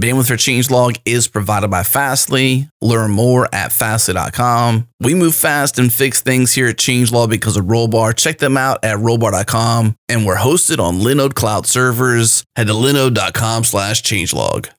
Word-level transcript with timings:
Bandwidth 0.00 0.28
for 0.28 0.34
Changelog 0.34 0.98
is 1.04 1.28
provided 1.28 1.70
by 1.70 1.82
Fastly. 1.82 2.70
Learn 2.80 3.10
more 3.10 3.46
at 3.52 3.70
fastly.com. 3.70 4.88
We 4.98 5.14
move 5.14 5.34
fast 5.34 5.78
and 5.78 5.92
fix 5.92 6.22
things 6.22 6.54
here 6.54 6.68
at 6.68 6.76
Changelog 6.76 7.28
because 7.28 7.58
of 7.58 7.66
Rollbar. 7.66 8.16
Check 8.16 8.38
them 8.38 8.56
out 8.56 8.82
at 8.82 8.96
rollbar.com. 8.96 9.96
And 10.08 10.24
we're 10.24 10.36
hosted 10.36 10.78
on 10.78 11.00
Linode 11.00 11.34
Cloud 11.34 11.66
servers. 11.66 12.44
Head 12.56 12.68
to 12.68 12.72
linode.com 12.72 13.64
slash 13.64 14.02
changelog. 14.02 14.70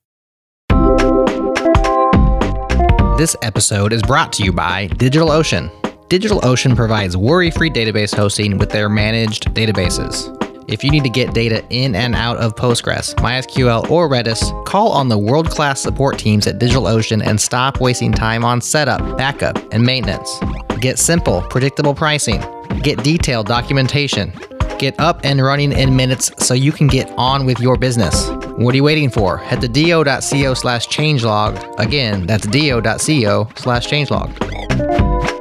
This 3.19 3.35
episode 3.43 3.93
is 3.93 4.01
brought 4.01 4.33
to 4.33 4.43
you 4.43 4.51
by 4.51 4.87
DigitalOcean. 4.87 5.69
DigitalOcean 6.07 6.75
provides 6.75 7.15
worry 7.15 7.51
free 7.51 7.69
database 7.69 8.15
hosting 8.15 8.57
with 8.57 8.71
their 8.71 8.89
managed 8.89 9.53
databases. 9.53 10.40
If 10.67 10.83
you 10.83 10.91
need 10.91 11.03
to 11.03 11.09
get 11.09 11.33
data 11.33 11.63
in 11.69 11.95
and 11.95 12.15
out 12.15 12.37
of 12.37 12.55
Postgres, 12.55 13.15
MySQL, 13.15 13.89
or 13.89 14.09
Redis, 14.09 14.65
call 14.65 14.91
on 14.91 15.09
the 15.09 15.17
world 15.17 15.49
class 15.49 15.81
support 15.81 16.17
teams 16.17 16.47
at 16.47 16.59
DigitalOcean 16.59 17.25
and 17.25 17.39
stop 17.39 17.81
wasting 17.81 18.11
time 18.11 18.45
on 18.45 18.61
setup, 18.61 19.17
backup, 19.17 19.57
and 19.73 19.83
maintenance. 19.83 20.29
Get 20.79 20.99
simple, 20.99 21.41
predictable 21.49 21.95
pricing. 21.95 22.41
Get 22.81 23.03
detailed 23.03 23.47
documentation. 23.47 24.33
Get 24.79 24.99
up 24.99 25.19
and 25.23 25.41
running 25.41 25.71
in 25.71 25.95
minutes 25.95 26.31
so 26.37 26.53
you 26.53 26.71
can 26.71 26.87
get 26.87 27.11
on 27.17 27.45
with 27.45 27.59
your 27.59 27.77
business. 27.77 28.29
What 28.57 28.73
are 28.73 28.77
you 28.77 28.83
waiting 28.83 29.09
for? 29.09 29.37
Head 29.37 29.61
to 29.61 29.67
do.co 29.67 30.53
slash 30.53 30.87
changelog. 30.87 31.79
Again, 31.79 32.25
that's 32.25 32.47
do.co 32.47 33.49
slash 33.55 33.87
changelog. 33.87 35.40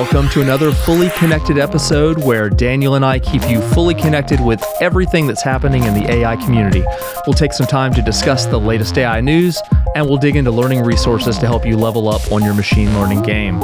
Welcome 0.00 0.30
to 0.30 0.40
another 0.40 0.72
fully 0.72 1.10
connected 1.10 1.58
episode 1.58 2.24
where 2.24 2.48
Daniel 2.48 2.94
and 2.94 3.04
I 3.04 3.18
keep 3.18 3.46
you 3.50 3.60
fully 3.60 3.94
connected 3.94 4.40
with 4.40 4.64
everything 4.80 5.26
that's 5.26 5.42
happening 5.42 5.84
in 5.84 5.92
the 5.92 6.10
AI 6.10 6.36
community. 6.36 6.82
We'll 7.26 7.34
take 7.34 7.52
some 7.52 7.66
time 7.66 7.92
to 7.92 8.00
discuss 8.00 8.46
the 8.46 8.58
latest 8.58 8.96
AI 8.96 9.20
news 9.20 9.60
and 9.94 10.08
we'll 10.08 10.16
dig 10.16 10.36
into 10.36 10.50
learning 10.52 10.84
resources 10.84 11.36
to 11.40 11.46
help 11.46 11.66
you 11.66 11.76
level 11.76 12.08
up 12.08 12.32
on 12.32 12.42
your 12.42 12.54
machine 12.54 12.98
learning 12.98 13.24
game. 13.24 13.62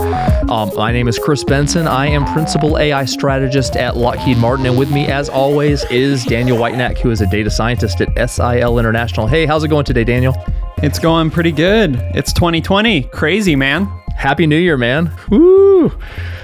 Um, 0.51 0.71
my 0.77 0.93
name 0.93 1.09
is 1.09 1.19
Chris 1.19 1.43
Benson. 1.43 1.89
I 1.89 2.09
am 2.09 2.27
Principal 2.35 2.77
AI 2.77 3.07
Strategist 3.07 3.75
at 3.75 3.97
Lockheed 3.97 4.37
Martin, 4.37 4.67
and 4.67 4.79
with 4.79 4.93
me, 4.93 5.07
as 5.07 5.31
always, 5.31 5.85
is 5.85 6.23
Daniel 6.27 6.59
Whitenack, 6.59 6.99
who 6.99 7.11
is 7.11 7.23
a 7.23 7.27
data 7.31 7.51
scientist 7.51 8.03
at 8.03 8.31
SIL 8.31 8.79
International. 8.79 9.27
Hey, 9.27 9.47
how's 9.47 9.65
it 9.65 9.69
going 9.69 9.87
today, 9.87 10.05
Daniel? 10.05 10.37
It's 10.83 10.99
going 10.99 11.31
pretty 11.31 11.53
good. 11.53 11.97
It's 12.15 12.35
2020. 12.35 13.05
Crazy, 13.05 13.57
man. 13.57 13.96
Happy 14.17 14.47
New 14.47 14.57
Year, 14.57 14.77
man! 14.77 15.13
Woo! 15.31 15.93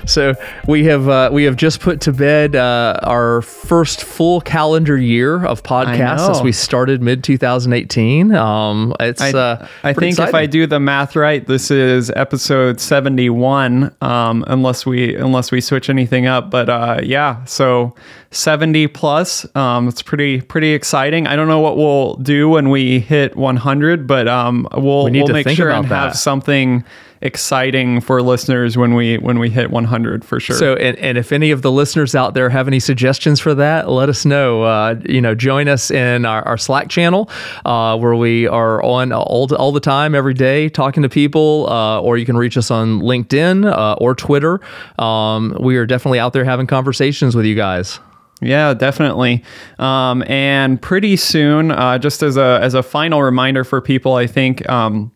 So 0.06 0.34
we 0.66 0.84
have 0.84 1.08
uh, 1.08 1.30
we 1.32 1.44
have 1.44 1.56
just 1.56 1.80
put 1.80 2.00
to 2.02 2.12
bed 2.12 2.54
uh, 2.56 2.98
our 3.02 3.42
first 3.42 4.02
full 4.02 4.40
calendar 4.40 4.96
year 4.96 5.44
of 5.44 5.62
podcasts 5.62 6.28
as 6.28 6.42
we 6.42 6.52
started 6.52 7.02
mid 7.02 7.24
2018. 7.24 8.34
Um, 8.34 8.94
it's 9.00 9.20
I, 9.22 9.30
uh, 9.30 9.68
I 9.82 9.92
think 9.92 10.12
exciting. 10.12 10.28
if 10.28 10.34
I 10.34 10.46
do 10.46 10.66
the 10.66 10.80
math 10.80 11.16
right, 11.16 11.46
this 11.46 11.70
is 11.70 12.10
episode 12.14 12.80
71. 12.80 13.94
Um, 14.00 14.44
unless 14.48 14.84
we 14.84 15.14
unless 15.14 15.50
we 15.50 15.60
switch 15.60 15.88
anything 15.88 16.26
up, 16.26 16.50
but 16.50 16.68
uh, 16.68 17.00
yeah, 17.02 17.44
so 17.44 17.94
70 18.32 18.88
plus. 18.88 19.46
Um, 19.56 19.88
it's 19.88 20.02
pretty 20.02 20.40
pretty 20.40 20.72
exciting. 20.72 21.26
I 21.26 21.36
don't 21.36 21.48
know 21.48 21.60
what 21.60 21.76
we'll 21.76 22.16
do 22.16 22.48
when 22.48 22.70
we 22.70 23.00
hit 23.00 23.36
100, 23.36 24.06
but 24.06 24.28
um, 24.28 24.68
we'll 24.74 25.04
We 25.04 25.10
need 25.10 25.20
we'll 25.20 25.28
to 25.28 25.32
make 25.32 25.46
think 25.46 25.56
sure 25.56 25.70
about 25.70 25.84
and 25.84 25.88
have 25.88 26.16
something 26.16 26.84
exciting 27.22 28.00
for 28.00 28.20
listeners 28.20 28.76
when 28.76 28.94
we 28.94 29.16
when 29.18 29.38
we 29.38 29.48
hit 29.48 29.70
100 29.70 30.24
for 30.24 30.40
sure. 30.40 30.56
So, 30.56 30.74
and, 30.74 30.98
and 30.98 31.16
if 31.16 31.32
any 31.32 31.50
of 31.52 31.62
the 31.62 31.70
listeners 31.70 32.14
out 32.14 32.34
there 32.34 32.50
have 32.50 32.66
any 32.66 32.80
suggestions 32.80 33.40
for 33.40 33.54
that, 33.54 33.88
let 33.88 34.08
us 34.08 34.24
know. 34.26 34.62
Uh, 34.62 34.96
you 35.08 35.20
know, 35.20 35.34
join 35.34 35.68
us 35.68 35.90
in 35.90 36.24
our, 36.24 36.42
our 36.42 36.58
Slack 36.58 36.88
channel 36.88 37.30
uh, 37.64 37.96
where 37.96 38.14
we 38.14 38.46
are 38.46 38.82
on 38.82 39.12
all, 39.12 39.52
all 39.54 39.72
the 39.72 39.80
time, 39.80 40.14
every 40.14 40.34
day, 40.34 40.68
talking 40.68 41.02
to 41.02 41.08
people, 41.08 41.66
uh, 41.70 42.00
or 42.00 42.18
you 42.18 42.26
can 42.26 42.36
reach 42.36 42.56
us 42.56 42.70
on 42.70 43.00
LinkedIn 43.00 43.70
uh, 43.72 43.94
or 43.94 44.14
Twitter. 44.14 44.60
Um, 44.98 45.56
we 45.60 45.76
are 45.76 45.86
definitely 45.86 46.18
out 46.18 46.32
there 46.32 46.44
having 46.44 46.66
conversations 46.66 47.36
with 47.36 47.46
you 47.46 47.54
guys. 47.54 48.00
Yeah, 48.40 48.74
definitely. 48.74 49.44
Um, 49.78 50.24
and 50.26 50.82
pretty 50.82 51.14
soon, 51.16 51.70
uh, 51.70 51.98
just 51.98 52.24
as 52.24 52.36
a 52.36 52.58
as 52.60 52.74
a 52.74 52.82
final 52.82 53.22
reminder 53.22 53.62
for 53.62 53.80
people, 53.80 54.14
I 54.14 54.26
think. 54.26 54.68
Um, 54.68 55.12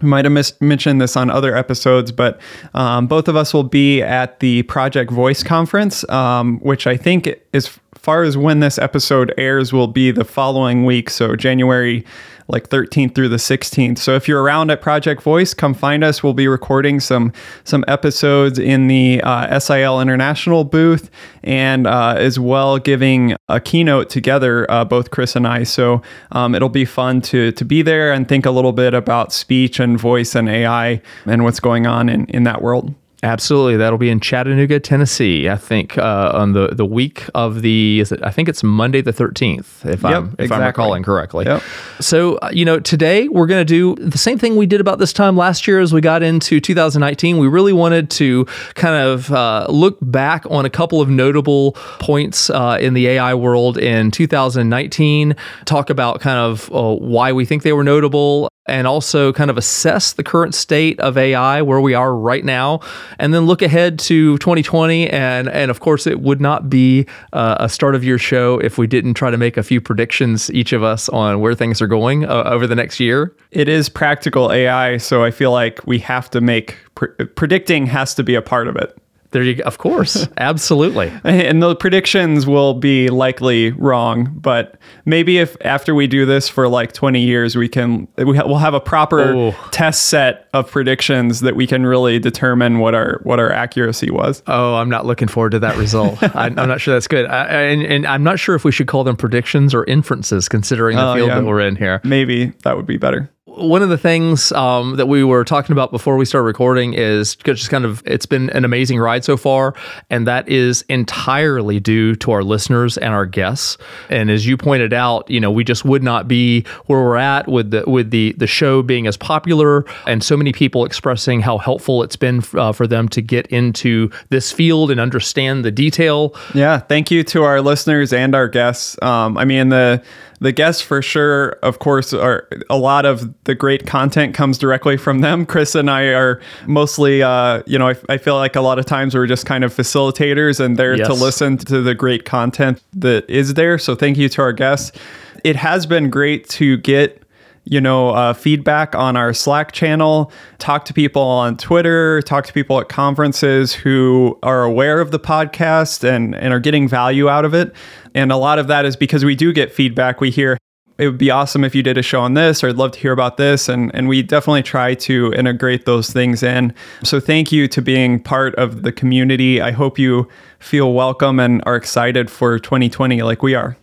we 0.00 0.08
might 0.08 0.24
have 0.24 0.32
mis- 0.32 0.58
mentioned 0.60 1.00
this 1.00 1.16
on 1.16 1.30
other 1.30 1.56
episodes, 1.56 2.12
but 2.12 2.40
um, 2.74 3.06
both 3.06 3.28
of 3.28 3.36
us 3.36 3.54
will 3.54 3.64
be 3.64 4.02
at 4.02 4.40
the 4.40 4.62
Project 4.64 5.10
Voice 5.10 5.42
conference, 5.42 6.08
um, 6.10 6.58
which 6.60 6.86
I 6.86 6.96
think, 6.96 7.28
as 7.54 7.78
far 7.94 8.22
as 8.22 8.36
when 8.36 8.60
this 8.60 8.78
episode 8.78 9.32
airs, 9.38 9.72
will 9.72 9.88
be 9.88 10.10
the 10.10 10.24
following 10.24 10.84
week. 10.84 11.10
So 11.10 11.34
January 11.34 12.04
like 12.48 12.68
13th 12.68 13.14
through 13.14 13.28
the 13.28 13.36
16th. 13.36 13.98
So 13.98 14.14
if 14.14 14.28
you're 14.28 14.42
around 14.42 14.70
at 14.70 14.80
Project 14.80 15.22
Voice, 15.22 15.54
come 15.54 15.74
find 15.74 16.04
us. 16.04 16.22
We'll 16.22 16.34
be 16.34 16.48
recording 16.48 17.00
some 17.00 17.32
some 17.64 17.84
episodes 17.88 18.58
in 18.58 18.86
the 18.86 19.20
uh, 19.22 19.58
SIL 19.58 20.00
International 20.00 20.64
booth, 20.64 21.10
and 21.42 21.86
uh, 21.86 22.14
as 22.16 22.38
well 22.38 22.78
giving 22.78 23.34
a 23.48 23.60
keynote 23.60 24.10
together, 24.10 24.70
uh, 24.70 24.84
both 24.84 25.10
Chris 25.10 25.36
and 25.36 25.46
I. 25.46 25.64
So 25.64 26.02
um, 26.32 26.54
it'll 26.54 26.68
be 26.68 26.84
fun 26.84 27.20
to 27.22 27.52
to 27.52 27.64
be 27.64 27.82
there 27.82 28.12
and 28.12 28.28
think 28.28 28.46
a 28.46 28.50
little 28.50 28.72
bit 28.72 28.94
about 28.94 29.32
speech 29.32 29.80
and 29.80 29.98
voice 29.98 30.34
and 30.34 30.48
AI 30.48 31.00
and 31.26 31.44
what's 31.44 31.60
going 31.60 31.86
on 31.86 32.08
in 32.08 32.26
in 32.26 32.44
that 32.44 32.62
world. 32.62 32.94
Absolutely, 33.22 33.78
that'll 33.78 33.98
be 33.98 34.10
in 34.10 34.20
Chattanooga, 34.20 34.78
Tennessee. 34.78 35.48
I 35.48 35.56
think 35.56 35.96
uh, 35.96 36.32
on 36.34 36.52
the 36.52 36.68
the 36.68 36.84
week 36.84 37.24
of 37.34 37.62
the 37.62 38.00
is 38.00 38.12
it, 38.12 38.22
I 38.22 38.30
think 38.30 38.46
it's 38.46 38.62
Monday 38.62 39.00
the 39.00 39.12
thirteenth, 39.12 39.86
if 39.86 40.04
I'm 40.04 40.36
if 40.38 40.52
I'm 40.52 40.60
recalling 40.60 41.02
correctly. 41.02 41.46
Yep. 41.46 41.62
So 42.00 42.36
uh, 42.36 42.50
you 42.52 42.66
know, 42.66 42.78
today 42.78 43.28
we're 43.28 43.46
going 43.46 43.64
to 43.64 43.64
do 43.64 43.94
the 44.04 44.18
same 44.18 44.38
thing 44.38 44.56
we 44.56 44.66
did 44.66 44.82
about 44.82 44.98
this 44.98 45.14
time 45.14 45.34
last 45.34 45.66
year 45.66 45.80
as 45.80 45.94
we 45.94 46.02
got 46.02 46.22
into 46.22 46.60
2019. 46.60 47.38
We 47.38 47.48
really 47.48 47.72
wanted 47.72 48.10
to 48.10 48.44
kind 48.74 48.96
of 48.96 49.32
uh, 49.32 49.66
look 49.70 49.96
back 50.02 50.44
on 50.50 50.66
a 50.66 50.70
couple 50.70 51.00
of 51.00 51.08
notable 51.08 51.72
points 51.98 52.50
uh, 52.50 52.76
in 52.78 52.92
the 52.92 53.08
AI 53.08 53.32
world 53.32 53.78
in 53.78 54.10
2019. 54.10 55.34
Talk 55.64 55.88
about 55.88 56.20
kind 56.20 56.38
of 56.38 56.70
uh, 56.70 56.94
why 56.96 57.32
we 57.32 57.46
think 57.46 57.62
they 57.62 57.72
were 57.72 57.84
notable 57.84 58.50
and 58.66 58.86
also 58.86 59.32
kind 59.32 59.50
of 59.50 59.56
assess 59.56 60.12
the 60.12 60.24
current 60.24 60.54
state 60.54 60.98
of 61.00 61.16
AI, 61.16 61.62
where 61.62 61.80
we 61.80 61.94
are 61.94 62.14
right 62.14 62.44
now, 62.44 62.80
and 63.18 63.32
then 63.32 63.46
look 63.46 63.62
ahead 63.62 63.98
to 64.00 64.38
2020. 64.38 65.08
And 65.10 65.48
and 65.48 65.70
of 65.70 65.80
course, 65.80 66.06
it 66.06 66.20
would 66.20 66.40
not 66.40 66.68
be 66.68 67.06
uh, 67.32 67.56
a 67.60 67.68
start 67.68 67.94
of 67.94 68.04
year 68.04 68.18
show 68.18 68.58
if 68.58 68.78
we 68.78 68.86
didn't 68.86 69.14
try 69.14 69.30
to 69.30 69.36
make 69.36 69.56
a 69.56 69.62
few 69.62 69.80
predictions, 69.80 70.50
each 70.52 70.72
of 70.72 70.82
us, 70.82 71.08
on 71.10 71.40
where 71.40 71.54
things 71.54 71.80
are 71.82 71.86
going 71.86 72.24
uh, 72.24 72.42
over 72.46 72.66
the 72.66 72.74
next 72.74 73.00
year. 73.00 73.34
It 73.50 73.68
is 73.68 73.88
practical 73.88 74.52
AI, 74.52 74.96
so 74.98 75.24
I 75.24 75.30
feel 75.30 75.52
like 75.52 75.86
we 75.86 75.98
have 76.00 76.30
to 76.30 76.40
make 76.40 76.76
pre- 76.94 77.08
predicting 77.26 77.86
has 77.86 78.14
to 78.14 78.22
be 78.22 78.34
a 78.34 78.42
part 78.42 78.68
of 78.68 78.76
it. 78.76 78.96
There 79.36 79.42
you 79.44 79.56
go. 79.56 79.64
Of 79.64 79.76
course, 79.76 80.26
absolutely. 80.38 81.12
And 81.22 81.62
the 81.62 81.76
predictions 81.76 82.46
will 82.46 82.72
be 82.72 83.08
likely 83.10 83.72
wrong, 83.72 84.32
but 84.34 84.78
maybe 85.04 85.36
if 85.36 85.58
after 85.60 85.94
we 85.94 86.06
do 86.06 86.24
this 86.24 86.48
for 86.48 86.68
like 86.68 86.94
20 86.94 87.20
years, 87.20 87.54
we 87.54 87.68
can 87.68 88.08
we'll 88.16 88.56
have 88.56 88.72
a 88.72 88.80
proper 88.80 89.20
Oh. 89.20 89.50
test 89.72 90.04
set 90.06 90.48
of 90.54 90.70
predictions 90.70 91.40
that 91.40 91.54
we 91.54 91.66
can 91.66 91.84
really 91.84 92.18
determine 92.18 92.78
what 92.78 92.94
our 92.94 93.20
what 93.24 93.38
our 93.38 93.52
accuracy 93.52 94.10
was. 94.10 94.42
Oh, 94.46 94.76
I'm 94.76 94.88
not 94.88 95.04
looking 95.04 95.28
forward 95.28 95.50
to 95.50 95.58
that 95.58 95.76
result. 95.76 96.22
I, 96.34 96.46
I'm 96.46 96.54
not 96.54 96.80
sure 96.80 96.94
that's 96.94 97.06
good. 97.06 97.26
I, 97.26 97.42
I- 97.44 97.60
and, 97.66 97.82
and 97.82 98.06
I'm 98.06 98.22
not 98.24 98.38
sure 98.38 98.54
if 98.54 98.64
we 98.64 98.72
should 98.72 98.86
call 98.86 99.04
them 99.04 99.16
predictions 99.16 99.74
or 99.74 99.84
inferences, 99.84 100.48
considering 100.48 100.96
the 100.96 101.10
Oh, 101.10 101.14
field 101.14 101.28
yeah. 101.28 101.34
that 101.40 101.44
we're 101.44 101.60
in 101.60 101.76
here. 101.76 102.00
Maybe 102.04 102.54
that 102.64 102.74
would 102.74 102.86
be 102.86 102.96
better. 102.96 103.28
One 103.56 103.82
of 103.82 103.88
the 103.88 103.98
things 103.98 104.52
um, 104.52 104.96
that 104.96 105.06
we 105.06 105.24
were 105.24 105.44
talking 105.44 105.72
about 105.72 105.90
before 105.90 106.16
we 106.16 106.24
started 106.24 106.44
recording 106.44 106.94
is 106.94 107.36
just 107.36 107.70
kind 107.70 107.84
of 107.84 108.02
it's 108.06 108.26
been 108.26 108.50
an 108.50 108.64
amazing 108.64 108.98
ride 108.98 109.24
so 109.24 109.36
far, 109.36 109.74
and 110.10 110.26
that 110.26 110.48
is 110.48 110.82
entirely 110.88 111.80
due 111.80 112.14
to 112.16 112.32
our 112.32 112.42
listeners 112.42 112.98
and 112.98 113.14
our 113.14 113.26
guests. 113.26 113.78
And 114.10 114.30
as 114.30 114.46
you 114.46 114.56
pointed 114.56 114.92
out, 114.92 115.28
you 115.30 115.40
know, 115.40 115.50
we 115.50 115.64
just 115.64 115.84
would 115.84 116.02
not 116.02 116.28
be 116.28 116.64
where 116.86 117.00
we're 117.00 117.16
at 117.16 117.48
with 117.48 117.70
the 117.70 117.84
with 117.86 118.10
the 118.10 118.34
the 118.36 118.46
show 118.46 118.82
being 118.82 119.06
as 119.06 119.16
popular 119.16 119.84
and 120.06 120.22
so 120.22 120.36
many 120.36 120.52
people 120.52 120.84
expressing 120.84 121.40
how 121.40 121.58
helpful 121.58 122.02
it's 122.02 122.16
been 122.16 122.42
uh, 122.54 122.72
for 122.72 122.86
them 122.86 123.08
to 123.08 123.22
get 123.22 123.46
into 123.46 124.10
this 124.28 124.52
field 124.52 124.90
and 124.90 125.00
understand 125.00 125.64
the 125.64 125.70
detail. 125.70 126.34
Yeah, 126.54 126.78
thank 126.78 127.10
you 127.10 127.24
to 127.24 127.42
our 127.44 127.60
listeners 127.60 128.12
and 128.12 128.34
our 128.34 128.48
guests. 128.48 129.00
Um, 129.02 129.38
I 129.38 129.44
mean 129.44 129.70
the 129.70 130.02
the 130.40 130.52
guests 130.52 130.82
for 130.82 131.02
sure 131.02 131.50
of 131.62 131.78
course 131.78 132.12
are 132.12 132.48
a 132.68 132.76
lot 132.76 133.04
of 133.04 133.32
the 133.44 133.54
great 133.54 133.86
content 133.86 134.34
comes 134.34 134.58
directly 134.58 134.96
from 134.96 135.20
them. 135.20 135.46
Chris 135.46 135.74
and 135.74 135.90
i 135.90 136.02
are 136.04 136.40
mostly 136.66 137.22
uh, 137.22 137.62
you 137.66 137.78
know 137.78 137.88
I, 137.88 137.94
I, 138.08 138.18
feel 138.18 138.34
like 138.36 138.56
a 138.56 138.60
lot 138.60 138.78
of 138.78 138.86
times 138.86 139.14
we're 139.14 139.26
just 139.26 139.46
kind 139.46 139.64
of 139.64 139.74
facilitators 139.74 140.60
and 140.60 140.76
there 140.76 140.96
yes. 140.96 141.06
to 141.06 141.14
listen 141.14 141.58
to 141.58 141.80
the 141.80 141.94
great 141.94 142.24
content 142.24 142.82
that 142.94 143.28
is 143.28 143.54
there. 143.54 143.78
So 143.78 143.94
thank 143.94 144.16
you 144.16 144.28
to 144.30 144.42
our 144.42 144.52
guests. 144.52 144.98
It 145.44 145.56
has 145.56 145.86
been 145.86 146.10
great 146.10 146.48
to 146.50 146.76
get 146.78 147.25
you 147.68 147.80
know, 147.80 148.10
uh, 148.10 148.32
feedback 148.32 148.94
on 148.94 149.16
our 149.16 149.34
Slack 149.34 149.72
channel, 149.72 150.30
talk 150.58 150.84
to 150.84 150.94
people 150.94 151.22
on 151.22 151.56
Twitter, 151.56 152.22
talk 152.22 152.46
to 152.46 152.52
people 152.52 152.80
at 152.80 152.88
conferences 152.88 153.74
who 153.74 154.38
are 154.44 154.62
aware 154.62 155.00
of 155.00 155.10
the 155.10 155.18
podcast 155.18 156.04
and, 156.04 156.34
and 156.36 156.54
are 156.54 156.60
getting 156.60 156.88
value 156.88 157.28
out 157.28 157.44
of 157.44 157.54
it. 157.54 157.74
And 158.14 158.30
a 158.30 158.36
lot 158.36 158.60
of 158.60 158.68
that 158.68 158.86
is 158.86 158.94
because 158.94 159.24
we 159.24 159.34
do 159.34 159.52
get 159.52 159.72
feedback. 159.72 160.20
We 160.20 160.30
hear, 160.30 160.58
it 160.98 161.08
would 161.08 161.18
be 161.18 161.32
awesome 161.32 161.64
if 161.64 161.74
you 161.74 161.82
did 161.82 161.98
a 161.98 162.02
show 162.02 162.20
on 162.20 162.34
this, 162.34 162.62
or 162.62 162.68
I'd 162.68 162.76
love 162.76 162.92
to 162.92 163.00
hear 163.00 163.12
about 163.12 163.36
this. 163.36 163.68
And, 163.68 163.92
and 163.94 164.08
we 164.08 164.22
definitely 164.22 164.62
try 164.62 164.94
to 164.94 165.32
integrate 165.32 165.86
those 165.86 166.10
things 166.10 166.44
in. 166.44 166.72
So 167.02 167.18
thank 167.18 167.50
you 167.50 167.66
to 167.66 167.82
being 167.82 168.22
part 168.22 168.54
of 168.54 168.84
the 168.84 168.92
community. 168.92 169.60
I 169.60 169.72
hope 169.72 169.98
you 169.98 170.28
feel 170.60 170.92
welcome 170.92 171.40
and 171.40 171.64
are 171.66 171.74
excited 171.74 172.30
for 172.30 172.60
2020 172.60 173.22
like 173.22 173.42
we 173.42 173.56
are. 173.56 173.76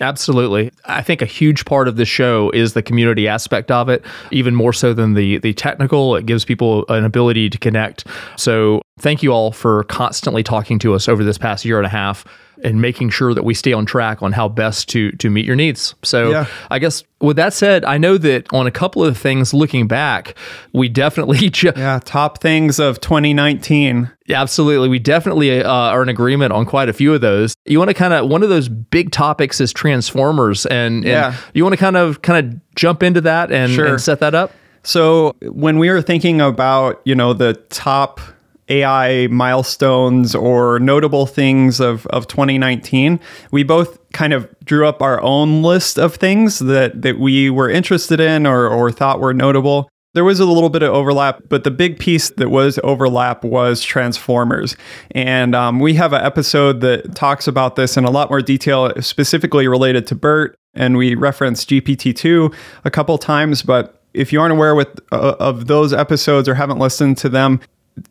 Absolutely. 0.00 0.70
I 0.84 1.00
think 1.02 1.22
a 1.22 1.26
huge 1.26 1.64
part 1.64 1.88
of 1.88 1.96
the 1.96 2.04
show 2.04 2.50
is 2.50 2.74
the 2.74 2.82
community 2.82 3.26
aspect 3.28 3.70
of 3.70 3.88
it, 3.88 4.04
even 4.30 4.54
more 4.54 4.74
so 4.74 4.92
than 4.92 5.14
the 5.14 5.38
the 5.38 5.54
technical. 5.54 6.16
It 6.16 6.26
gives 6.26 6.44
people 6.44 6.84
an 6.90 7.04
ability 7.04 7.48
to 7.48 7.58
connect. 7.58 8.04
So, 8.36 8.82
thank 8.98 9.22
you 9.22 9.32
all 9.32 9.52
for 9.52 9.84
constantly 9.84 10.42
talking 10.42 10.78
to 10.80 10.94
us 10.94 11.08
over 11.08 11.22
this 11.22 11.38
past 11.38 11.64
year 11.64 11.78
and 11.78 11.86
a 11.86 11.90
half 11.90 12.24
and 12.64 12.80
making 12.80 13.10
sure 13.10 13.34
that 13.34 13.44
we 13.44 13.54
stay 13.54 13.72
on 13.72 13.84
track 13.84 14.22
on 14.22 14.32
how 14.32 14.48
best 14.48 14.88
to 14.88 15.12
to 15.12 15.28
meet 15.30 15.44
your 15.44 15.56
needs. 15.56 15.94
So 16.02 16.30
yeah. 16.30 16.46
I 16.70 16.78
guess 16.78 17.04
with 17.20 17.36
that 17.36 17.52
said, 17.52 17.84
I 17.84 17.98
know 17.98 18.16
that 18.18 18.50
on 18.52 18.66
a 18.66 18.70
couple 18.70 19.04
of 19.04 19.18
things 19.18 19.52
looking 19.52 19.86
back, 19.86 20.34
we 20.72 20.88
definitely 20.88 21.50
ju- 21.50 21.72
yeah 21.76 22.00
top 22.04 22.40
things 22.40 22.78
of 22.78 23.00
2019. 23.00 24.10
Yeah, 24.26 24.40
absolutely, 24.40 24.88
we 24.88 24.98
definitely 24.98 25.62
uh, 25.62 25.70
are 25.70 26.02
in 26.02 26.08
agreement 26.08 26.52
on 26.52 26.64
quite 26.64 26.88
a 26.88 26.92
few 26.92 27.14
of 27.14 27.20
those. 27.20 27.54
You 27.66 27.78
want 27.78 27.90
to 27.90 27.94
kind 27.94 28.14
of 28.14 28.28
one 28.28 28.42
of 28.42 28.48
those 28.48 28.68
big 28.68 29.12
topics 29.12 29.60
is 29.60 29.72
transformers, 29.72 30.66
and, 30.66 30.96
and 30.96 31.04
yeah. 31.04 31.36
you 31.54 31.62
want 31.62 31.74
to 31.74 31.78
kind 31.78 31.96
of 31.96 32.22
kind 32.22 32.54
of 32.54 32.74
jump 32.74 33.02
into 33.02 33.20
that 33.22 33.52
and, 33.52 33.72
sure. 33.72 33.86
and 33.86 34.00
set 34.00 34.20
that 34.20 34.34
up. 34.34 34.52
So 34.82 35.36
when 35.42 35.78
we 35.78 35.90
were 35.90 36.00
thinking 36.00 36.40
about 36.40 37.02
you 37.04 37.14
know 37.14 37.34
the 37.34 37.54
top 37.68 38.20
AI 38.68 39.28
milestones 39.28 40.34
or 40.34 40.78
notable 40.80 41.26
things 41.26 41.80
of, 41.80 42.06
of 42.06 42.26
2019, 42.26 43.20
we 43.50 43.62
both 43.62 43.98
kind 44.12 44.32
of 44.32 44.48
drew 44.64 44.86
up 44.86 45.02
our 45.02 45.20
own 45.22 45.62
list 45.62 45.98
of 45.98 46.14
things 46.14 46.58
that, 46.60 47.02
that 47.02 47.18
we 47.18 47.50
were 47.50 47.70
interested 47.70 48.20
in 48.20 48.46
or, 48.46 48.66
or 48.68 48.90
thought 48.90 49.20
were 49.20 49.34
notable. 49.34 49.88
There 50.14 50.24
was 50.24 50.40
a 50.40 50.46
little 50.46 50.70
bit 50.70 50.82
of 50.82 50.94
overlap, 50.94 51.42
but 51.50 51.64
the 51.64 51.70
big 51.70 51.98
piece 51.98 52.30
that 52.30 52.48
was 52.48 52.78
overlap 52.82 53.44
was 53.44 53.82
Transformers. 53.84 54.74
And 55.10 55.54
um, 55.54 55.78
we 55.78 55.92
have 55.94 56.14
an 56.14 56.24
episode 56.24 56.80
that 56.80 57.14
talks 57.14 57.46
about 57.46 57.76
this 57.76 57.98
in 57.98 58.04
a 58.04 58.10
lot 58.10 58.30
more 58.30 58.40
detail, 58.40 58.90
specifically 59.02 59.68
related 59.68 60.06
to 60.06 60.14
BERT. 60.14 60.56
And 60.72 60.96
we 60.96 61.14
referenced 61.14 61.68
GPT-2 61.68 62.54
a 62.84 62.90
couple 62.90 63.18
times, 63.18 63.62
but 63.62 64.02
if 64.14 64.32
you 64.32 64.40
aren't 64.40 64.52
aware 64.52 64.74
with 64.74 64.98
uh, 65.12 65.36
of 65.38 65.66
those 65.66 65.92
episodes 65.92 66.48
or 66.48 66.54
haven't 66.54 66.78
listened 66.78 67.18
to 67.18 67.28
them, 67.28 67.60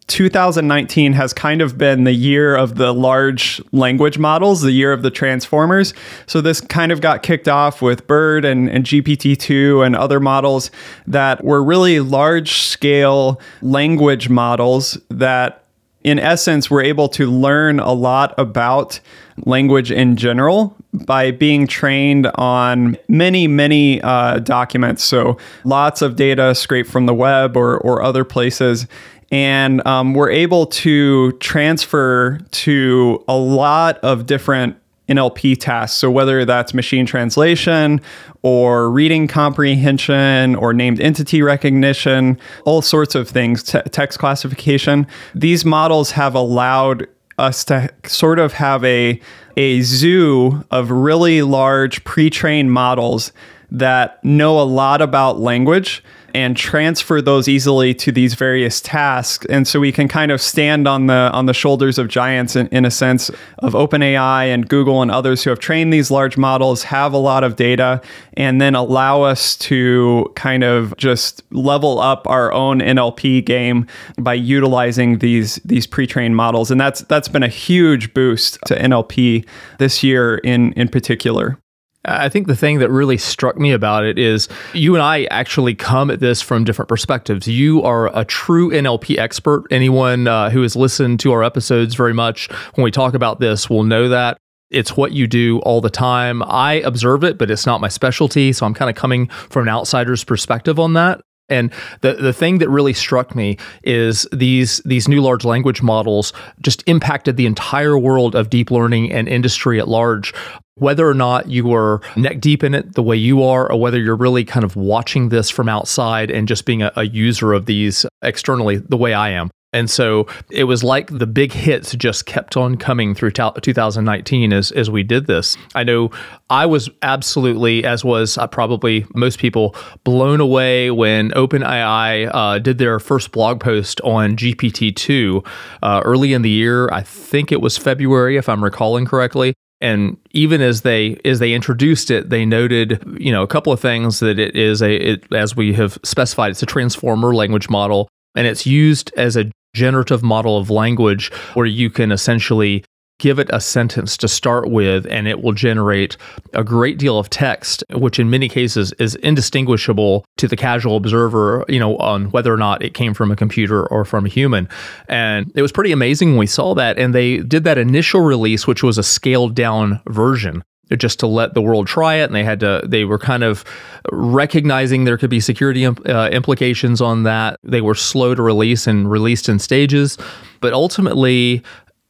2019 0.08 1.14
has 1.14 1.34
kind 1.34 1.62
of 1.62 1.78
been 1.78 2.06
the 2.06 2.14
year 2.14 2.56
of 2.56 2.76
the 2.76 2.94
large 2.94 3.62
language 3.72 4.18
models, 4.18 4.62
the 4.62 4.72
year 4.72 4.92
of 4.92 5.02
the 5.04 5.12
transformers. 5.12 5.94
So 6.26 6.42
this 6.42 6.60
kind 6.60 6.92
of 6.92 7.02
got 7.02 7.22
kicked 7.22 7.48
off 7.48 7.82
with 7.82 8.08
BERT 8.08 8.46
and, 8.46 8.70
and 8.70 8.86
GPT-2 8.86 9.86
and 9.86 9.96
other 9.96 10.20
models 10.20 10.72
that 11.06 11.44
were 11.44 11.64
really 11.64 12.00
large 12.00 12.54
scale 12.54 13.40
language 13.62 14.30
models 14.30 14.98
that 15.10 15.66
in 16.04 16.20
essence 16.20 16.70
were 16.70 16.84
able 16.84 17.10
to 17.10 17.30
learn 17.30 17.80
a 17.80 17.92
lot 17.92 18.34
about 18.38 19.00
language 19.46 19.92
in 19.92 20.16
general 20.16 20.78
by 20.94 21.32
being 21.32 21.68
trained 21.68 22.28
on 22.36 22.96
many, 23.08 23.48
many 23.48 24.02
uh, 24.02 24.40
documents. 24.40 25.04
So 25.04 25.38
lots 25.64 26.02
of 26.04 26.16
data 26.16 26.54
scraped 26.56 26.90
from 26.90 27.08
the 27.08 27.14
web 27.14 27.58
or, 27.58 27.78
or 27.80 28.04
other 28.04 28.24
places 28.24 28.88
and 29.32 29.86
um, 29.88 30.14
we're 30.14 30.30
able 30.30 30.66
to 30.68 31.32
transfer 31.34 32.40
to 32.52 33.24
a 33.28 33.36
lot 33.36 33.98
of 34.00 34.26
different 34.26 34.78
NLP 35.10 35.60
tasks. 35.60 35.98
So, 35.98 36.10
whether 36.10 36.46
that's 36.46 36.74
machine 36.74 37.06
translation 37.06 38.02
or 38.42 38.90
reading 38.90 39.28
comprehension 39.28 40.56
or 40.56 40.74
named 40.74 41.00
entity 41.00 41.42
recognition, 41.42 42.40
all 42.66 42.82
sorts 42.82 43.16
of 43.16 43.30
things, 43.30 43.64
text 43.64 44.20
classification, 44.20 45.08
these 45.34 45.64
models 45.66 46.12
have 46.12 46.36
allowed 46.36 47.08
us 47.38 47.66
to 47.66 47.90
sort 48.06 48.40
of 48.40 48.54
have 48.54 48.84
a, 48.84 49.20
a 49.58 49.82
zoo 49.82 50.64
of 50.72 50.90
really 50.90 51.42
large 51.42 52.04
pre 52.04 52.30
trained 52.30 52.72
models 52.72 53.32
that 53.72 54.24
know 54.24 54.60
a 54.60 54.64
lot 54.64 55.02
about 55.02 55.40
language 55.40 56.04
and 56.36 56.58
transfer 56.58 57.22
those 57.22 57.48
easily 57.48 57.94
to 57.94 58.12
these 58.12 58.34
various 58.34 58.82
tasks. 58.82 59.46
And 59.50 59.66
so 59.66 59.80
we 59.80 59.94
can 59.94 60.10
kind 60.10 60.34
of 60.34 60.42
stand 60.42 60.86
on 60.86 61.08
the 61.08 61.32
on 61.32 61.46
the 61.46 61.54
shoulders 61.54 61.98
of 61.98 62.10
giants 62.10 62.58
in, 62.58 62.68
in 62.68 62.84
a 62.84 62.92
sense 62.92 63.32
of 63.60 63.72
OpenAI 63.72 64.54
and 64.54 64.68
Google 64.68 65.02
and 65.02 65.10
others 65.10 65.46
who 65.46 65.50
have 65.50 65.60
trained 65.60 65.94
these 65.94 66.12
large 66.12 66.36
models 66.36 66.84
have 66.84 67.14
a 67.14 67.18
lot 67.18 67.46
of 67.46 67.56
data 67.56 68.02
and 68.36 68.60
then 68.60 68.76
allow 68.76 69.22
us 69.22 69.56
to 69.56 70.30
kind 70.36 70.66
of 70.66 70.96
just 70.98 71.42
level 71.52 72.02
up 72.02 72.28
our 72.28 72.52
own 72.52 72.82
NLP 72.82 73.46
game 73.46 73.88
by 74.20 74.34
utilizing 74.34 75.20
these 75.20 75.56
these 75.64 75.88
pre-trained 75.88 76.36
models. 76.36 76.70
And 76.70 76.82
that's 76.82 77.00
that's 77.04 77.30
been 77.30 77.44
a 77.44 77.48
huge 77.48 78.14
boost 78.14 78.60
to 78.66 78.78
NLP 78.78 79.48
this 79.80 80.04
year 80.04 80.40
in 80.40 80.74
in 80.74 80.90
particular 80.90 81.58
I 82.08 82.30
think 82.30 82.48
the 82.48 82.56
thing 82.56 82.80
that 82.80 82.90
really 82.90 83.18
struck 83.18 83.58
me 83.58 83.72
about 83.72 84.04
it 84.04 84.18
is 84.18 84.48
you 84.74 84.96
and 84.96 85.04
I 85.04 85.26
actually 85.26 85.76
come 85.76 86.12
at 86.12 86.20
this 86.20 86.42
from 86.42 86.64
different 86.64 86.90
perspectives. 86.90 87.48
You 87.48 87.84
are 87.84 88.16
a 88.18 88.24
true 88.26 88.70
NLP 88.72 89.18
expert. 89.18 89.66
Anyone 89.72 90.28
uh, 90.28 90.50
who 90.50 90.62
has 90.62 90.76
listened 90.76 91.20
to 91.22 91.32
our 91.32 91.44
episodes 91.44 91.96
very 91.96 92.14
much 92.14 92.52
when 92.76 92.84
we 92.84 92.92
talk 92.92 93.14
about 93.14 93.40
this 93.40 93.70
will 93.70 93.84
know 93.84 94.10
that. 94.10 94.38
It's 94.72 94.98
what 94.98 95.12
you 95.12 95.28
do 95.28 95.60
all 95.60 95.80
the 95.80 95.90
time. 95.90 96.42
I 96.44 96.74
observe 96.74 97.24
it, 97.24 97.38
but 97.38 97.52
it's 97.52 97.66
not 97.66 97.82
my 97.82 97.88
specialty. 97.88 98.52
So 98.52 98.66
I'm 98.66 98.74
kind 98.74 98.90
of 98.90 98.96
coming 98.96 99.28
from 99.28 99.64
an 99.64 99.70
outsider's 99.70 100.24
perspective 100.24 100.80
on 100.80 100.94
that. 100.94 101.22
And 101.48 101.72
the, 102.02 102.14
the 102.14 102.34
thing 102.34 102.58
that 102.58 102.70
really 102.70 102.94
struck 102.94 103.36
me 103.36 103.58
is 103.84 104.28
these 104.34 104.78
these 104.84 105.08
new 105.08 105.22
large 105.22 105.46
language 105.46 105.84
models 105.84 106.34
just 106.62 106.84
impacted 106.88 107.38
the 107.38 107.46
entire 107.46 107.98
world 107.98 108.34
of 108.34 108.50
deep 108.50 108.72
learning 108.72 109.12
and 109.12 109.28
industry 109.28 109.80
at 109.80 109.88
large 109.88 110.34
whether 110.76 111.08
or 111.08 111.14
not 111.14 111.50
you 111.50 111.66
were 111.66 112.02
neck 112.16 112.40
deep 112.42 112.64
in 112.64 112.74
it 112.74 112.96
the 112.96 113.04
way 113.04 113.16
you 113.16 113.44
are, 113.44 113.72
or 113.72 113.80
whether 113.80 114.00
you're 114.00 114.16
really 114.16 114.44
kind 114.44 114.64
of 114.64 114.76
watching 114.76 115.30
this 115.30 115.50
from 115.50 115.70
outside 115.70 116.30
and 116.30 116.48
just 116.48 116.66
being 116.66 116.82
a, 116.82 116.92
a 116.96 117.04
user 117.06 117.54
of 117.54 117.66
these 117.66 118.06
externally 118.22 118.78
the 118.78 118.98
way 118.98 119.14
I 119.14 119.30
am. 119.30 119.50
And 119.76 119.90
so 119.90 120.26
it 120.50 120.64
was 120.64 120.86
like 120.86 121.08
the 121.08 121.28
big 121.28 121.52
hits 121.52 121.94
just 121.96 122.26
kept 122.26 122.56
on 122.56 122.78
coming 122.78 123.14
through 123.14 123.32
2019 123.32 124.54
as, 124.54 124.72
as 124.72 124.90
we 124.90 125.04
did 125.04 125.28
this. 125.28 125.58
I 125.76 125.84
know 125.84 126.12
I 126.50 126.66
was 126.66 126.90
absolutely, 127.02 127.84
as 127.84 128.02
was 128.02 128.38
uh, 128.38 128.48
probably 128.48 129.06
most 129.14 129.38
people, 129.38 129.76
blown 130.06 130.40
away 130.40 130.92
when 130.92 131.32
OpenAI 131.32 132.32
uh, 132.34 132.60
did 132.60 132.78
their 132.78 133.02
first 133.02 133.34
blog 133.34 133.60
post 133.60 134.00
on 134.06 134.38
GPT-2 134.38 135.46
uh, 135.84 136.02
early 136.06 136.32
in 136.32 136.42
the 136.42 136.50
year. 136.50 136.88
I 136.94 137.02
think 137.02 137.52
it 137.52 137.60
was 137.60 137.78
February, 137.78 138.38
if 138.38 138.48
I'm 138.48 138.64
recalling 138.64 139.06
correctly 139.06 139.56
and 139.86 140.18
even 140.32 140.62
as 140.62 140.82
they 140.82 141.20
as 141.24 141.38
they 141.40 141.54
introduced 141.54 142.10
it 142.10 142.30
they 142.30 142.44
noted 142.44 143.02
you 143.20 143.32
know 143.32 143.44
a 143.44 143.48
couple 143.48 143.72
of 143.72 143.80
things 143.80 144.20
that 144.20 144.40
it 144.40 144.56
is 144.56 144.82
a 144.82 144.96
it, 144.96 145.32
as 145.32 145.56
we 145.56 145.74
have 145.74 146.00
specified 146.04 146.50
it's 146.52 146.64
a 146.64 146.66
transformer 146.66 147.36
language 147.36 147.70
model 147.70 148.10
and 148.36 148.48
it's 148.48 148.66
used 148.66 149.14
as 149.16 149.38
a 149.38 149.52
generative 149.76 150.24
model 150.24 150.58
of 150.58 150.70
language 150.70 151.32
where 151.54 151.66
you 151.68 151.90
can 151.90 152.12
essentially 152.12 152.84
give 153.20 153.40
it 153.40 153.50
a 153.54 153.62
sentence 153.62 154.18
to 154.18 154.28
start 154.28 154.70
with 154.70 155.06
and 155.08 155.28
it 155.28 155.42
will 155.42 155.54
generate 155.54 156.18
a 156.54 156.64
great 156.64 156.98
deal 156.98 157.18
of 157.18 157.30
text 157.30 157.84
which 157.94 158.20
in 158.20 158.30
many 158.30 158.50
cases 158.50 158.92
is 158.94 159.16
indistinguishable 159.16 160.26
to 160.36 160.48
the 160.48 160.58
casual 160.58 160.98
observer 160.98 161.64
you 161.70 161.80
know 161.80 161.96
on 161.98 162.26
whether 162.32 162.54
or 162.54 162.58
not 162.58 162.84
it 162.84 162.94
came 162.94 163.14
from 163.14 163.32
a 163.32 163.36
computer 163.36 163.86
or 163.88 164.04
from 164.04 164.26
a 164.26 164.30
human. 164.30 164.68
And 165.08 165.52
it 165.56 165.62
was 165.62 165.72
pretty 165.72 165.92
amazing 165.92 166.32
when 166.32 166.40
we 166.40 166.48
saw 166.48 166.76
that 166.76 167.00
and 167.00 167.16
they 167.16 167.38
did 167.38 167.64
that 167.64 167.78
initial 167.78 168.22
release 168.22 168.68
which 168.68 168.84
was 168.84 168.98
a 168.98 169.04
scaled 169.04 169.56
down 169.56 170.02
version 170.08 170.64
just 170.98 171.20
to 171.20 171.28
let 171.28 171.56
the 171.56 171.62
world 171.62 171.88
try 171.88 172.16
it 172.16 172.26
and 172.26 172.36
they 172.36 172.44
had 172.44 172.60
to 172.60 172.82
they 172.86 173.06
were 173.06 173.18
kind 173.18 173.44
of 173.44 173.64
recognizing 174.12 175.06
there 175.06 175.18
could 175.18 175.30
be 175.30 175.40
security 175.40 175.86
uh, 175.86 176.30
implications 176.30 177.02
on 177.02 177.24
that. 177.24 177.60
They 177.64 177.82
were 177.82 177.96
slow 177.96 178.36
to 178.36 178.42
release 178.42 178.86
and 178.86 179.10
released 179.10 179.48
in 179.48 179.58
stages 179.58 180.18
but 180.62 180.74
ultimately 180.74 181.62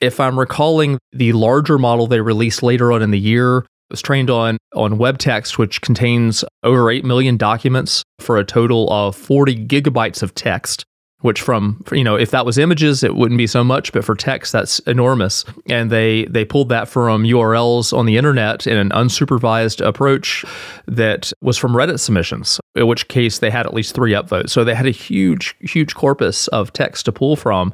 if 0.05 0.19
I'm 0.19 0.39
recalling 0.39 0.97
the 1.11 1.33
larger 1.33 1.77
model 1.77 2.07
they 2.07 2.21
released 2.21 2.63
later 2.63 2.91
on 2.91 3.01
in 3.01 3.11
the 3.11 3.19
year, 3.19 3.65
was 3.89 4.01
trained 4.01 4.29
on 4.29 4.57
on 4.73 4.97
web 4.97 5.17
text, 5.17 5.57
which 5.57 5.81
contains 5.81 6.43
over 6.63 6.89
8 6.89 7.05
million 7.05 7.37
documents 7.37 8.03
for 8.19 8.37
a 8.37 8.43
total 8.43 8.91
of 8.91 9.15
40 9.15 9.67
gigabytes 9.67 10.23
of 10.23 10.33
text 10.35 10.85
which 11.25 11.41
from 11.41 11.83
you 11.91 12.03
know 12.03 12.15
if 12.15 12.29
that 12.29 12.45
was 12.45 12.59
images 12.59 13.01
it 13.01 13.15
wouldn't 13.15 13.39
be 13.39 13.47
so 13.47 13.63
much 13.63 13.91
but 13.91 14.05
for 14.05 14.15
text 14.15 14.51
that's 14.51 14.79
enormous. 14.79 15.43
And 15.69 15.89
they 15.89 16.25
they 16.25 16.45
pulled 16.45 16.69
that 16.69 16.87
from 16.87 17.23
urls 17.23 17.97
on 17.97 18.05
the 18.05 18.17
internet 18.17 18.67
in 18.67 18.77
an 18.77 18.89
unsupervised 18.89 19.85
approach 19.85 20.45
that 20.87 21.33
was 21.41 21.57
from 21.57 21.73
reddit 21.73 21.99
submissions 21.99 22.59
in 22.75 22.85
which 22.85 23.07
case 23.07 23.39
they 23.39 23.49
had 23.49 23.65
at 23.65 23.73
least 23.73 23.95
three 23.95 24.11
upvotes. 24.11 24.51
So 24.51 24.63
they 24.63 24.75
had 24.75 24.85
a 24.85 24.91
huge 24.91 25.55
huge 25.61 25.95
corpus 25.95 26.47
of 26.49 26.71
text 26.73 27.05
to 27.05 27.11
pull 27.11 27.35
from 27.35 27.73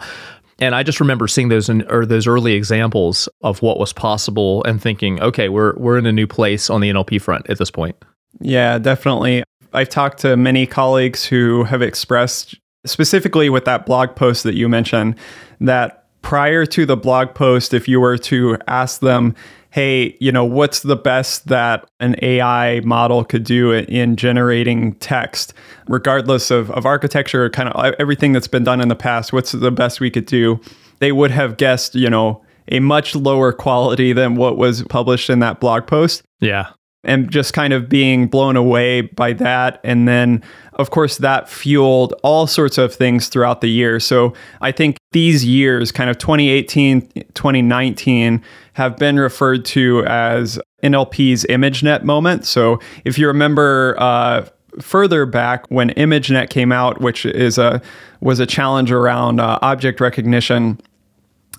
and 0.62 0.75
I 0.75 0.84
just 0.84 1.00
remember 1.00 1.27
seeing 1.27 1.50
those 1.50 1.68
in, 1.68 1.82
or 1.91 2.06
those 2.06 2.27
early 2.27 2.53
examples 2.53 3.27
of 3.41 3.62
what 3.63 3.80
was 3.80 3.91
possible 3.91 4.63
and 4.63 4.82
thinking, 4.82 5.20
okay, 5.22 5.50
we're 5.50 5.74
we're 5.75 5.98
in 5.98 6.06
a 6.06 6.12
new 6.12 6.27
place 6.27 6.70
on 6.70 6.80
the 6.80 6.89
NLP 6.89 7.20
front 7.20 7.50
at 7.50 7.58
this 7.58 7.72
point. 7.72 7.96
Yeah, 8.39 8.77
definitely. 8.77 9.44
I've 9.74 9.89
talked 9.89 10.20
to 10.20 10.38
many 10.38 10.68
colleagues 10.68 11.25
who 11.25 11.63
have 11.63 11.82
expressed 11.82 12.56
specifically 12.86 13.50
with 13.50 13.65
that 13.65 13.86
blog 13.86 14.15
post 14.15 14.44
that 14.44 14.53
you 14.53 14.70
mentioned 14.70 15.15
that 15.60 16.06
prior 16.22 16.65
to 16.68 16.86
the 16.86 16.96
blog 16.96 17.34
post 17.34 17.74
if 17.74 17.88
you 17.88 18.00
were 18.00 18.18
to 18.18 18.58
ask 18.68 19.01
them 19.01 19.36
hey, 19.71 20.15
you 20.19 20.31
know, 20.31 20.45
what's 20.45 20.81
the 20.81 20.95
best 20.95 21.47
that 21.47 21.89
an 21.99 22.15
AI 22.21 22.81
model 22.81 23.23
could 23.23 23.43
do 23.43 23.71
in 23.71 24.15
generating 24.15 24.93
text, 24.95 25.53
regardless 25.87 26.51
of, 26.51 26.69
of 26.71 26.85
architecture, 26.85 27.49
kind 27.49 27.69
of 27.69 27.95
everything 27.97 28.33
that's 28.33 28.47
been 28.47 28.63
done 28.63 28.81
in 28.81 28.89
the 28.89 28.95
past, 28.95 29.33
what's 29.33 29.53
the 29.53 29.71
best 29.71 29.99
we 29.99 30.11
could 30.11 30.25
do? 30.25 30.59
They 30.99 31.11
would 31.11 31.31
have 31.31 31.57
guessed, 31.57 31.95
you 31.95 32.09
know, 32.09 32.43
a 32.67 32.79
much 32.79 33.15
lower 33.15 33.51
quality 33.53 34.13
than 34.13 34.35
what 34.35 34.57
was 34.57 34.83
published 34.83 35.29
in 35.29 35.39
that 35.39 35.59
blog 35.59 35.87
post. 35.87 36.21
Yeah 36.39 36.71
and 37.03 37.31
just 37.31 37.53
kind 37.53 37.74
of 37.74 37.89
being 37.89 38.27
blown 38.27 38.55
away 38.55 39.01
by 39.01 39.34
that. 39.34 39.79
And 39.84 40.08
then, 40.08 40.43
of 40.74 40.91
course, 40.91 41.17
that 41.17 41.50
fueled 41.50 42.13
all 42.24 42.46
sorts 42.48 42.77
of 42.77 42.93
things 42.93 43.27
throughout 43.27 43.62
the 43.62 43.70
year. 43.70 44.00
So 44.00 44.34
I 44.62 44.72
think 44.72 44.98
these 45.12 45.43
years, 45.43 45.91
kind 45.91 46.10
of 46.10 46.17
2018, 46.20 47.01
2019, 47.34 48.43
have 48.74 48.98
been 48.98 49.20
referred 49.20 49.65
to 49.65 50.05
as 50.05 50.60
NLP's 50.84 51.46
ImageNet 51.46 52.03
moment. 52.03 52.46
So 52.46 52.79
if 53.03 53.17
you 53.17 53.27
remember, 53.27 53.96
uh, 53.98 54.48
further 54.79 55.25
back 55.25 55.70
when 55.70 55.89
ImageNet 55.91 56.50
came 56.50 56.72
out, 56.72 57.01
which 57.01 57.25
is 57.25 57.58
a 57.58 57.81
was 58.22 58.39
a 58.39 58.46
challenge 58.46 58.91
around 58.91 59.39
uh, 59.39 59.60
object 59.62 60.00
recognition 60.00 60.79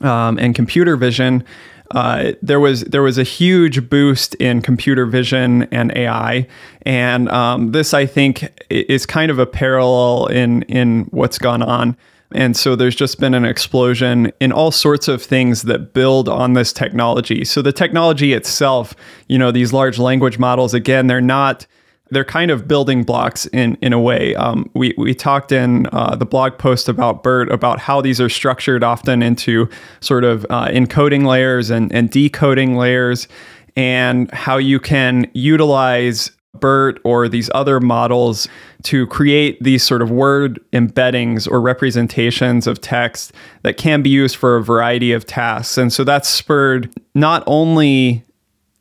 um, 0.01 0.39
and 0.39 0.55
computer 0.55 0.97
vision, 0.97 1.45
uh, 1.93 2.33
there 2.43 2.59
was 2.59 2.83
there 2.85 3.03
was 3.03 3.19
a 3.19 3.23
huge 3.23 3.89
boost 3.89 4.35
in 4.37 4.63
computer 4.63 5.07
vision 5.07 5.65
and 5.65 5.93
AI, 5.97 6.47
and 6.83 7.29
um, 7.29 7.73
this 7.73 7.93
I 7.95 8.07
think 8.07 8.51
is 8.71 9.07
kind 9.07 9.31
of 9.31 9.39
a 9.39 9.47
parallel 9.47 10.27
in 10.27 10.63
in 10.63 11.05
what's 11.11 11.39
gone 11.39 11.63
on. 11.63 11.97
And 12.35 12.57
so 12.57 12.75
there's 12.77 12.97
just 12.97 13.21
been 13.21 13.35
an 13.35 13.45
explosion 13.45 14.33
in 14.41 14.53
all 14.53 14.71
sorts 14.71 15.07
of 15.07 15.23
things 15.23 15.63
that 15.63 15.93
build 15.93 16.31
on 16.31 16.55
this 16.55 16.73
technology. 16.73 17.45
So 17.45 17.61
the 17.61 17.73
technology 17.73 18.33
itself, 18.33 18.95
you 19.29 19.39
know, 19.39 19.51
these 19.51 19.75
large 19.75 19.99
language 19.99 20.39
models, 20.39 20.73
again, 20.73 21.09
they're 21.09 21.21
not 21.21 21.67
they're 22.13 22.25
kind 22.25 22.51
of 22.51 22.69
building 22.69 23.03
blocks 23.05 23.47
in 23.47 23.77
in 23.83 23.93
a 23.93 24.01
way. 24.01 24.35
Um, 24.37 24.71
we 24.75 24.95
we 24.97 25.15
talked 25.15 25.51
in 25.53 25.87
uh, 25.93 26.15
the 26.15 26.27
blog 26.27 26.59
post 26.59 26.89
about 26.89 27.23
BERT 27.23 27.51
about 27.51 27.79
how 27.81 28.01
these 28.01 28.21
are 28.21 28.29
structured 28.29 28.85
often 28.85 29.23
into 29.23 29.69
sort 30.01 30.25
of 30.25 30.45
uh, 30.51 30.67
encoding 30.69 31.27
layers 31.27 31.71
and, 31.71 31.93
and 31.93 32.11
decoding 32.11 32.77
layers, 32.77 33.29
and 33.77 34.31
how 34.33 34.59
you 34.59 34.79
can 34.79 35.31
utilize 35.33 36.31
BERT 36.61 37.01
or 37.05 37.29
these 37.29 37.51
other 37.55 37.81
models 37.81 38.47
to 38.83 39.07
create 39.07 39.63
these 39.63 39.83
sort 39.83 40.03
of 40.03 40.11
word 40.11 40.61
embeddings 40.73 41.51
or 41.51 41.61
representations 41.61 42.67
of 42.67 42.81
text 42.81 43.33
that 43.63 43.77
can 43.79 44.03
be 44.03 44.11
used 44.11 44.37
for 44.37 44.57
a 44.57 44.63
variety 44.63 45.13
of 45.13 45.25
tasks. 45.25 45.79
And 45.79 45.93
so 45.93 46.05
that's 46.05 46.29
spurred 46.29 46.91
not 47.15 47.43
only 47.47 48.23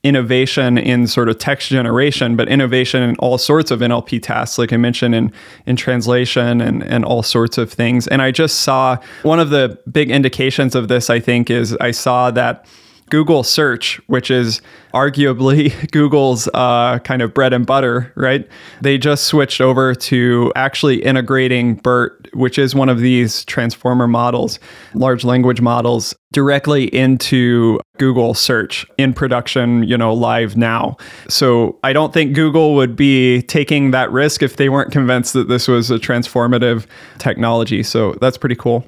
innovation 0.03 0.77
in 0.77 1.05
sort 1.05 1.29
of 1.29 1.37
text 1.37 1.69
generation, 1.69 2.35
but 2.35 2.47
innovation 2.47 3.03
in 3.03 3.15
all 3.17 3.37
sorts 3.37 3.69
of 3.69 3.81
NLP 3.81 4.21
tasks, 4.21 4.57
like 4.57 4.73
I 4.73 4.77
mentioned 4.77 5.13
in 5.13 5.31
in 5.65 5.75
translation 5.75 6.61
and 6.61 6.83
and 6.83 7.05
all 7.05 7.23
sorts 7.23 7.57
of 7.57 7.71
things. 7.71 8.07
And 8.07 8.21
I 8.21 8.31
just 8.31 8.61
saw 8.61 8.97
one 9.23 9.39
of 9.39 9.49
the 9.49 9.77
big 9.91 10.09
indications 10.09 10.75
of 10.75 10.87
this. 10.87 11.09
I 11.09 11.19
think 11.19 11.49
is 11.49 11.75
I 11.79 11.91
saw 11.91 12.31
that 12.31 12.65
Google 13.11 13.43
search, 13.43 14.01
which 14.07 14.31
is 14.31 14.61
arguably 14.93 15.91
Google's 15.91 16.47
uh, 16.53 16.97
kind 16.99 17.21
of 17.21 17.33
bread 17.33 17.53
and 17.53 17.67
butter, 17.67 18.11
right? 18.15 18.47
They 18.81 18.97
just 18.97 19.25
switched 19.25 19.61
over 19.61 19.93
to 19.93 20.51
actually 20.55 21.03
integrating 21.03 21.75
BERT, 21.75 22.20
which 22.33 22.57
is 22.57 22.73
one 22.75 22.89
of 22.89 22.99
these 22.99 23.45
transformer 23.45 24.07
models, 24.07 24.59
large 24.93 25.23
language 25.23 25.61
models, 25.61 26.15
directly 26.31 26.85
into 26.95 27.79
Google 27.97 28.33
search 28.33 28.85
in 28.97 29.13
production, 29.13 29.83
you 29.83 29.97
know, 29.97 30.13
live 30.13 30.55
now. 30.55 30.97
So 31.27 31.79
I 31.83 31.93
don't 31.93 32.13
think 32.13 32.33
Google 32.33 32.75
would 32.75 32.95
be 32.95 33.41
taking 33.43 33.91
that 33.91 34.11
risk 34.11 34.41
if 34.41 34.55
they 34.55 34.69
weren't 34.69 34.91
convinced 34.91 35.33
that 35.33 35.47
this 35.47 35.67
was 35.67 35.91
a 35.91 35.97
transformative 35.97 36.85
technology. 37.17 37.83
So 37.83 38.13
that's 38.21 38.37
pretty 38.37 38.55
cool 38.55 38.85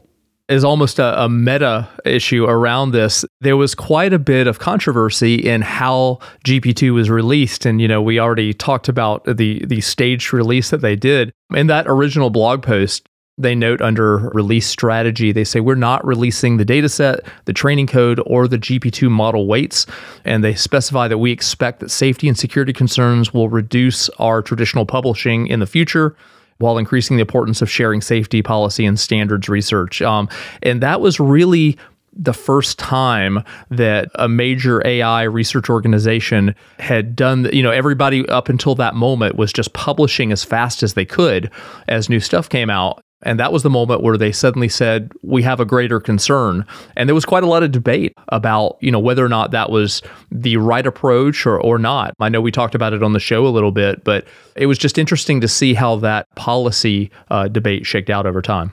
is 0.49 0.63
almost 0.63 0.99
a, 0.99 1.23
a, 1.23 1.29
meta 1.29 1.87
issue 2.05 2.45
around 2.45 2.91
this. 2.91 3.23
There 3.41 3.55
was 3.55 3.73
quite 3.73 4.13
a 4.13 4.19
bit 4.19 4.45
of 4.45 4.59
controversy 4.59 5.35
in 5.35 5.61
how 5.61 6.19
GPT-2 6.45 6.93
was 6.93 7.09
released, 7.09 7.65
and 7.65 7.81
you 7.81 7.87
know 7.87 8.01
we 8.01 8.19
already 8.19 8.53
talked 8.53 8.89
about 8.89 9.23
the 9.25 9.63
the 9.65 9.81
staged 9.81 10.33
release 10.33 10.69
that 10.69 10.81
they 10.81 10.95
did. 10.95 11.31
In 11.53 11.67
that 11.67 11.87
original 11.87 12.29
blog 12.29 12.61
post, 12.61 13.07
they 13.37 13.55
note 13.55 13.81
under 13.81 14.29
release 14.33 14.67
strategy, 14.67 15.31
they 15.31 15.43
say 15.43 15.59
we're 15.59 15.75
not 15.75 16.05
releasing 16.05 16.57
the 16.57 16.65
dataset, 16.65 17.19
the 17.45 17.53
training 17.53 17.87
code, 17.87 18.21
or 18.27 18.47
the 18.47 18.59
GPT-2 18.59 19.09
model 19.09 19.47
weights, 19.47 19.87
and 20.23 20.43
they 20.43 20.53
specify 20.53 21.07
that 21.07 21.17
we 21.17 21.31
expect 21.31 21.79
that 21.79 21.89
safety 21.89 22.27
and 22.27 22.37
security 22.37 22.73
concerns 22.73 23.33
will 23.33 23.49
reduce 23.49 24.07
our 24.19 24.41
traditional 24.41 24.85
publishing 24.85 25.47
in 25.47 25.59
the 25.59 25.65
future 25.65 26.15
while 26.59 26.77
increasing 26.77 27.17
the 27.17 27.21
importance 27.21 27.61
of 27.61 27.69
sharing 27.69 28.01
safety 28.01 28.43
policy 28.43 28.85
and 28.85 28.99
standards 28.99 29.49
research. 29.49 30.01
Um, 30.01 30.29
and 30.61 30.81
that 30.83 31.01
was 31.01 31.19
really 31.19 31.77
the 32.15 32.33
first 32.33 32.77
time 32.77 33.43
that 33.71 34.09
a 34.15 34.29
major 34.29 34.85
AI 34.85 35.23
research 35.23 35.69
organization 35.69 36.53
had 36.77 37.15
done, 37.15 37.49
you 37.51 37.63
know, 37.63 37.71
everybody 37.71 38.27
up 38.29 38.49
until 38.49 38.75
that 38.75 38.93
moment 38.93 39.35
was 39.35 39.51
just 39.51 39.73
publishing 39.73 40.31
as 40.31 40.43
fast 40.43 40.83
as 40.83 40.93
they 40.93 41.05
could 41.05 41.49
as 41.87 42.09
new 42.09 42.19
stuff 42.19 42.47
came 42.49 42.69
out. 42.69 43.03
And 43.23 43.39
that 43.39 43.51
was 43.51 43.63
the 43.63 43.69
moment 43.69 44.01
where 44.01 44.17
they 44.17 44.31
suddenly 44.31 44.69
said, 44.69 45.11
we 45.21 45.41
have 45.43 45.59
a 45.59 45.65
greater 45.65 45.99
concern. 45.99 46.65
And 46.95 47.09
there 47.09 47.15
was 47.15 47.25
quite 47.25 47.43
a 47.43 47.47
lot 47.47 47.63
of 47.63 47.71
debate 47.71 48.13
about, 48.29 48.77
you 48.81 48.91
know, 48.91 48.99
whether 48.99 49.25
or 49.25 49.29
not 49.29 49.51
that 49.51 49.69
was 49.69 50.01
the 50.31 50.57
right 50.57 50.85
approach 50.85 51.45
or, 51.45 51.59
or 51.59 51.79
not. 51.79 52.13
I 52.19 52.29
know 52.29 52.41
we 52.41 52.51
talked 52.51 52.75
about 52.75 52.93
it 52.93 53.01
on 53.01 53.13
the 53.13 53.19
show 53.19 53.47
a 53.47 53.49
little 53.49 53.71
bit, 53.71 54.03
but 54.03 54.27
it 54.55 54.67
was 54.67 54.77
just 54.77 54.97
interesting 54.97 55.41
to 55.41 55.47
see 55.47 55.73
how 55.73 55.95
that 55.97 56.27
policy 56.35 57.11
uh, 57.31 57.47
debate 57.47 57.85
shaked 57.85 58.09
out 58.09 58.25
over 58.25 58.41
time. 58.41 58.71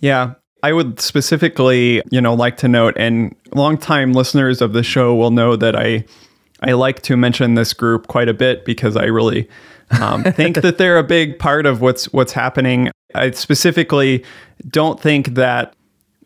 Yeah. 0.00 0.34
I 0.62 0.72
would 0.72 1.00
specifically, 1.00 2.02
you 2.10 2.20
know, 2.20 2.34
like 2.34 2.58
to 2.58 2.68
note, 2.68 2.94
and 2.98 3.34
longtime 3.54 4.12
listeners 4.12 4.60
of 4.60 4.74
the 4.74 4.82
show 4.82 5.14
will 5.14 5.30
know 5.30 5.56
that 5.56 5.74
I 5.74 6.04
I 6.62 6.72
like 6.72 7.00
to 7.02 7.16
mention 7.16 7.54
this 7.54 7.72
group 7.72 8.08
quite 8.08 8.28
a 8.28 8.34
bit 8.34 8.66
because 8.66 8.96
I 8.96 9.04
really 9.04 9.48
um, 10.00 10.24
think 10.24 10.60
that 10.62 10.78
they're 10.78 10.98
a 10.98 11.04
big 11.04 11.38
part 11.38 11.66
of 11.66 11.80
what's 11.80 12.12
what's 12.12 12.32
happening. 12.32 12.90
I 13.14 13.32
specifically 13.32 14.24
don't 14.68 15.00
think 15.00 15.34
that 15.34 15.74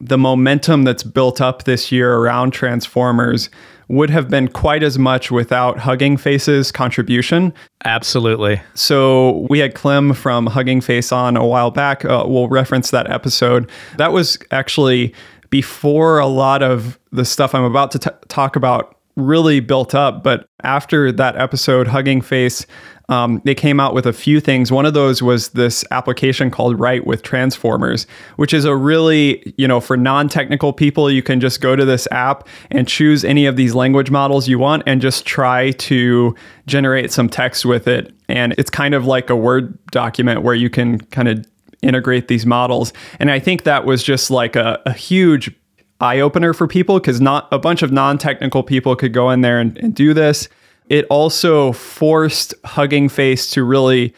the 0.00 0.18
momentum 0.18 0.84
that's 0.84 1.02
built 1.02 1.40
up 1.40 1.64
this 1.64 1.90
year 1.90 2.14
around 2.16 2.50
Transformers 2.50 3.48
would 3.88 4.10
have 4.10 4.28
been 4.28 4.48
quite 4.48 4.82
as 4.82 4.98
much 4.98 5.30
without 5.30 5.78
Hugging 5.78 6.16
Face's 6.16 6.72
contribution. 6.72 7.52
Absolutely. 7.84 8.60
So 8.74 9.46
we 9.50 9.58
had 9.58 9.74
Clem 9.74 10.14
from 10.14 10.46
Hugging 10.46 10.80
Face 10.80 11.12
on 11.12 11.36
a 11.36 11.46
while 11.46 11.70
back. 11.70 12.04
Uh, 12.04 12.24
we'll 12.26 12.48
reference 12.48 12.90
that 12.90 13.10
episode. 13.10 13.70
That 13.96 14.12
was 14.12 14.38
actually 14.50 15.14
before 15.50 16.18
a 16.18 16.26
lot 16.26 16.62
of 16.62 16.98
the 17.12 17.24
stuff 17.24 17.54
I'm 17.54 17.64
about 17.64 17.90
to 17.92 17.98
t- 17.98 18.10
talk 18.28 18.56
about 18.56 18.93
really 19.16 19.60
built 19.60 19.94
up. 19.94 20.22
But 20.22 20.48
after 20.62 21.12
that 21.12 21.36
episode, 21.36 21.86
Hugging 21.88 22.20
Face, 22.20 22.66
um, 23.08 23.42
they 23.44 23.54
came 23.54 23.80
out 23.80 23.92
with 23.94 24.06
a 24.06 24.12
few 24.12 24.40
things. 24.40 24.72
One 24.72 24.86
of 24.86 24.94
those 24.94 25.22
was 25.22 25.50
this 25.50 25.84
application 25.90 26.50
called 26.50 26.80
Write 26.80 27.06
with 27.06 27.22
Transformers, 27.22 28.06
which 28.36 28.54
is 28.54 28.64
a 28.64 28.74
really, 28.74 29.54
you 29.58 29.68
know, 29.68 29.80
for 29.80 29.96
non 29.96 30.28
technical 30.28 30.72
people, 30.72 31.10
you 31.10 31.22
can 31.22 31.40
just 31.40 31.60
go 31.60 31.76
to 31.76 31.84
this 31.84 32.08
app 32.10 32.48
and 32.70 32.88
choose 32.88 33.24
any 33.24 33.46
of 33.46 33.56
these 33.56 33.74
language 33.74 34.10
models 34.10 34.48
you 34.48 34.58
want 34.58 34.82
and 34.86 35.02
just 35.02 35.26
try 35.26 35.72
to 35.72 36.34
generate 36.66 37.12
some 37.12 37.28
text 37.28 37.66
with 37.66 37.86
it. 37.86 38.12
And 38.28 38.54
it's 38.56 38.70
kind 38.70 38.94
of 38.94 39.04
like 39.04 39.28
a 39.28 39.36
Word 39.36 39.78
document 39.86 40.42
where 40.42 40.54
you 40.54 40.70
can 40.70 40.98
kind 40.98 41.28
of 41.28 41.44
integrate 41.82 42.28
these 42.28 42.46
models. 42.46 42.92
And 43.20 43.30
I 43.30 43.38
think 43.38 43.64
that 43.64 43.84
was 43.84 44.02
just 44.02 44.30
like 44.30 44.56
a, 44.56 44.80
a 44.86 44.92
huge 44.92 45.54
eye 46.00 46.20
opener 46.20 46.52
for 46.52 46.66
people 46.66 46.98
because 46.98 47.20
not 47.20 47.48
a 47.52 47.58
bunch 47.58 47.82
of 47.82 47.92
non 47.92 48.18
technical 48.18 48.62
people 48.62 48.96
could 48.96 49.12
go 49.12 49.30
in 49.30 49.40
there 49.40 49.60
and, 49.60 49.76
and 49.78 49.94
do 49.94 50.14
this. 50.14 50.48
It 50.88 51.06
also 51.08 51.72
forced 51.72 52.54
Hugging 52.64 53.08
Face 53.08 53.50
to 53.50 53.64
really 53.64 54.14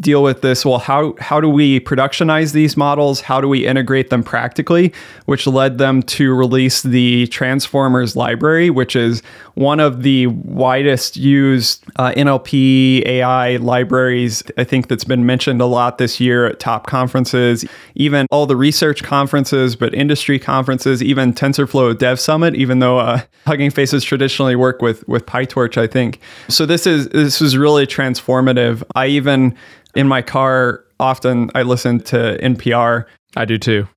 deal 0.00 0.22
with 0.22 0.42
this? 0.42 0.64
Well 0.64 0.78
how 0.78 1.14
how 1.18 1.40
do 1.40 1.48
we 1.48 1.80
productionize 1.80 2.52
these 2.52 2.76
models? 2.76 3.20
How 3.20 3.40
do 3.40 3.48
we 3.48 3.66
integrate 3.66 4.10
them 4.10 4.22
practically? 4.22 4.92
Which 5.26 5.46
led 5.46 5.78
them 5.78 6.02
to 6.02 6.34
release 6.34 6.82
the 6.82 7.26
transformers 7.28 8.16
library 8.16 8.70
which 8.70 8.94
is 8.94 9.22
one 9.54 9.80
of 9.80 10.02
the 10.02 10.26
widest 10.28 11.16
used 11.16 11.84
uh, 11.96 12.12
nlp 12.12 13.06
ai 13.06 13.56
libraries 13.56 14.42
i 14.56 14.64
think 14.64 14.88
that's 14.88 15.04
been 15.04 15.26
mentioned 15.26 15.60
a 15.60 15.66
lot 15.66 15.98
this 15.98 16.20
year 16.20 16.46
at 16.46 16.58
top 16.58 16.86
conferences 16.86 17.64
even 17.94 18.26
all 18.30 18.46
the 18.46 18.56
research 18.56 19.02
conferences 19.02 19.76
but 19.76 19.94
industry 19.94 20.38
conferences 20.38 21.02
even 21.02 21.32
tensorflow 21.32 21.96
dev 21.96 22.18
summit 22.18 22.54
even 22.54 22.78
though 22.78 22.98
uh, 22.98 23.20
hugging 23.46 23.70
faces 23.70 24.04
traditionally 24.04 24.56
work 24.56 24.80
with 24.82 25.06
with 25.08 25.26
pytorch 25.26 25.76
i 25.76 25.86
think. 25.86 26.20
So 26.48 26.66
this 26.66 26.86
is 26.86 27.08
this 27.08 27.40
is 27.40 27.56
really 27.56 27.86
transformative. 27.86 28.82
I 28.94 29.06
even 29.08 29.56
in 29.94 30.08
my 30.08 30.22
car, 30.22 30.84
often 30.98 31.50
I 31.54 31.62
listen 31.62 32.00
to 32.00 32.38
NPR. 32.42 33.04
I 33.36 33.44
do 33.44 33.58
too. 33.58 33.88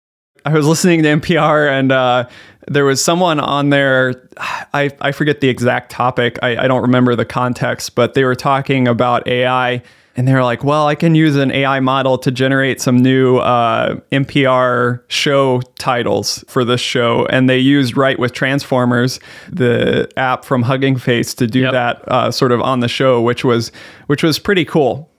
I 0.45 0.53
was 0.53 0.67
listening 0.67 1.03
to 1.03 1.09
NPR 1.09 1.69
and 1.71 1.91
uh, 1.91 2.27
there 2.67 2.83
was 2.85 3.03
someone 3.03 3.39
on 3.39 3.69
there. 3.69 4.27
I, 4.73 4.91
I 4.99 5.11
forget 5.13 5.39
the 5.41 5.47
exact 5.49 5.89
topic. 5.91 6.37
I, 6.43 6.57
I 6.65 6.67
don't 6.67 6.81
remember 6.81 7.15
the 7.15 7.25
context, 7.25 7.95
but 7.95 8.13
they 8.13 8.25
were 8.25 8.35
talking 8.35 8.87
about 8.87 9.25
AI 9.27 9.81
and 10.15 10.27
they 10.27 10.33
were 10.33 10.43
like, 10.43 10.63
well, 10.63 10.85
I 10.87 10.95
can 10.95 11.15
use 11.15 11.37
an 11.37 11.49
AI 11.51 11.79
model 11.79 12.17
to 12.19 12.29
generate 12.29 12.81
some 12.81 12.97
new 12.97 13.37
uh, 13.37 13.95
NPR 14.11 15.01
show 15.07 15.61
titles 15.79 16.43
for 16.47 16.63
this 16.65 16.81
show. 16.81 17.25
And 17.27 17.49
they 17.49 17.57
used 17.57 17.95
Write 17.97 18.19
with 18.19 18.33
Transformers, 18.33 19.19
the 19.49 20.09
app 20.17 20.45
from 20.45 20.61
Hugging 20.63 20.97
Face, 20.97 21.33
to 21.35 21.47
do 21.47 21.61
Yep. 21.61 21.71
that 21.71 22.03
uh, 22.09 22.31
sort 22.31 22.51
of 22.51 22.61
on 22.61 22.81
the 22.81 22.87
show, 22.87 23.21
which 23.21 23.43
was 23.43 23.71
which 24.07 24.21
was 24.23 24.37
pretty 24.39 24.65
cool. 24.65 25.09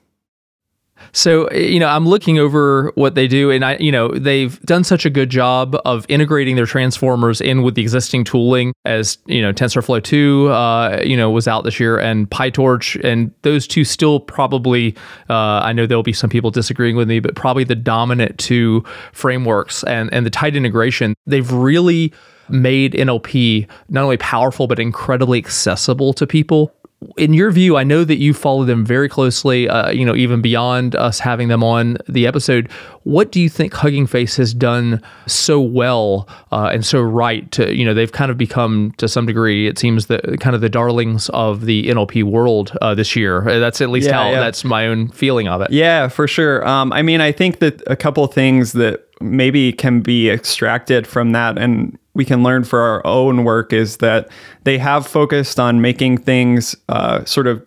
So, 1.11 1.51
you 1.51 1.79
know, 1.79 1.87
I'm 1.87 2.07
looking 2.07 2.39
over 2.39 2.91
what 2.95 3.15
they 3.15 3.27
do, 3.27 3.51
and 3.51 3.63
I, 3.63 3.77
you 3.77 3.91
know, 3.91 4.09
they've 4.09 4.59
done 4.61 4.83
such 4.83 5.05
a 5.05 5.09
good 5.09 5.29
job 5.29 5.75
of 5.85 6.05
integrating 6.09 6.55
their 6.55 6.65
transformers 6.65 7.41
in 7.41 7.63
with 7.63 7.75
the 7.75 7.81
existing 7.81 8.23
tooling 8.23 8.73
as, 8.85 9.17
you 9.25 9.41
know, 9.41 9.53
TensorFlow 9.53 10.03
2, 10.03 10.47
uh, 10.49 11.01
you 11.03 11.17
know, 11.17 11.29
was 11.29 11.47
out 11.47 11.63
this 11.63 11.79
year, 11.79 11.97
and 11.97 12.29
PyTorch, 12.29 13.03
and 13.03 13.31
those 13.41 13.67
two 13.67 13.83
still 13.83 14.19
probably, 14.19 14.95
uh, 15.29 15.59
I 15.63 15.73
know 15.73 15.85
there'll 15.85 16.03
be 16.03 16.13
some 16.13 16.29
people 16.29 16.51
disagreeing 16.51 16.95
with 16.95 17.07
me, 17.07 17.19
but 17.19 17.35
probably 17.35 17.63
the 17.63 17.75
dominant 17.75 18.37
two 18.37 18.83
frameworks 19.13 19.83
and, 19.83 20.13
and 20.13 20.25
the 20.25 20.29
tight 20.29 20.55
integration. 20.55 21.15
They've 21.25 21.51
really 21.51 22.13
made 22.49 22.93
NLP 22.93 23.67
not 23.89 24.03
only 24.03 24.17
powerful, 24.17 24.67
but 24.67 24.79
incredibly 24.79 25.39
accessible 25.39 26.13
to 26.13 26.27
people 26.27 26.73
in 27.17 27.33
your 27.33 27.51
view, 27.51 27.77
I 27.77 27.83
know 27.83 28.03
that 28.03 28.17
you 28.17 28.33
follow 28.33 28.63
them 28.63 28.85
very 28.85 29.07
closely, 29.09 29.67
uh, 29.69 29.91
you 29.91 30.05
know, 30.05 30.15
even 30.15 30.41
beyond 30.41 30.95
us 30.95 31.19
having 31.19 31.47
them 31.47 31.63
on 31.63 31.97
the 32.07 32.27
episode. 32.27 32.69
What 33.03 33.31
do 33.31 33.39
you 33.39 33.49
think 33.49 33.73
Hugging 33.73 34.07
Face 34.07 34.37
has 34.37 34.53
done 34.53 35.01
so 35.27 35.61
well 35.61 36.27
uh, 36.51 36.69
and 36.73 36.85
so 36.85 37.01
right 37.01 37.49
to, 37.51 37.75
you 37.75 37.85
know, 37.85 37.93
they've 37.93 38.11
kind 38.11 38.31
of 38.31 38.37
become 38.37 38.93
to 38.97 39.07
some 39.07 39.25
degree, 39.25 39.67
it 39.67 39.77
seems 39.77 40.07
the 40.07 40.37
kind 40.39 40.55
of 40.55 40.61
the 40.61 40.69
darlings 40.69 41.29
of 41.29 41.65
the 41.65 41.83
NLP 41.87 42.23
world 42.23 42.75
uh, 42.81 42.95
this 42.95 43.15
year. 43.15 43.47
Uh, 43.47 43.59
That's 43.59 43.81
at 43.81 43.89
least 43.89 44.07
Yeah, 44.07 44.13
how 44.13 44.29
yeah. 44.31 44.39
that's 44.39 44.63
my 44.63 44.87
own 44.87 45.09
feeling 45.09 45.47
of 45.47 45.61
it. 45.61 45.71
Yeah, 45.71 46.07
for 46.07 46.27
sure. 46.27 46.67
Um, 46.67 46.91
I 46.93 47.01
mean, 47.01 47.21
I 47.21 47.31
think 47.31 47.59
that 47.59 47.81
a 47.87 47.95
couple 47.95 48.25
things 48.27 48.73
that 48.73 49.04
maybe 49.21 49.71
can 49.71 50.01
be 50.01 50.29
extracted 50.29 51.07
from 51.07 51.31
that 51.31 51.57
and 51.57 51.97
we 52.13 52.25
can 52.25 52.43
learn 52.43 52.63
for 52.63 52.79
our 52.79 53.05
own 53.05 53.43
work 53.43 53.73
is 53.73 53.97
that 53.97 54.29
they 54.63 54.77
have 54.77 55.05
focused 55.05 55.59
on 55.59 55.81
making 55.81 56.17
things 56.17 56.75
uh, 56.89 57.23
sort 57.25 57.45
of 57.45 57.65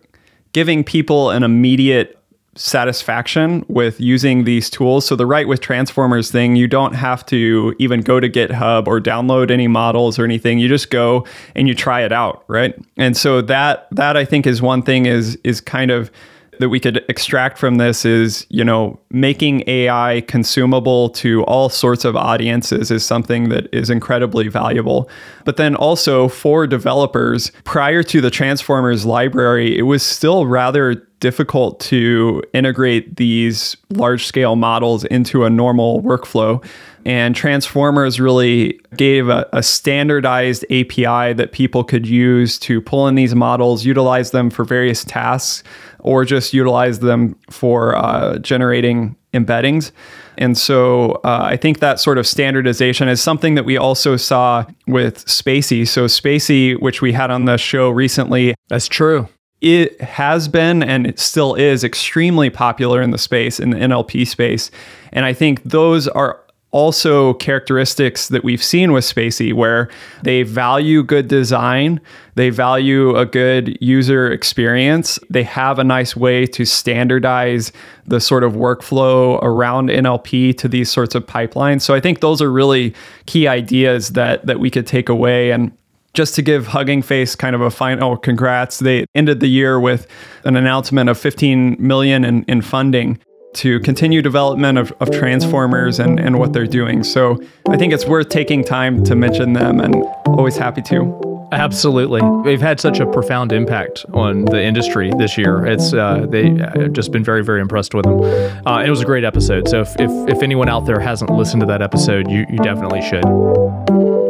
giving 0.53 0.83
people 0.83 1.29
an 1.29 1.43
immediate 1.43 2.19
satisfaction 2.55 3.63
with 3.69 4.01
using 4.01 4.43
these 4.43 4.69
tools. 4.69 5.05
So 5.05 5.15
the 5.15 5.25
Write 5.25 5.47
with 5.47 5.61
Transformers 5.61 6.29
thing, 6.29 6.55
you 6.55 6.67
don't 6.67 6.93
have 6.93 7.25
to 7.27 7.73
even 7.79 8.01
go 8.01 8.19
to 8.19 8.27
GitHub 8.27 8.87
or 8.87 8.99
download 8.99 9.49
any 9.49 9.67
models 9.67 10.19
or 10.19 10.25
anything. 10.25 10.59
You 10.59 10.67
just 10.67 10.89
go 10.89 11.25
and 11.55 11.67
you 11.67 11.75
try 11.75 12.01
it 12.01 12.11
out, 12.11 12.43
right? 12.47 12.75
And 12.97 13.15
so 13.15 13.41
that 13.43 13.87
that 13.91 14.17
I 14.17 14.25
think 14.25 14.45
is 14.45 14.61
one 14.61 14.81
thing 14.81 15.05
is 15.05 15.37
is 15.43 15.61
kind 15.61 15.91
of 15.91 16.11
that 16.59 16.69
we 16.69 16.79
could 16.79 17.03
extract 17.07 17.57
from 17.57 17.75
this 17.75 18.05
is, 18.05 18.45
you 18.49 18.63
know, 18.63 18.99
making 19.09 19.63
AI 19.67 20.23
consumable 20.27 21.09
to 21.09 21.43
all 21.43 21.69
sorts 21.69 22.05
of 22.05 22.15
audiences 22.15 22.91
is 22.91 23.05
something 23.05 23.49
that 23.49 23.73
is 23.73 23.89
incredibly 23.89 24.49
valuable. 24.49 25.09
But 25.45 25.57
then 25.57 25.75
also 25.75 26.27
for 26.27 26.67
developers, 26.67 27.51
prior 27.63 28.03
to 28.03 28.21
the 28.21 28.29
Transformers 28.29 29.05
library, 29.05 29.77
it 29.77 29.83
was 29.83 30.03
still 30.03 30.45
rather 30.45 30.95
difficult 31.19 31.79
to 31.81 32.41
integrate 32.53 33.17
these 33.17 33.75
large 33.91 34.25
scale 34.25 34.55
models 34.55 35.03
into 35.05 35.43
a 35.45 35.49
normal 35.49 36.01
workflow. 36.01 36.63
And 37.05 37.35
Transformers 37.35 38.19
really 38.19 38.79
gave 38.95 39.29
a, 39.29 39.47
a 39.53 39.63
standardized 39.63 40.63
API 40.65 41.33
that 41.33 41.51
people 41.51 41.83
could 41.83 42.05
use 42.05 42.59
to 42.59 42.81
pull 42.81 43.07
in 43.07 43.15
these 43.15 43.35
models, 43.35 43.85
utilize 43.85 44.31
them 44.31 44.49
for 44.49 44.63
various 44.63 45.03
tasks, 45.03 45.63
or 45.99 46.25
just 46.25 46.53
utilize 46.53 46.99
them 46.99 47.35
for 47.49 47.95
uh, 47.95 48.37
generating 48.39 49.15
embeddings. 49.33 49.91
And 50.37 50.57
so 50.57 51.13
uh, 51.23 51.41
I 51.43 51.57
think 51.57 51.79
that 51.79 51.99
sort 51.99 52.17
of 52.17 52.25
standardization 52.25 53.09
is 53.09 53.21
something 53.21 53.55
that 53.55 53.65
we 53.65 53.77
also 53.77 54.15
saw 54.15 54.65
with 54.87 55.25
spaCy. 55.25 55.87
So, 55.87 56.05
spaCy, 56.05 56.79
which 56.81 57.01
we 57.01 57.11
had 57.11 57.29
on 57.29 57.45
the 57.45 57.57
show 57.57 57.89
recently, 57.89 58.55
That's 58.69 58.87
true. 58.87 59.27
it 59.61 59.99
has 60.01 60.47
been 60.47 60.81
and 60.81 61.05
it 61.05 61.19
still 61.19 61.55
is 61.55 61.83
extremely 61.83 62.49
popular 62.49 63.01
in 63.01 63.11
the 63.11 63.17
space 63.17 63.59
in 63.59 63.71
the 63.71 63.77
NLP 63.77 64.25
space 64.25 64.71
and 65.11 65.25
I 65.25 65.33
think 65.33 65.61
those 65.63 66.07
are 66.07 66.39
also 66.71 67.33
characteristics 67.35 68.27
that 68.27 68.43
we've 68.43 68.63
seen 68.63 68.91
with 68.91 69.03
spaCy 69.03 69.53
where 69.53 69.89
they 70.21 70.43
value 70.43 71.01
good 71.01 71.27
design, 71.27 71.99
they 72.35 72.51
value 72.51 73.15
a 73.15 73.25
good 73.25 73.77
user 73.81 74.31
experience, 74.31 75.17
they 75.29 75.43
have 75.43 75.79
a 75.79 75.83
nice 75.83 76.15
way 76.15 76.45
to 76.45 76.65
standardize 76.65 77.71
the 78.05 78.19
sort 78.19 78.43
of 78.43 78.53
workflow 78.53 79.39
around 79.41 79.89
NLP 79.89 80.57
to 80.59 80.67
these 80.67 80.91
sorts 80.91 81.15
of 81.15 81.25
pipelines. 81.25 81.81
So 81.81 81.95
I 81.95 81.99
think 81.99 82.19
those 82.19 82.41
are 82.41 82.51
really 82.51 82.93
key 83.25 83.47
ideas 83.47 84.09
that 84.09 84.45
that 84.45 84.59
we 84.59 84.69
could 84.69 84.85
take 84.85 85.09
away 85.09 85.51
and 85.51 85.71
just 86.13 86.33
to 86.35 86.41
give 86.41 86.67
Hugging 86.67 87.03
Face 87.03 87.35
kind 87.35 87.55
of 87.55 87.61
a 87.61 87.69
final 87.69 88.17
congrats, 88.17 88.79
they 88.79 89.05
ended 89.13 89.41
the 89.41 89.47
year 89.47 89.79
with 89.79 90.07
an 90.43 90.55
announcement 90.55 91.07
of 91.07 91.19
15 91.19 91.77
million 91.79 92.25
in, 92.25 92.43
in 92.45 92.61
funding 92.61 93.19
to 93.53 93.79
continue 93.81 94.21
development 94.21 94.77
of, 94.77 94.93
of 94.99 95.11
transformers 95.11 95.99
and, 95.99 96.19
and 96.19 96.39
what 96.39 96.53
they're 96.53 96.67
doing. 96.67 97.03
So 97.03 97.39
I 97.67 97.77
think 97.77 97.93
it's 97.93 98.05
worth 98.05 98.29
taking 98.29 98.63
time 98.63 99.03
to 99.05 99.15
mention 99.15 99.53
them 99.53 99.79
and 99.79 99.95
always 100.27 100.55
happy 100.57 100.81
to. 100.83 101.29
Absolutely, 101.51 102.21
they've 102.43 102.61
had 102.61 102.79
such 102.79 102.99
a 102.99 103.07
profound 103.07 103.51
impact 103.51 104.05
on 104.13 104.45
the 104.45 104.61
industry 104.61 105.11
this 105.17 105.35
year. 105.35 105.65
It's 105.65 105.93
uh, 105.93 106.27
they 106.29 106.61
I've 106.61 106.93
just 106.93 107.11
been 107.11 107.23
very 107.23 107.43
very 107.43 107.59
impressed 107.59 107.95
with 107.95 108.05
them. 108.05 108.21
Uh, 108.67 108.83
it 108.83 108.89
was 108.91 109.01
a 109.01 109.05
great 109.05 109.23
episode. 109.23 109.67
So 109.67 109.81
if, 109.81 109.89
if 109.99 110.11
if 110.29 110.43
anyone 110.43 110.69
out 110.69 110.85
there 110.85 110.99
hasn't 110.99 111.31
listened 111.31 111.61
to 111.61 111.65
that 111.65 111.81
episode, 111.81 112.29
you 112.29 112.45
you 112.51 112.59
definitely 112.59 113.01
should. 113.01 114.28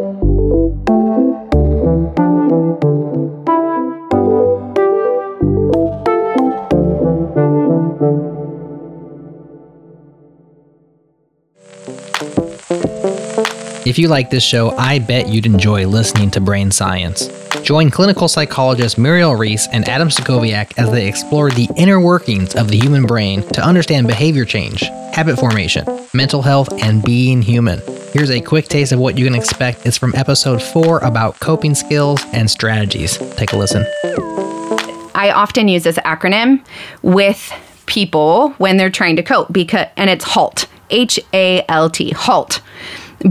If 13.90 13.98
you 13.98 14.08
like 14.08 14.30
this 14.30 14.44
show, 14.44 14.70
I 14.78 15.00
bet 15.00 15.30
you'd 15.30 15.48
enjoy 15.48 15.88
listening 15.88 16.30
to 16.32 16.40
Brain 16.40 16.70
Science. 16.70 17.28
Join 17.64 17.90
clinical 17.90 18.28
psychologists 18.28 19.00
Mireille 19.00 19.34
Reece 19.34 19.68
and 19.72 19.90
Adam 19.90 20.10
Stacoviak 20.10 20.78
as 20.78 20.92
they 20.92 21.08
explore 21.08 21.50
the 21.50 21.68
inner 21.76 22.00
workings 22.00 22.54
of 22.54 22.68
the 22.68 22.78
human 22.78 23.08
brain 23.08 23.42
to 23.48 23.66
understand 23.66 24.06
behavior 24.06 24.46
change, 24.46 24.82
habit 25.12 25.40
formation, 25.40 25.88
mental 26.14 26.44
health, 26.44 26.72
and 26.84 27.02
being 27.04 27.42
human. 27.42 27.82
Here's 28.14 28.30
a 28.30 28.40
quick 28.40 28.68
taste 28.68 28.92
of 28.92 29.00
what 29.00 29.18
you 29.18 29.26
can 29.26 29.34
expect. 29.34 29.88
It's 29.88 29.98
from 29.98 30.14
episode 30.14 30.62
four 30.62 31.00
about 31.00 31.40
coping 31.40 31.74
skills 31.74 32.24
and 32.32 32.48
strategies. 32.48 33.18
Take 33.38 33.54
a 33.54 33.58
listen. 33.58 33.88
I 35.16 35.32
often 35.34 35.68
use 35.68 35.82
this 35.82 35.98
acronym 35.98 36.64
with 37.02 37.52
people 37.88 38.52
when 38.60 38.78
they're 38.78 38.92
trying 38.92 39.16
to 39.16 39.24
cope 39.24 39.52
because 39.52 39.88
and 39.98 40.12
it's 40.12 40.26
HALT. 40.26 40.68
H 40.92 41.20
A 41.34 41.66
L 41.68 41.90
T. 41.90 42.12
HALT. 42.12 42.62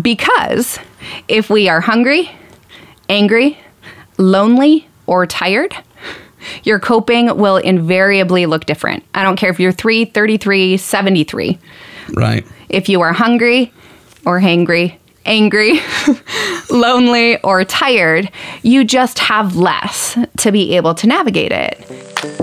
Because 0.01 0.79
if 1.29 1.51
we 1.51 1.69
are 1.69 1.81
hungry, 1.81 2.31
angry, 3.09 3.59
lonely, 4.19 4.87
or 5.07 5.27
tired, 5.27 5.75
your 6.65 6.79
coping 6.79 7.37
will 7.37 7.57
invariably 7.57 8.47
look 8.47 8.67
different. 8.67 9.05
I 9.15 9.23
don't 9.23 9.37
care 9.37 9.51
if 9.51 9.59
you're 9.59 9.73
3, 9.73 10.07
33, 10.07 10.77
73. 10.77 11.59
Right. 12.15 12.47
If 12.69 12.89
you 12.89 13.01
are 13.01 13.13
hungry 13.13 13.73
or 14.27 14.41
hangry, 14.41 14.97
angry, 15.25 15.81
lonely, 16.71 17.41
or 17.43 17.65
tired, 17.65 18.31
you 18.63 18.85
just 18.85 19.19
have 19.19 19.57
less 19.57 20.19
to 20.39 20.53
be 20.53 20.77
able 20.77 20.95
to 20.95 21.07
navigate 21.07 21.53
it. 21.53 22.38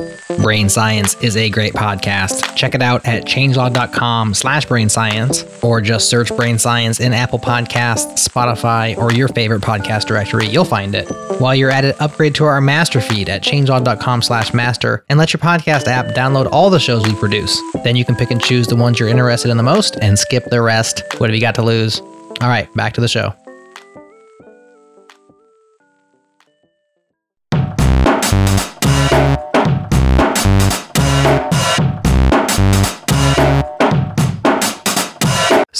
Brain 0.45 0.69
Science 0.69 1.15
is 1.23 1.37
a 1.37 1.49
great 1.49 1.73
podcast. 1.73 2.55
Check 2.55 2.75
it 2.75 2.81
out 2.83 3.03
at 3.07 3.25
changelog.com 3.25 4.35
slash 4.35 4.67
brain 4.67 4.89
science 4.89 5.43
or 5.63 5.81
just 5.81 6.07
search 6.07 6.29
Brain 6.37 6.59
Science 6.59 6.99
in 6.99 7.13
Apple 7.13 7.39
Podcasts, 7.39 8.27
Spotify, 8.27 8.95
or 8.95 9.11
your 9.11 9.27
favorite 9.27 9.63
podcast 9.63 10.05
directory. 10.05 10.45
You'll 10.45 10.63
find 10.63 10.93
it. 10.93 11.09
While 11.39 11.55
you're 11.55 11.71
at 11.71 11.83
it, 11.83 11.99
upgrade 11.99 12.35
to 12.35 12.43
our 12.43 12.61
master 12.61 13.01
feed 13.01 13.27
at 13.27 13.41
changelog.com 13.41 14.21
slash 14.21 14.53
master 14.53 15.03
and 15.09 15.17
let 15.17 15.33
your 15.33 15.39
podcast 15.39 15.87
app 15.87 16.13
download 16.15 16.47
all 16.51 16.69
the 16.69 16.79
shows 16.79 17.03
we 17.07 17.15
produce. 17.15 17.59
Then 17.83 17.95
you 17.95 18.05
can 18.05 18.15
pick 18.15 18.29
and 18.29 18.39
choose 18.39 18.67
the 18.67 18.75
ones 18.75 18.99
you're 18.99 19.09
interested 19.09 19.49
in 19.49 19.57
the 19.57 19.63
most 19.63 19.97
and 20.03 20.19
skip 20.19 20.45
the 20.51 20.61
rest. 20.61 21.01
What 21.17 21.31
have 21.31 21.35
you 21.35 21.41
got 21.41 21.55
to 21.55 21.63
lose? 21.63 22.01
All 22.01 22.49
right, 22.49 22.71
back 22.75 22.93
to 22.93 23.01
the 23.01 23.07
show. 23.07 23.33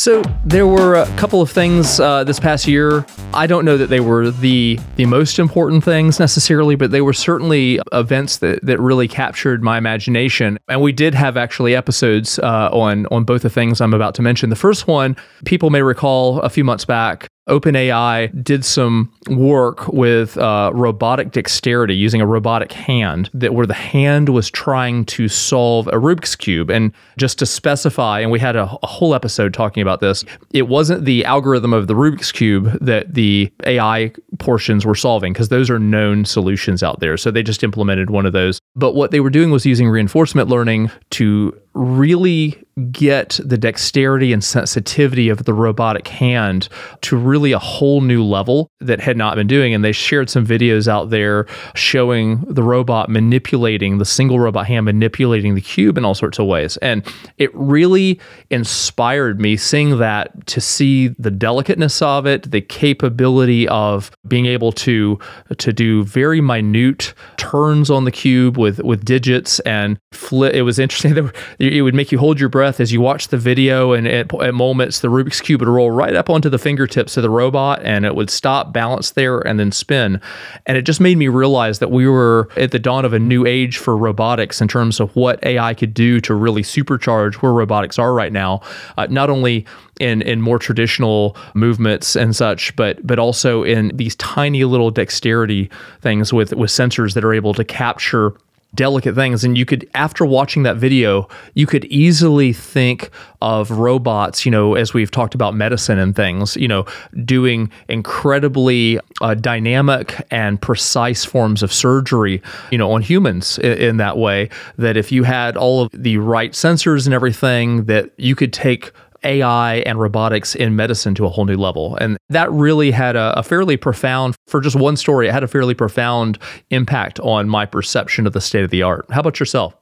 So 0.06 0.22
there 0.46 0.68
were 0.68 0.94
a 0.94 1.08
couple 1.18 1.42
of 1.42 1.50
things 1.50 2.00
uh, 2.00 2.24
this 2.24 2.40
past 2.40 2.68
year. 2.68 3.04
I 3.34 3.48
don't 3.48 3.66
know 3.66 3.76
that 3.76 3.88
they 3.88 4.02
were 4.02 4.30
the 4.30 4.80
the 4.98 5.08
most 5.08 5.40
important 5.40 5.84
things 5.84 6.20
necessarily, 6.20 6.76
but 6.76 6.92
they 6.92 7.02
were 7.02 7.12
certainly 7.12 7.80
events 7.92 8.38
that, 8.38 8.64
that 8.64 8.80
really 8.80 9.08
captured 9.08 9.64
my 9.64 9.80
imagination. 9.80 10.60
And 10.68 10.80
we 10.84 10.92
did 10.92 11.16
have 11.16 11.38
actually 11.38 11.76
episodes 11.76 12.38
uh, 12.38 12.70
on 12.72 13.08
on 13.08 13.24
both 13.24 13.42
the 13.42 13.50
things 13.50 13.82
I'm 13.82 13.96
about 13.96 14.14
to 14.14 14.22
mention. 14.22 14.52
The 14.52 14.56
first 14.56 14.86
one, 14.86 15.16
people 15.44 15.72
may 15.72 15.82
recall, 15.82 16.40
a 16.42 16.52
few 16.52 16.64
months 16.64 16.86
back, 16.86 17.28
OpenAI 17.48 18.44
did 18.44 18.66
some 18.66 19.12
work 19.30 19.88
with 19.90 20.38
uh, 20.38 20.72
robotic 20.74 21.32
dexterity 21.32 21.96
using 21.96 22.22
a 22.22 22.26
robotic 22.26 22.72
hand 22.72 23.30
that 23.34 23.54
where 23.54 23.68
the 23.68 23.74
hand 23.74 24.30
was 24.30 24.50
trying 24.50 25.06
to 25.06 25.28
solve 25.28 25.88
a 25.88 25.92
Rubik's 25.92 26.36
cube. 26.36 26.72
And 26.72 26.92
just 27.18 27.38
to 27.40 27.46
specify, 27.46 28.20
and 28.20 28.32
we 28.32 28.40
had 28.40 28.56
a, 28.56 28.64
a 28.82 28.88
whole 28.88 29.14
episode 29.14 29.54
talking 29.54 29.82
about 29.82 30.00
this, 30.00 30.26
it 30.52 30.64
wasn't 30.64 31.06
the 31.06 31.24
algorithm 31.26 31.74
of 31.74 31.88
the 31.88 31.94
Rubik's 31.94 32.32
cube 32.32 32.78
that 32.82 33.14
the 33.14 33.52
AI 33.66 34.12
portions 34.40 34.86
were 34.86 34.96
solving 34.96 35.34
because 35.34 35.50
those 35.50 35.70
are 35.70 35.80
known 35.80 36.26
solutions 36.26 36.82
out 36.82 37.00
there. 37.00 37.18
So 37.18 37.30
they 37.30 37.44
just 37.44 37.64
implemented 37.64 38.10
one 38.10 38.26
of 38.26 38.34
those. 38.34 38.60
But 38.76 38.96
what 38.96 39.12
they 39.12 39.20
were 39.20 39.30
doing 39.30 39.52
was 39.52 39.66
using 39.66 39.88
reinforcement 39.88 40.50
learning 40.50 40.90
to 41.12 41.60
really 41.76 42.66
get 42.92 43.40
the 43.44 43.58
dexterity 43.58 44.34
and 44.34 44.44
sensitivity 44.44 45.30
of 45.30 45.46
the 45.46 45.54
robotic 45.54 46.08
hand 46.08 46.68
to 47.02 47.16
really 47.16 47.52
a 47.52 47.60
whole 47.60 48.02
new 48.02 48.24
level 48.24 48.70
that 48.80 49.00
had 49.00 49.16
not 49.16 49.36
been 49.36 49.48
doing. 49.48 49.74
And 49.74 49.84
they 49.84 49.92
shared 49.92 50.30
some 50.30 50.46
videos 50.46 50.88
out 50.88 51.10
there 51.10 51.48
showing 51.74 52.42
the 52.48 52.64
robot 52.64 53.10
manipulating 53.10 53.98
the 53.98 54.06
single 54.06 54.40
robot 54.40 54.68
hand, 54.68 54.86
manipulating 54.86 55.56
the 55.56 55.62
cube 55.62 55.98
in 55.98 56.06
all 56.06 56.16
sorts 56.16 56.38
of 56.40 56.48
ways. 56.48 56.78
And 56.78 57.06
it 57.38 57.54
really 57.54 58.20
inspired 58.50 59.40
me 59.40 59.56
seeing 59.58 59.98
that 60.00 60.48
to 60.48 60.62
see 60.62 61.10
the 61.20 61.32
delicateness 61.32 62.02
of 62.02 62.26
it, 62.26 62.52
the 62.52 62.62
capability 62.62 63.68
of 63.70 64.12
being 64.28 64.46
able 64.46 64.72
to 64.74 65.20
to 65.58 65.72
do 65.72 66.04
very 66.04 66.42
minute 66.42 67.14
turns 67.38 67.90
on 67.90 68.06
the 68.06 68.12
cube 68.12 68.58
with 68.58 68.80
with 68.82 69.06
digits 69.06 69.60
and 69.62 70.00
flip. 70.12 70.54
It 70.54 70.64
was 70.64 70.80
interesting 70.80 71.14
that 71.16 71.34
it 71.72 71.82
would 71.82 71.96
make 71.96 72.12
you 72.12 72.18
hold 72.18 72.40
your 72.40 72.50
breath 72.50 72.80
as 72.80 72.92
you 72.92 73.02
watch 73.02 73.30
the 73.30 73.38
video, 73.38 73.94
and 73.94 74.08
at, 74.08 74.34
at, 74.42 74.54
moments 74.54 75.00
the 75.00 75.10
Rubik's 75.10 75.42
cube 75.42 75.62
would 75.62 75.70
roll 75.70 75.92
right 75.92 76.16
up 76.16 76.30
onto 76.30 76.50
the 76.50 76.58
fingertips 76.58 77.18
of 77.18 77.24
the 77.24 77.30
robot, 77.30 77.82
and 77.84 78.06
it 78.06 78.16
would 78.16 78.30
stop, 78.30 78.74
balance 78.74 79.12
there, 79.12 79.40
and 79.40 79.60
then 79.60 79.72
spin. 79.72 80.22
And 80.66 80.78
it 80.78 80.84
just 80.84 81.00
made 81.00 81.18
me 81.18 81.28
realize 81.28 81.80
that 81.80 81.92
we 81.92 82.08
were 82.08 82.50
at 82.58 82.72
the 82.72 82.80
dawn 82.80 83.06
of 83.06 83.14
a 83.14 83.20
new 83.20 83.46
age 83.46 83.78
for 83.78 83.98
robotics 83.98 84.62
in 84.62 84.68
terms 84.68 85.00
of 85.00 85.16
what 85.16 85.44
AI 85.46 85.74
could 85.74 85.94
do 85.94 86.20
to 86.22 86.34
really 86.34 86.62
supercharge 86.62 87.36
where 87.36 87.52
robotics 87.52 88.00
are 88.00 88.14
right 88.14 88.32
now. 88.32 88.62
Uh, 88.98 89.08
not 89.10 89.30
only 89.30 89.66
in 90.00 90.22
in 90.22 90.42
more 90.42 90.60
traditional 90.60 91.38
movements 91.54 92.16
and 92.16 92.36
such, 92.36 92.76
but 92.76 93.06
but 93.06 93.20
also 93.20 93.64
in 93.64 93.96
these 93.96 94.16
tiny 94.16 94.64
little 94.64 94.92
dexterity 94.92 95.70
things 96.02 96.34
with 96.34 96.54
with 96.54 96.70
sensors 96.70 97.14
that 97.14 97.24
are 97.24 97.34
able 97.34 97.54
to 97.54 97.64
capture 97.64 98.34
delicate 98.74 99.16
things. 99.16 99.44
And 99.44 99.58
you 99.58 99.66
could 99.66 99.90
after 99.94 100.26
watching 100.26 100.64
that 100.64 100.78
video 100.78 101.28
you 101.54 101.66
could 101.66 101.86
easily 101.86 102.54
think 102.54 103.10
of 103.42 103.70
robots 103.72 104.46
you 104.46 104.52
know 104.52 104.76
as 104.76 104.94
we've 104.94 105.12
talked 105.12 105.36
about 105.36 105.54
medicine 105.54 106.00
and 106.00 106.16
things 106.16 106.56
you 106.58 106.68
know 106.68 106.86
doing 107.24 107.72
incredibly 107.88 109.00
uh, 109.22 109.34
dynamic 109.36 110.26
and 110.32 110.62
precise 110.62 111.24
forms 111.24 111.62
of 111.62 111.72
surgery 111.72 112.42
you 112.72 112.78
know 112.78 112.92
on 112.92 113.02
humans 113.02 113.58
in, 113.60 113.74
in 113.74 113.98
that 113.98 114.18
way 114.18 114.50
that 114.78 114.98
if 114.98 115.12
you 115.12 115.24
had 115.24 115.56
all 115.56 115.82
of 115.82 115.92
the 115.94 116.18
right 116.18 116.54
sensors 116.54 117.06
and 117.06 117.14
everything 117.14 117.86
that 117.86 118.12
you 118.18 118.36
could 118.36 118.52
take 118.52 118.92
AI 119.26 119.78
and 119.78 120.00
robotics 120.00 120.56
in 120.56 120.76
medicine 120.76 121.16
to 121.16 121.26
a 121.26 121.30
whole 121.30 121.46
new 121.46 121.58
level. 121.58 121.96
And 121.98 122.18
that 122.30 122.52
really 122.52 122.92
had 122.92 123.16
a, 123.16 123.38
a, 123.40 123.44
fairly 123.44 123.78
profound, 123.78 124.36
for 124.48 124.62
just 124.62 124.76
one 124.76 124.96
story, 124.96 125.28
it 125.28 125.32
had 125.32 125.44
a 125.44 125.48
fairly 125.48 125.74
profound 125.74 126.38
impact 126.70 127.20
on 127.22 127.50
my 127.50 127.66
perception 127.66 128.28
of 128.28 128.34
the 128.34 128.42
state 128.42 128.64
of 128.64 128.70
the 128.70 128.82
art. 128.82 129.06
How 129.10 129.22
about 129.22 129.40
yourself? 129.40 129.76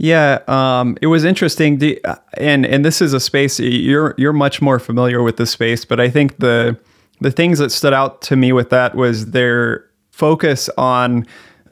Yeah, 0.00 0.42
um, 0.46 0.96
it 1.02 1.08
was 1.08 1.24
interesting, 1.24 1.82
and 2.34 2.64
and 2.64 2.84
this 2.84 3.02
is 3.02 3.12
a 3.12 3.18
space 3.18 3.58
you're 3.58 4.14
you're 4.16 4.32
much 4.32 4.62
more 4.62 4.78
familiar 4.78 5.24
with 5.24 5.38
the 5.38 5.46
space, 5.46 5.84
but 5.84 5.98
I 5.98 6.08
think 6.08 6.38
the 6.38 6.78
the 7.20 7.32
things 7.32 7.58
that 7.58 7.72
stood 7.72 7.92
out 7.92 8.22
to 8.22 8.36
me 8.36 8.52
with 8.52 8.70
that 8.70 8.94
was 8.94 9.32
their 9.32 9.84
focus 10.12 10.70
on 10.78 11.26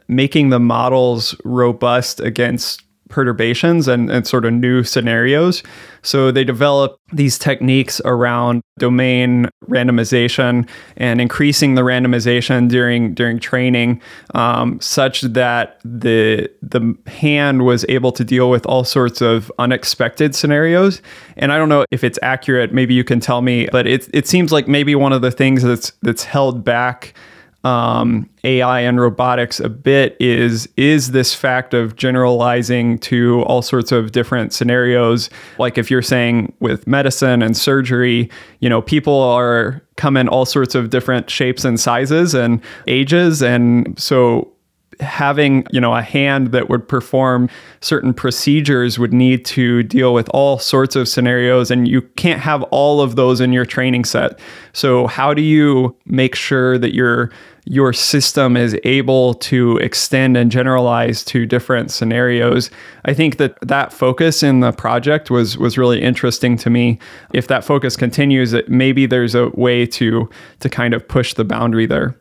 making 0.08 0.50
the 0.50 0.58
models 0.58 1.36
robust 1.44 2.20
against 2.20 2.82
perturbations 3.16 3.88
and, 3.88 4.10
and 4.10 4.26
sort 4.26 4.44
of 4.44 4.52
new 4.52 4.84
scenarios. 4.84 5.62
So 6.02 6.30
they 6.30 6.44
develop 6.44 6.98
these 7.14 7.38
techniques 7.38 7.98
around 8.04 8.60
domain 8.78 9.48
randomization 9.70 10.68
and 10.98 11.18
increasing 11.18 11.76
the 11.76 11.80
randomization 11.80 12.68
during 12.68 13.14
during 13.14 13.40
training, 13.40 14.02
um, 14.34 14.78
such 14.82 15.22
that 15.22 15.80
the 15.82 16.50
the 16.60 16.94
hand 17.06 17.64
was 17.64 17.86
able 17.88 18.12
to 18.12 18.22
deal 18.22 18.50
with 18.50 18.66
all 18.66 18.84
sorts 18.84 19.22
of 19.22 19.50
unexpected 19.58 20.34
scenarios. 20.34 21.00
And 21.38 21.52
I 21.52 21.56
don't 21.56 21.70
know 21.70 21.86
if 21.90 22.04
it's 22.04 22.18
accurate. 22.20 22.74
Maybe 22.74 22.92
you 22.92 23.02
can 23.02 23.18
tell 23.18 23.40
me, 23.40 23.66
but 23.72 23.86
it 23.86 24.10
it 24.12 24.28
seems 24.28 24.52
like 24.52 24.68
maybe 24.68 24.94
one 24.94 25.14
of 25.14 25.22
the 25.22 25.30
things 25.30 25.62
that's 25.62 25.92
that's 26.02 26.24
held 26.24 26.64
back 26.64 27.14
um, 27.66 28.30
AI 28.44 28.78
and 28.78 29.00
robotics 29.00 29.58
a 29.58 29.68
bit 29.68 30.16
is 30.20 30.68
is 30.76 31.10
this 31.10 31.34
fact 31.34 31.74
of 31.74 31.96
generalizing 31.96 32.96
to 33.00 33.42
all 33.42 33.60
sorts 33.60 33.90
of 33.90 34.12
different 34.12 34.52
scenarios. 34.52 35.28
Like 35.58 35.76
if 35.76 35.90
you're 35.90 36.00
saying 36.00 36.52
with 36.60 36.86
medicine 36.86 37.42
and 37.42 37.56
surgery, 37.56 38.30
you 38.60 38.68
know, 38.68 38.80
people 38.80 39.20
are 39.20 39.82
come 39.96 40.16
in 40.16 40.28
all 40.28 40.46
sorts 40.46 40.76
of 40.76 40.90
different 40.90 41.28
shapes 41.28 41.64
and 41.64 41.80
sizes 41.80 42.34
and 42.34 42.60
ages, 42.86 43.42
and 43.42 43.98
so 43.98 44.52
having 45.00 45.66
you 45.72 45.80
know 45.80 45.94
a 45.94 46.02
hand 46.02 46.52
that 46.52 46.68
would 46.68 46.86
perform 46.86 47.50
certain 47.80 48.14
procedures 48.14 48.96
would 48.96 49.12
need 49.12 49.44
to 49.44 49.82
deal 49.82 50.14
with 50.14 50.28
all 50.28 50.60
sorts 50.60 50.94
of 50.94 51.08
scenarios. 51.08 51.70
And 51.70 51.88
you 51.88 52.02
can't 52.02 52.40
have 52.40 52.62
all 52.64 53.00
of 53.00 53.16
those 53.16 53.40
in 53.40 53.52
your 53.52 53.66
training 53.66 54.04
set. 54.04 54.38
So 54.72 55.08
how 55.08 55.34
do 55.34 55.42
you 55.42 55.96
make 56.06 56.36
sure 56.36 56.78
that 56.78 56.94
your 56.94 57.30
your 57.66 57.92
system 57.92 58.56
is 58.56 58.78
able 58.84 59.34
to 59.34 59.76
extend 59.78 60.36
and 60.36 60.52
generalize 60.52 61.24
to 61.24 61.44
different 61.44 61.90
scenarios. 61.90 62.70
I 63.04 63.12
think 63.12 63.38
that 63.38 63.58
that 63.60 63.92
focus 63.92 64.42
in 64.42 64.60
the 64.60 64.72
project 64.72 65.30
was 65.30 65.58
was 65.58 65.76
really 65.76 66.00
interesting 66.00 66.56
to 66.58 66.70
me. 66.70 66.98
If 67.34 67.48
that 67.48 67.64
focus 67.64 67.96
continues 67.96 68.54
maybe 68.68 69.06
there's 69.06 69.34
a 69.34 69.48
way 69.50 69.84
to 69.86 70.30
to 70.60 70.68
kind 70.68 70.94
of 70.94 71.06
push 71.06 71.34
the 71.34 71.44
boundary 71.44 71.86
there 71.86 72.16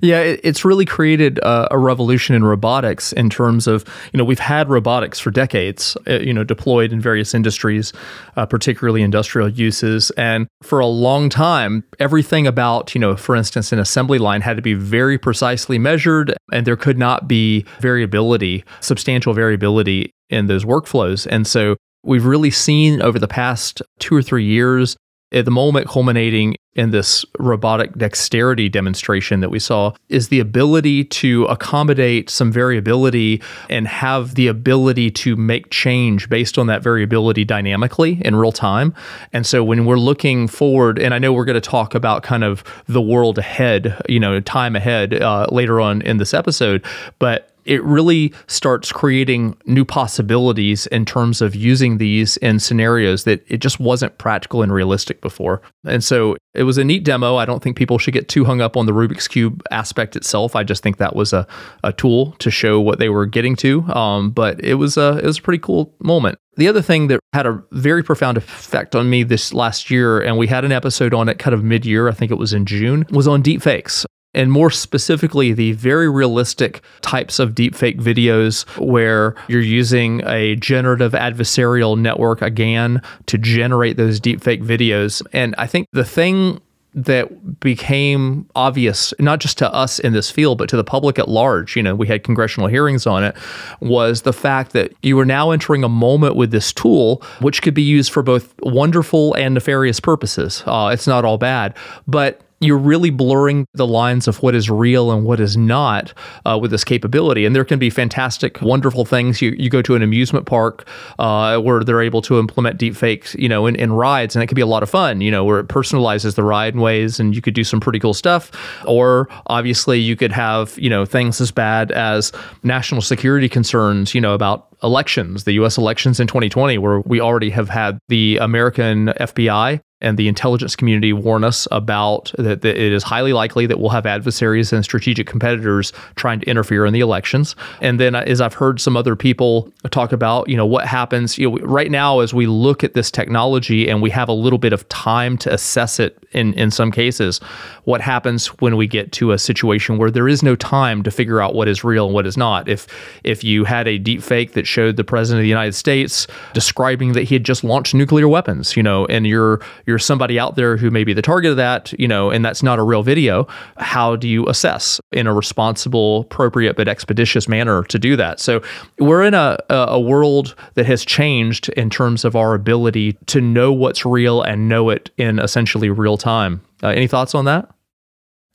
Yeah, 0.00 0.20
it's 0.20 0.64
really 0.64 0.84
created 0.84 1.38
a, 1.38 1.74
a, 1.74 1.78
revolution 1.78 2.34
in 2.34 2.44
robotics 2.44 3.12
in 3.12 3.28
terms 3.28 3.66
of, 3.66 3.84
you 4.12 4.18
know, 4.18 4.24
we've 4.24 4.38
had 4.38 4.68
robotics 4.68 5.18
for 5.18 5.30
decades, 5.30 5.96
uh, 6.08 6.20
you 6.20 6.32
know, 6.32 6.44
deployed 6.44 6.92
in 6.92 7.00
various 7.00 7.34
industries, 7.34 7.92
uh, 8.36 8.46
particularly 8.46 9.02
industrial 9.02 9.48
uses. 9.48 10.10
And 10.12 10.46
for 10.62 10.80
a 10.80 10.86
long 10.86 11.28
time, 11.28 11.84
everything 11.98 12.46
about, 12.46 12.94
you 12.94 13.00
know, 13.00 13.16
for 13.16 13.36
instance, 13.36 13.72
an 13.72 13.78
assembly 13.78 14.18
line 14.18 14.40
had 14.40 14.56
to 14.56 14.62
be 14.62 14.74
very 14.74 15.18
precisely 15.18 15.78
measured 15.78 16.34
and 16.52 16.66
there 16.66 16.76
could 16.76 16.98
not 16.98 17.28
be 17.28 17.64
variability, 17.80 18.64
substantial 18.80 19.34
variability 19.34 20.12
in 20.30 20.46
those 20.46 20.64
workflows. 20.64 21.26
And 21.30 21.46
so 21.46 21.76
we've 22.02 22.24
really 22.24 22.50
seen 22.50 23.02
over 23.02 23.18
the 23.18 23.28
past 23.28 23.82
two 23.98 24.14
or 24.14 24.22
three 24.22 24.44
years 24.44 24.96
at 25.32 25.44
the 25.44 25.50
moment 25.50 25.88
culminating 25.88 26.56
in 26.74 26.90
this 26.90 27.24
robotic 27.38 27.92
dexterity 27.96 28.68
demonstration 28.68 29.40
that 29.40 29.50
we 29.50 29.58
saw 29.58 29.92
is 30.08 30.28
the 30.28 30.38
ability 30.38 31.04
to 31.04 31.44
accommodate 31.46 32.30
some 32.30 32.52
variability 32.52 33.42
and 33.68 33.88
have 33.88 34.36
the 34.36 34.46
ability 34.46 35.10
to 35.10 35.34
make 35.34 35.68
change 35.70 36.28
based 36.28 36.58
on 36.58 36.68
that 36.68 36.82
variability 36.82 37.44
dynamically 37.44 38.20
in 38.24 38.36
real 38.36 38.52
time. 38.52 38.94
And 39.32 39.44
so 39.44 39.64
when 39.64 39.84
we're 39.84 39.98
looking 39.98 40.46
forward, 40.46 40.98
and 40.98 41.12
I 41.12 41.18
know 41.18 41.32
we're 41.32 41.44
going 41.44 41.60
to 41.60 41.60
talk 41.60 41.94
about 41.94 42.22
kind 42.22 42.44
of 42.44 42.62
the 42.86 43.02
world 43.02 43.38
ahead, 43.38 44.00
you 44.08 44.20
know, 44.20 44.40
time 44.40 44.76
ahead 44.76 45.20
uh, 45.20 45.46
later 45.50 45.80
on 45.80 46.02
in 46.02 46.18
this 46.18 46.32
episode, 46.32 46.84
but 47.18 47.49
it 47.64 47.82
really 47.84 48.32
starts 48.46 48.92
creating 48.92 49.56
new 49.66 49.84
possibilities 49.84 50.86
in 50.88 51.04
terms 51.04 51.40
of 51.40 51.54
using 51.54 51.98
these 51.98 52.36
in 52.38 52.58
scenarios 52.58 53.24
that 53.24 53.44
it 53.48 53.58
just 53.58 53.80
wasn't 53.80 54.16
practical 54.18 54.62
and 54.62 54.72
realistic 54.72 55.20
before. 55.20 55.62
And 55.84 56.02
so 56.02 56.36
it 56.54 56.64
was 56.64 56.78
a 56.78 56.84
neat 56.84 57.04
demo. 57.04 57.36
I 57.36 57.44
don't 57.44 57.62
think 57.62 57.76
people 57.76 57.98
should 57.98 58.14
get 58.14 58.28
too 58.28 58.44
hung 58.44 58.60
up 58.60 58.76
on 58.76 58.86
the 58.86 58.92
Rubik's 58.92 59.28
Cube 59.28 59.62
aspect 59.70 60.16
itself. 60.16 60.56
I 60.56 60.64
just 60.64 60.82
think 60.82 60.96
that 60.96 61.14
was 61.14 61.32
a, 61.32 61.46
a 61.84 61.92
tool 61.92 62.32
to 62.38 62.50
show 62.50 62.80
what 62.80 62.98
they 62.98 63.08
were 63.08 63.26
getting 63.26 63.56
to. 63.56 63.82
Um, 63.92 64.30
but 64.30 64.62
it 64.64 64.74
was 64.74 64.96
a, 64.96 65.18
it 65.18 65.24
was 65.24 65.38
a 65.38 65.42
pretty 65.42 65.60
cool 65.60 65.94
moment. 66.00 66.38
The 66.56 66.68
other 66.68 66.82
thing 66.82 67.06
that 67.06 67.20
had 67.32 67.46
a 67.46 67.62
very 67.72 68.02
profound 68.02 68.36
effect 68.36 68.94
on 68.94 69.08
me 69.08 69.22
this 69.22 69.54
last 69.54 69.90
year, 69.90 70.20
and 70.20 70.36
we 70.36 70.46
had 70.46 70.64
an 70.64 70.72
episode 70.72 71.14
on 71.14 71.28
it 71.28 71.38
kind 71.38 71.54
of 71.54 71.62
mid 71.62 71.86
year, 71.86 72.08
I 72.08 72.12
think 72.12 72.30
it 72.30 72.38
was 72.38 72.52
in 72.52 72.66
June, 72.66 73.06
was 73.10 73.28
on 73.28 73.42
deepfakes 73.42 74.04
and 74.34 74.52
more 74.52 74.70
specifically, 74.70 75.52
the 75.52 75.72
very 75.72 76.08
realistic 76.08 76.82
types 77.00 77.38
of 77.38 77.54
deepfake 77.54 78.00
videos 78.00 78.64
where 78.78 79.34
you're 79.48 79.60
using 79.60 80.22
a 80.26 80.54
generative 80.56 81.12
adversarial 81.12 81.98
network, 81.98 82.40
a 82.40 82.50
GAN, 82.50 83.02
to 83.26 83.38
generate 83.38 83.96
those 83.96 84.20
deepfake 84.20 84.62
videos. 84.62 85.22
And 85.32 85.54
I 85.58 85.66
think 85.66 85.88
the 85.92 86.04
thing 86.04 86.60
that 86.94 87.60
became 87.60 88.48
obvious, 88.56 89.14
not 89.20 89.38
just 89.38 89.58
to 89.58 89.72
us 89.72 89.98
in 89.98 90.12
this 90.12 90.30
field, 90.30 90.58
but 90.58 90.68
to 90.68 90.76
the 90.76 90.84
public 90.84 91.18
at 91.18 91.28
large, 91.28 91.76
you 91.76 91.82
know, 91.82 91.94
we 91.94 92.06
had 92.06 92.24
congressional 92.24 92.68
hearings 92.68 93.06
on 93.06 93.22
it, 93.22 93.36
was 93.80 94.22
the 94.22 94.32
fact 94.32 94.72
that 94.72 94.92
you 95.02 95.18
are 95.18 95.24
now 95.24 95.50
entering 95.50 95.84
a 95.84 95.88
moment 95.88 96.34
with 96.34 96.50
this 96.50 96.72
tool, 96.72 97.22
which 97.40 97.62
could 97.62 97.74
be 97.74 97.82
used 97.82 98.12
for 98.12 98.22
both 98.22 98.54
wonderful 98.62 99.34
and 99.34 99.54
nefarious 99.54 100.00
purposes. 100.00 100.64
Uh, 100.66 100.90
it's 100.92 101.06
not 101.06 101.24
all 101.24 101.38
bad, 101.38 101.76
but 102.08 102.40
you're 102.60 102.78
really 102.78 103.08
blurring 103.08 103.66
the 103.72 103.86
lines 103.86 104.28
of 104.28 104.42
what 104.42 104.54
is 104.54 104.68
real 104.68 105.10
and 105.10 105.24
what 105.24 105.40
is 105.40 105.56
not 105.56 106.12
uh, 106.44 106.58
with 106.60 106.70
this 106.70 106.84
capability. 106.84 107.46
And 107.46 107.56
there 107.56 107.64
can 107.64 107.78
be 107.78 107.88
fantastic, 107.88 108.60
wonderful 108.60 109.06
things. 109.06 109.40
You, 109.40 109.52
you 109.58 109.70
go 109.70 109.80
to 109.82 109.94
an 109.94 110.02
amusement 110.02 110.44
park 110.44 110.86
uh, 111.18 111.58
where 111.58 111.82
they're 111.82 112.02
able 112.02 112.20
to 112.22 112.38
implement 112.38 112.78
deepfakes, 112.78 113.38
you 113.38 113.48
know, 113.48 113.66
in, 113.66 113.76
in 113.76 113.92
rides, 113.92 114.36
and 114.36 114.42
it 114.42 114.46
can 114.46 114.56
be 114.56 114.60
a 114.60 114.66
lot 114.66 114.82
of 114.82 114.90
fun, 114.90 115.22
you 115.22 115.30
know, 115.30 115.42
where 115.42 115.58
it 115.58 115.68
personalizes 115.68 116.34
the 116.34 116.44
ride 116.44 116.74
in 116.74 116.80
ways 116.80 117.18
and 117.18 117.34
you 117.34 117.40
could 117.40 117.54
do 117.54 117.64
some 117.64 117.80
pretty 117.80 117.98
cool 117.98 118.14
stuff. 118.14 118.50
Or 118.86 119.28
obviously, 119.46 119.98
you 119.98 120.14
could 120.14 120.32
have, 120.32 120.78
you 120.78 120.90
know, 120.90 121.06
things 121.06 121.40
as 121.40 121.50
bad 121.50 121.90
as 121.92 122.30
national 122.62 123.00
security 123.00 123.48
concerns, 123.48 124.14
you 124.14 124.20
know, 124.20 124.34
about 124.34 124.68
elections, 124.82 125.44
the 125.44 125.52
US 125.52 125.78
elections 125.78 126.20
in 126.20 126.26
2020, 126.26 126.76
where 126.76 127.00
we 127.00 127.20
already 127.20 127.50
have 127.50 127.70
had 127.70 127.98
the 128.08 128.36
American 128.38 129.06
FBI 129.18 129.80
and 130.00 130.18
the 130.18 130.28
intelligence 130.28 130.74
community 130.74 131.12
warn 131.12 131.44
us 131.44 131.68
about 131.70 132.32
that, 132.38 132.62
that, 132.62 132.76
it 132.76 132.92
is 132.92 133.02
highly 133.02 133.32
likely 133.32 133.66
that 133.66 133.78
we'll 133.78 133.90
have 133.90 134.06
adversaries 134.06 134.72
and 134.72 134.84
strategic 134.84 135.26
competitors 135.26 135.92
trying 136.16 136.40
to 136.40 136.46
interfere 136.46 136.86
in 136.86 136.92
the 136.92 137.00
elections. 137.00 137.54
And 137.80 138.00
then, 138.00 138.14
uh, 138.14 138.20
as 138.26 138.40
I've 138.40 138.54
heard 138.54 138.80
some 138.80 138.96
other 138.96 139.16
people 139.16 139.70
talk 139.90 140.12
about, 140.12 140.48
you 140.48 140.56
know, 140.56 140.66
what 140.66 140.86
happens, 140.86 141.36
you 141.36 141.50
know, 141.50 141.56
right 141.58 141.90
now 141.90 142.20
as 142.20 142.32
we 142.32 142.46
look 142.46 142.82
at 142.82 142.94
this 142.94 143.10
technology 143.10 143.88
and 143.88 144.00
we 144.00 144.10
have 144.10 144.28
a 144.28 144.32
little 144.32 144.58
bit 144.58 144.72
of 144.72 144.88
time 144.88 145.36
to 145.38 145.52
assess 145.52 146.00
it 146.00 146.16
in 146.32 146.54
in 146.54 146.70
some 146.70 146.92
cases, 146.92 147.38
what 147.84 148.00
happens 148.00 148.46
when 148.60 148.76
we 148.76 148.86
get 148.86 149.12
to 149.12 149.32
a 149.32 149.38
situation 149.38 149.98
where 149.98 150.10
there 150.10 150.28
is 150.28 150.42
no 150.42 150.54
time 150.54 151.02
to 151.02 151.10
figure 151.10 151.40
out 151.40 151.54
what 151.54 151.68
is 151.68 151.82
real 151.84 152.06
and 152.06 152.14
what 152.14 152.26
is 152.26 152.36
not? 152.36 152.68
If 152.68 152.86
if 153.24 153.42
you 153.44 153.64
had 153.64 153.88
a 153.88 153.98
deep 153.98 154.22
fake 154.22 154.52
that 154.52 154.66
showed 154.66 154.96
the 154.96 155.04
president 155.04 155.40
of 155.40 155.44
the 155.44 155.48
United 155.48 155.74
States 155.74 156.26
describing 156.54 157.12
that 157.12 157.24
he 157.24 157.34
had 157.34 157.44
just 157.44 157.64
launched 157.64 157.94
nuclear 157.94 158.28
weapons, 158.28 158.76
you 158.76 158.82
know, 158.82 159.06
and 159.06 159.26
you're 159.26 159.60
you're 159.90 159.98
somebody 159.98 160.38
out 160.38 160.54
there 160.54 160.76
who 160.76 160.88
may 160.88 161.02
be 161.02 161.12
the 161.12 161.20
target 161.20 161.50
of 161.50 161.56
that, 161.56 161.92
you 161.98 162.06
know, 162.06 162.30
and 162.30 162.44
that's 162.44 162.62
not 162.62 162.78
a 162.78 162.82
real 162.82 163.02
video, 163.02 163.48
how 163.76 164.14
do 164.14 164.28
you 164.28 164.46
assess 164.48 165.00
in 165.10 165.26
a 165.26 165.34
responsible, 165.34 166.20
appropriate, 166.20 166.76
but 166.76 166.86
expeditious 166.86 167.48
manner 167.48 167.82
to 167.84 167.98
do 167.98 168.14
that? 168.14 168.38
So 168.38 168.62
we're 169.00 169.24
in 169.24 169.34
a, 169.34 169.58
a 169.68 170.00
world 170.00 170.54
that 170.74 170.86
has 170.86 171.04
changed 171.04 171.68
in 171.70 171.90
terms 171.90 172.24
of 172.24 172.36
our 172.36 172.54
ability 172.54 173.14
to 173.26 173.40
know 173.40 173.72
what's 173.72 174.06
real 174.06 174.42
and 174.42 174.68
know 174.68 174.90
it 174.90 175.10
in 175.16 175.40
essentially 175.40 175.90
real 175.90 176.16
time. 176.16 176.60
Uh, 176.82 176.88
any 176.88 177.08
thoughts 177.08 177.34
on 177.34 177.44
that? 177.46 177.68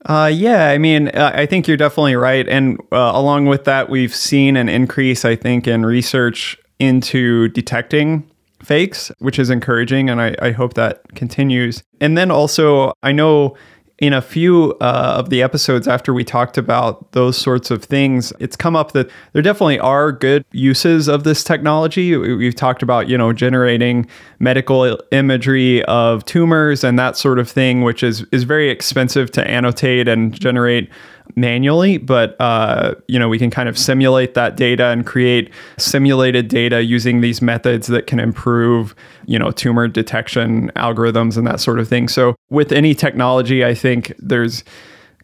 Uh, 0.06 0.32
yeah, 0.34 0.70
I 0.70 0.78
mean, 0.78 1.10
uh, 1.10 1.32
I 1.34 1.46
think 1.48 1.68
you're 1.68 1.78
definitely 1.78 2.16
right. 2.16 2.48
And 2.48 2.80
uh, 2.92 3.12
along 3.14 3.48
with 3.48 3.66
that, 3.66 3.90
we've 3.90 4.16
seen 4.16 4.56
an 4.56 4.70
increase, 4.70 5.26
I 5.26 5.36
think, 5.36 5.68
in 5.68 5.86
research 5.86 6.58
into 6.80 7.50
detecting 7.50 8.30
fakes, 8.66 9.12
which 9.20 9.40
is 9.40 9.50
encouraging. 9.50 10.10
And 10.10 10.22
I, 10.22 10.36
I 10.42 10.52
hope 10.52 10.74
that 10.74 11.04
continues. 11.16 11.84
And 12.02 12.18
then 12.18 12.32
also, 12.32 12.94
I 13.04 13.12
know 13.12 13.56
in 14.00 14.12
a 14.12 14.22
few 14.22 14.76
uh, 14.82 15.16
of 15.18 15.30
the 15.30 15.42
episodes 15.42 15.88
after 15.88 16.14
we 16.14 16.24
talked 16.24 16.58
about 16.58 17.14
those 17.14 17.38
sorts 17.38 17.72
of 17.72 17.84
things, 17.84 18.34
it's 18.40 18.58
come 18.58 18.76
up 18.76 18.92
that 18.92 19.10
there 19.32 19.42
definitely 19.42 19.80
are 19.80 20.12
good 20.12 20.44
uses 20.52 21.08
of 21.08 21.24
this 21.24 21.44
technology. 21.46 22.16
We've 22.18 22.56
talked 22.56 22.84
about, 22.84 23.08
you 23.08 23.18
know, 23.18 23.32
generating 23.32 24.06
medical 24.40 25.00
imagery 25.12 25.82
of 25.86 26.26
tumors 26.26 26.84
and 26.84 27.00
that 27.00 27.16
sort 27.16 27.40
of 27.40 27.50
thing, 27.50 27.84
which 27.84 28.04
is 28.04 28.26
is 28.34 28.44
very 28.44 28.70
expensive 28.70 29.32
to 29.32 29.48
annotate 29.48 30.10
and 30.10 30.38
generate 30.38 30.90
manually, 31.36 31.98
but 31.98 32.36
uh, 32.40 32.96
you 33.08 33.20
know 33.20 33.30
we 33.30 33.40
can 33.40 33.50
kind 33.50 33.70
of 33.70 33.78
simulate 33.78 34.34
that 34.34 34.56
data 34.56 34.88
and 34.88 35.06
create 35.06 35.52
simulated 35.78 36.48
data 36.48 36.84
using 36.84 37.22
these 37.22 37.42
methods 37.42 37.88
that 37.88 38.08
can 38.08 38.20
improve 38.20 38.96
you 39.26 39.40
know 39.40 39.52
tumor 39.52 39.88
detection 39.88 40.72
algorithms 40.76 41.38
and 41.38 41.46
that 41.48 41.60
sort 41.60 41.80
of 41.80 41.88
thing. 41.88 42.08
So 42.08 42.36
with 42.50 42.72
any 42.72 42.94
technology, 42.96 43.66
I 43.66 43.74
think 43.74 44.14
there's 44.20 44.64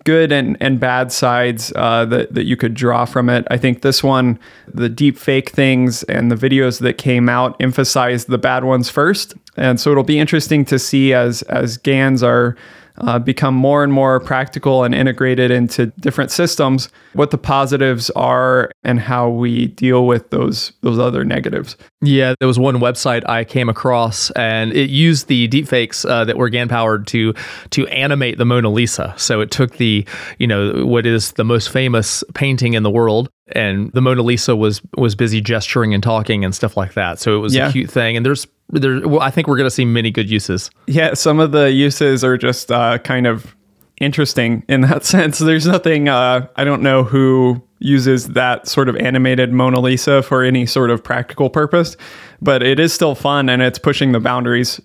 good 0.04 0.32
and, 0.32 0.58
and 0.60 0.80
bad 0.80 1.12
sides 1.12 1.72
uh, 1.76 2.06
that, 2.06 2.34
that 2.34 2.46
you 2.46 2.58
could 2.58 2.74
draw 2.74 3.06
from 3.06 3.30
it. 3.30 3.46
I 3.52 3.58
think 3.58 3.82
this 3.82 4.04
one, 4.04 4.40
the 4.68 4.90
deep 4.90 5.18
fake 5.18 5.50
things 5.52 6.04
and 6.04 6.32
the 6.32 6.36
videos 6.36 6.80
that 6.80 6.98
came 6.98 7.30
out 7.30 7.56
emphasized 7.60 8.28
the 8.28 8.38
bad 8.38 8.64
ones 8.64 8.90
first. 8.90 9.36
And 9.58 9.80
so 9.80 9.92
it'll 9.92 10.04
be 10.04 10.20
interesting 10.20 10.66
to 10.66 10.80
see 10.80 11.14
as 11.14 11.42
as 11.44 11.78
GANs 11.78 12.24
are 12.24 12.56
uh, 13.02 13.20
become 13.20 13.56
more 13.56 13.84
and 13.84 13.92
more 13.92 14.20
practical 14.20 14.84
and 14.84 14.94
integrated 14.96 15.52
into 15.52 15.88
different 16.00 16.32
systems, 16.32 16.90
what 17.14 17.32
the 17.32 17.38
positives 17.38 18.10
are 18.12 18.72
and 18.84 19.00
how 19.00 19.30
we 19.30 19.68
deal 19.68 20.06
with 20.06 20.30
those 20.30 20.72
those 20.82 21.00
other 21.00 21.24
negatives. 21.24 21.76
Yeah, 22.02 22.36
there 22.40 22.48
was 22.48 22.60
one 22.60 22.78
website 22.78 23.28
I 23.28 23.44
came 23.44 23.70
across, 23.70 24.32
and 24.32 24.74
it 24.74 24.90
used 24.90 25.28
the 25.28 25.48
deepfakes 25.48 26.10
uh, 26.10 26.26
that 26.26 26.38
were 26.38 26.50
GAN 26.50 26.70
powered 26.70 27.08
to 27.08 27.34
to 27.72 27.88
animate 27.88 28.38
the 28.38 28.46
Mona 28.46 28.70
Lisa. 28.70 29.14
So 29.18 29.42
it 29.42 29.52
took 29.52 29.78
the 29.78 30.06
you 30.38 30.48
know 30.48 30.86
what 30.86 31.06
is 31.06 31.34
the 31.34 31.44
most 31.44 31.70
famous 31.70 32.24
painting 32.34 32.74
in 32.74 32.84
the 32.84 32.92
world, 32.92 33.30
and 33.56 33.92
the 33.94 34.02
Mona 34.02 34.22
Lisa 34.22 34.56
was 34.56 34.82
was 34.98 35.16
busy 35.16 35.42
gesturing 35.42 35.94
and 35.94 36.04
talking 36.04 36.44
and 36.46 36.54
stuff 36.54 36.78
like 36.78 36.94
that. 36.94 37.20
So 37.20 37.36
it 37.36 37.40
was 37.40 37.56
yeah. 37.56 37.70
a 37.70 37.72
cute 37.72 37.90
thing. 37.90 38.18
And 38.18 38.26
there's 38.26 38.48
there, 38.70 39.08
well, 39.08 39.22
I 39.22 39.32
think 39.32 39.48
we're 39.48 39.58
going 39.58 39.68
to 39.68 39.72
see 39.72 39.86
many 39.86 40.12
good 40.12 40.30
uses. 40.30 40.70
Yeah, 40.88 41.14
some 41.14 41.40
of 41.40 41.52
the 41.52 41.72
uses 41.72 42.24
are 42.24 42.38
just 42.38 42.72
uh, 42.72 42.98
kind 43.00 43.28
of 43.28 43.56
interesting 44.00 44.64
in 44.68 44.82
that 44.82 45.06
sense. 45.06 45.40
There's 45.40 45.68
nothing, 45.68 46.10
uh, 46.10 46.48
I 46.56 46.64
don't 46.64 46.82
know 46.82 47.04
who 47.04 47.62
uses 47.80 48.30
that 48.30 48.68
sort 48.68 48.90
of 48.90 48.96
animated 48.96 49.52
Mona 49.52 49.80
Lisa 49.80 50.22
for 50.22 50.44
any 50.44 50.66
sort 50.66 50.92
of 50.92 51.04
practical 51.04 51.50
purpose, 51.50 51.98
but 52.42 52.62
it 52.62 52.80
is 52.80 52.94
still 52.94 53.16
fun 53.16 53.50
and 53.50 53.62
it's 53.62 53.80
pushing 53.80 54.12
the 54.12 54.20
boundaries 54.20 54.80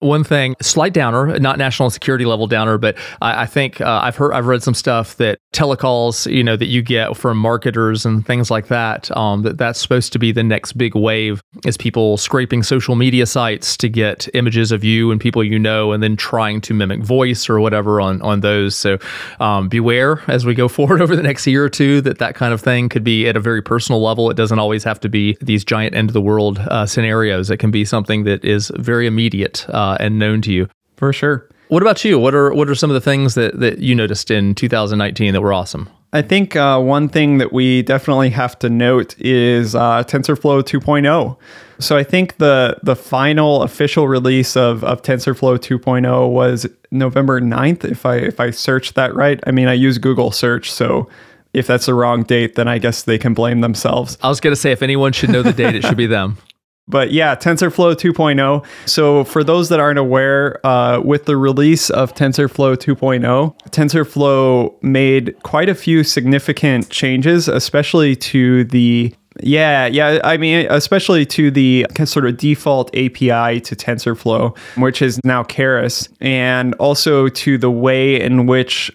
One 0.00 0.24
thing, 0.24 0.56
slight 0.60 0.92
downer, 0.92 1.38
not 1.38 1.58
national 1.58 1.90
security 1.90 2.24
level 2.24 2.46
downer, 2.46 2.78
but 2.78 2.96
I, 3.20 3.42
I 3.42 3.46
think 3.46 3.80
uh, 3.80 4.00
I've 4.02 4.16
heard, 4.16 4.32
I've 4.32 4.46
read 4.46 4.62
some 4.62 4.74
stuff 4.74 5.16
that 5.16 5.38
telecalls, 5.52 6.30
you 6.30 6.42
know, 6.42 6.56
that 6.56 6.68
you 6.68 6.82
get 6.82 7.16
from 7.16 7.36
marketers 7.36 8.06
and 8.06 8.24
things 8.26 8.50
like 8.50 8.68
that. 8.68 9.14
Um, 9.16 9.42
that 9.42 9.58
that's 9.58 9.80
supposed 9.80 10.12
to 10.12 10.18
be 10.18 10.32
the 10.32 10.42
next 10.42 10.72
big 10.74 10.94
wave 10.94 11.42
is 11.64 11.76
people 11.76 12.16
scraping 12.16 12.62
social 12.62 12.94
media 12.94 13.26
sites 13.26 13.76
to 13.78 13.88
get 13.88 14.28
images 14.34 14.72
of 14.72 14.84
you 14.84 15.10
and 15.10 15.20
people 15.20 15.42
you 15.44 15.58
know, 15.58 15.92
and 15.92 16.02
then 16.02 16.16
trying 16.16 16.60
to 16.62 16.74
mimic 16.74 17.00
voice 17.00 17.48
or 17.48 17.60
whatever 17.60 18.00
on 18.00 18.22
on 18.22 18.40
those. 18.40 18.76
So 18.76 18.98
um, 19.40 19.68
beware 19.68 20.22
as 20.28 20.46
we 20.46 20.54
go 20.54 20.68
forward 20.80 21.02
over 21.02 21.16
the 21.16 21.22
next 21.22 21.46
year 21.46 21.64
or 21.64 21.68
two 21.68 22.00
that 22.02 22.18
that 22.18 22.34
kind 22.34 22.54
of 22.54 22.60
thing 22.60 22.88
could 22.88 23.04
be 23.04 23.28
at 23.28 23.36
a 23.36 23.40
very 23.40 23.62
personal 23.62 24.00
level. 24.02 24.30
It 24.30 24.36
doesn't 24.36 24.58
always 24.58 24.84
have 24.84 25.00
to 25.00 25.08
be 25.08 25.36
these 25.40 25.64
giant 25.64 25.94
end 25.94 26.08
of 26.08 26.14
the 26.14 26.20
world 26.20 26.58
uh, 26.58 26.86
scenarios. 26.86 27.50
It 27.50 27.58
can 27.58 27.70
be 27.70 27.84
something 27.84 28.24
that 28.24 28.44
is 28.44 28.70
very 28.76 29.06
immediate. 29.06 29.68
Uh, 29.68 29.89
uh, 29.90 29.96
and 30.00 30.18
known 30.18 30.40
to 30.42 30.52
you. 30.52 30.68
For 30.96 31.12
sure. 31.12 31.48
What 31.68 31.82
about 31.82 32.04
you? 32.04 32.18
What 32.18 32.34
are 32.34 32.52
what 32.52 32.68
are 32.68 32.74
some 32.74 32.90
of 32.90 32.94
the 32.94 33.00
things 33.00 33.34
that 33.34 33.58
that 33.60 33.78
you 33.78 33.94
noticed 33.94 34.30
in 34.30 34.54
2019 34.54 35.32
that 35.32 35.40
were 35.40 35.52
awesome? 35.52 35.88
I 36.12 36.22
think 36.22 36.56
uh, 36.56 36.80
one 36.80 37.08
thing 37.08 37.38
that 37.38 37.52
we 37.52 37.82
definitely 37.82 38.30
have 38.30 38.58
to 38.58 38.68
note 38.68 39.16
is 39.20 39.76
uh, 39.76 40.02
TensorFlow 40.02 40.62
2.0. 40.64 41.36
So 41.78 41.96
I 41.96 42.02
think 42.02 42.38
the 42.38 42.76
the 42.82 42.96
final 42.96 43.62
official 43.62 44.08
release 44.08 44.56
of, 44.56 44.82
of 44.82 45.02
TensorFlow 45.02 45.58
2.0 45.58 46.32
was 46.32 46.66
November 46.90 47.40
9th, 47.40 47.84
if 47.84 48.04
I 48.04 48.16
if 48.16 48.40
I 48.40 48.50
searched 48.50 48.96
that 48.96 49.14
right. 49.14 49.40
I 49.46 49.52
mean, 49.52 49.68
I 49.68 49.74
use 49.74 49.98
Google 49.98 50.32
search, 50.32 50.72
so 50.72 51.08
if 51.52 51.66
that's 51.66 51.86
the 51.86 51.94
wrong 51.94 52.24
date, 52.24 52.56
then 52.56 52.66
I 52.66 52.78
guess 52.78 53.02
they 53.02 53.18
can 53.18 53.32
blame 53.32 53.60
themselves. 53.60 54.18
I 54.22 54.28
was 54.28 54.40
going 54.40 54.52
to 54.52 54.60
say, 54.60 54.72
if 54.72 54.82
anyone 54.82 55.12
should 55.12 55.30
know 55.30 55.42
the 55.42 55.52
date, 55.52 55.74
it 55.74 55.84
should 55.84 55.96
be 55.96 56.06
them. 56.06 56.38
But 56.90 57.12
yeah, 57.12 57.34
TensorFlow 57.36 57.94
2.0. 57.94 58.66
So 58.86 59.24
for 59.24 59.44
those 59.44 59.68
that 59.68 59.80
aren't 59.80 59.98
aware, 59.98 60.64
uh, 60.66 61.00
with 61.00 61.24
the 61.26 61.36
release 61.36 61.88
of 61.90 62.14
TensorFlow 62.14 62.76
2.0, 62.76 63.70
TensorFlow 63.70 64.82
made 64.82 65.40
quite 65.42 65.68
a 65.68 65.74
few 65.74 66.04
significant 66.04 66.90
changes, 66.90 67.48
especially 67.48 68.16
to 68.16 68.64
the 68.64 69.14
yeah, 69.42 69.86
yeah. 69.86 70.18
I 70.24 70.36
mean, 70.36 70.66
especially 70.70 71.24
to 71.26 71.50
the 71.50 71.86
sort 72.04 72.26
of 72.26 72.36
default 72.36 72.88
API 72.96 73.60
to 73.60 73.76
TensorFlow, 73.76 74.56
which 74.76 75.00
is 75.00 75.20
now 75.24 75.44
Keras, 75.44 76.08
and 76.20 76.74
also 76.74 77.28
to 77.28 77.56
the 77.56 77.70
way 77.70 78.20
in 78.20 78.46
which 78.46 78.90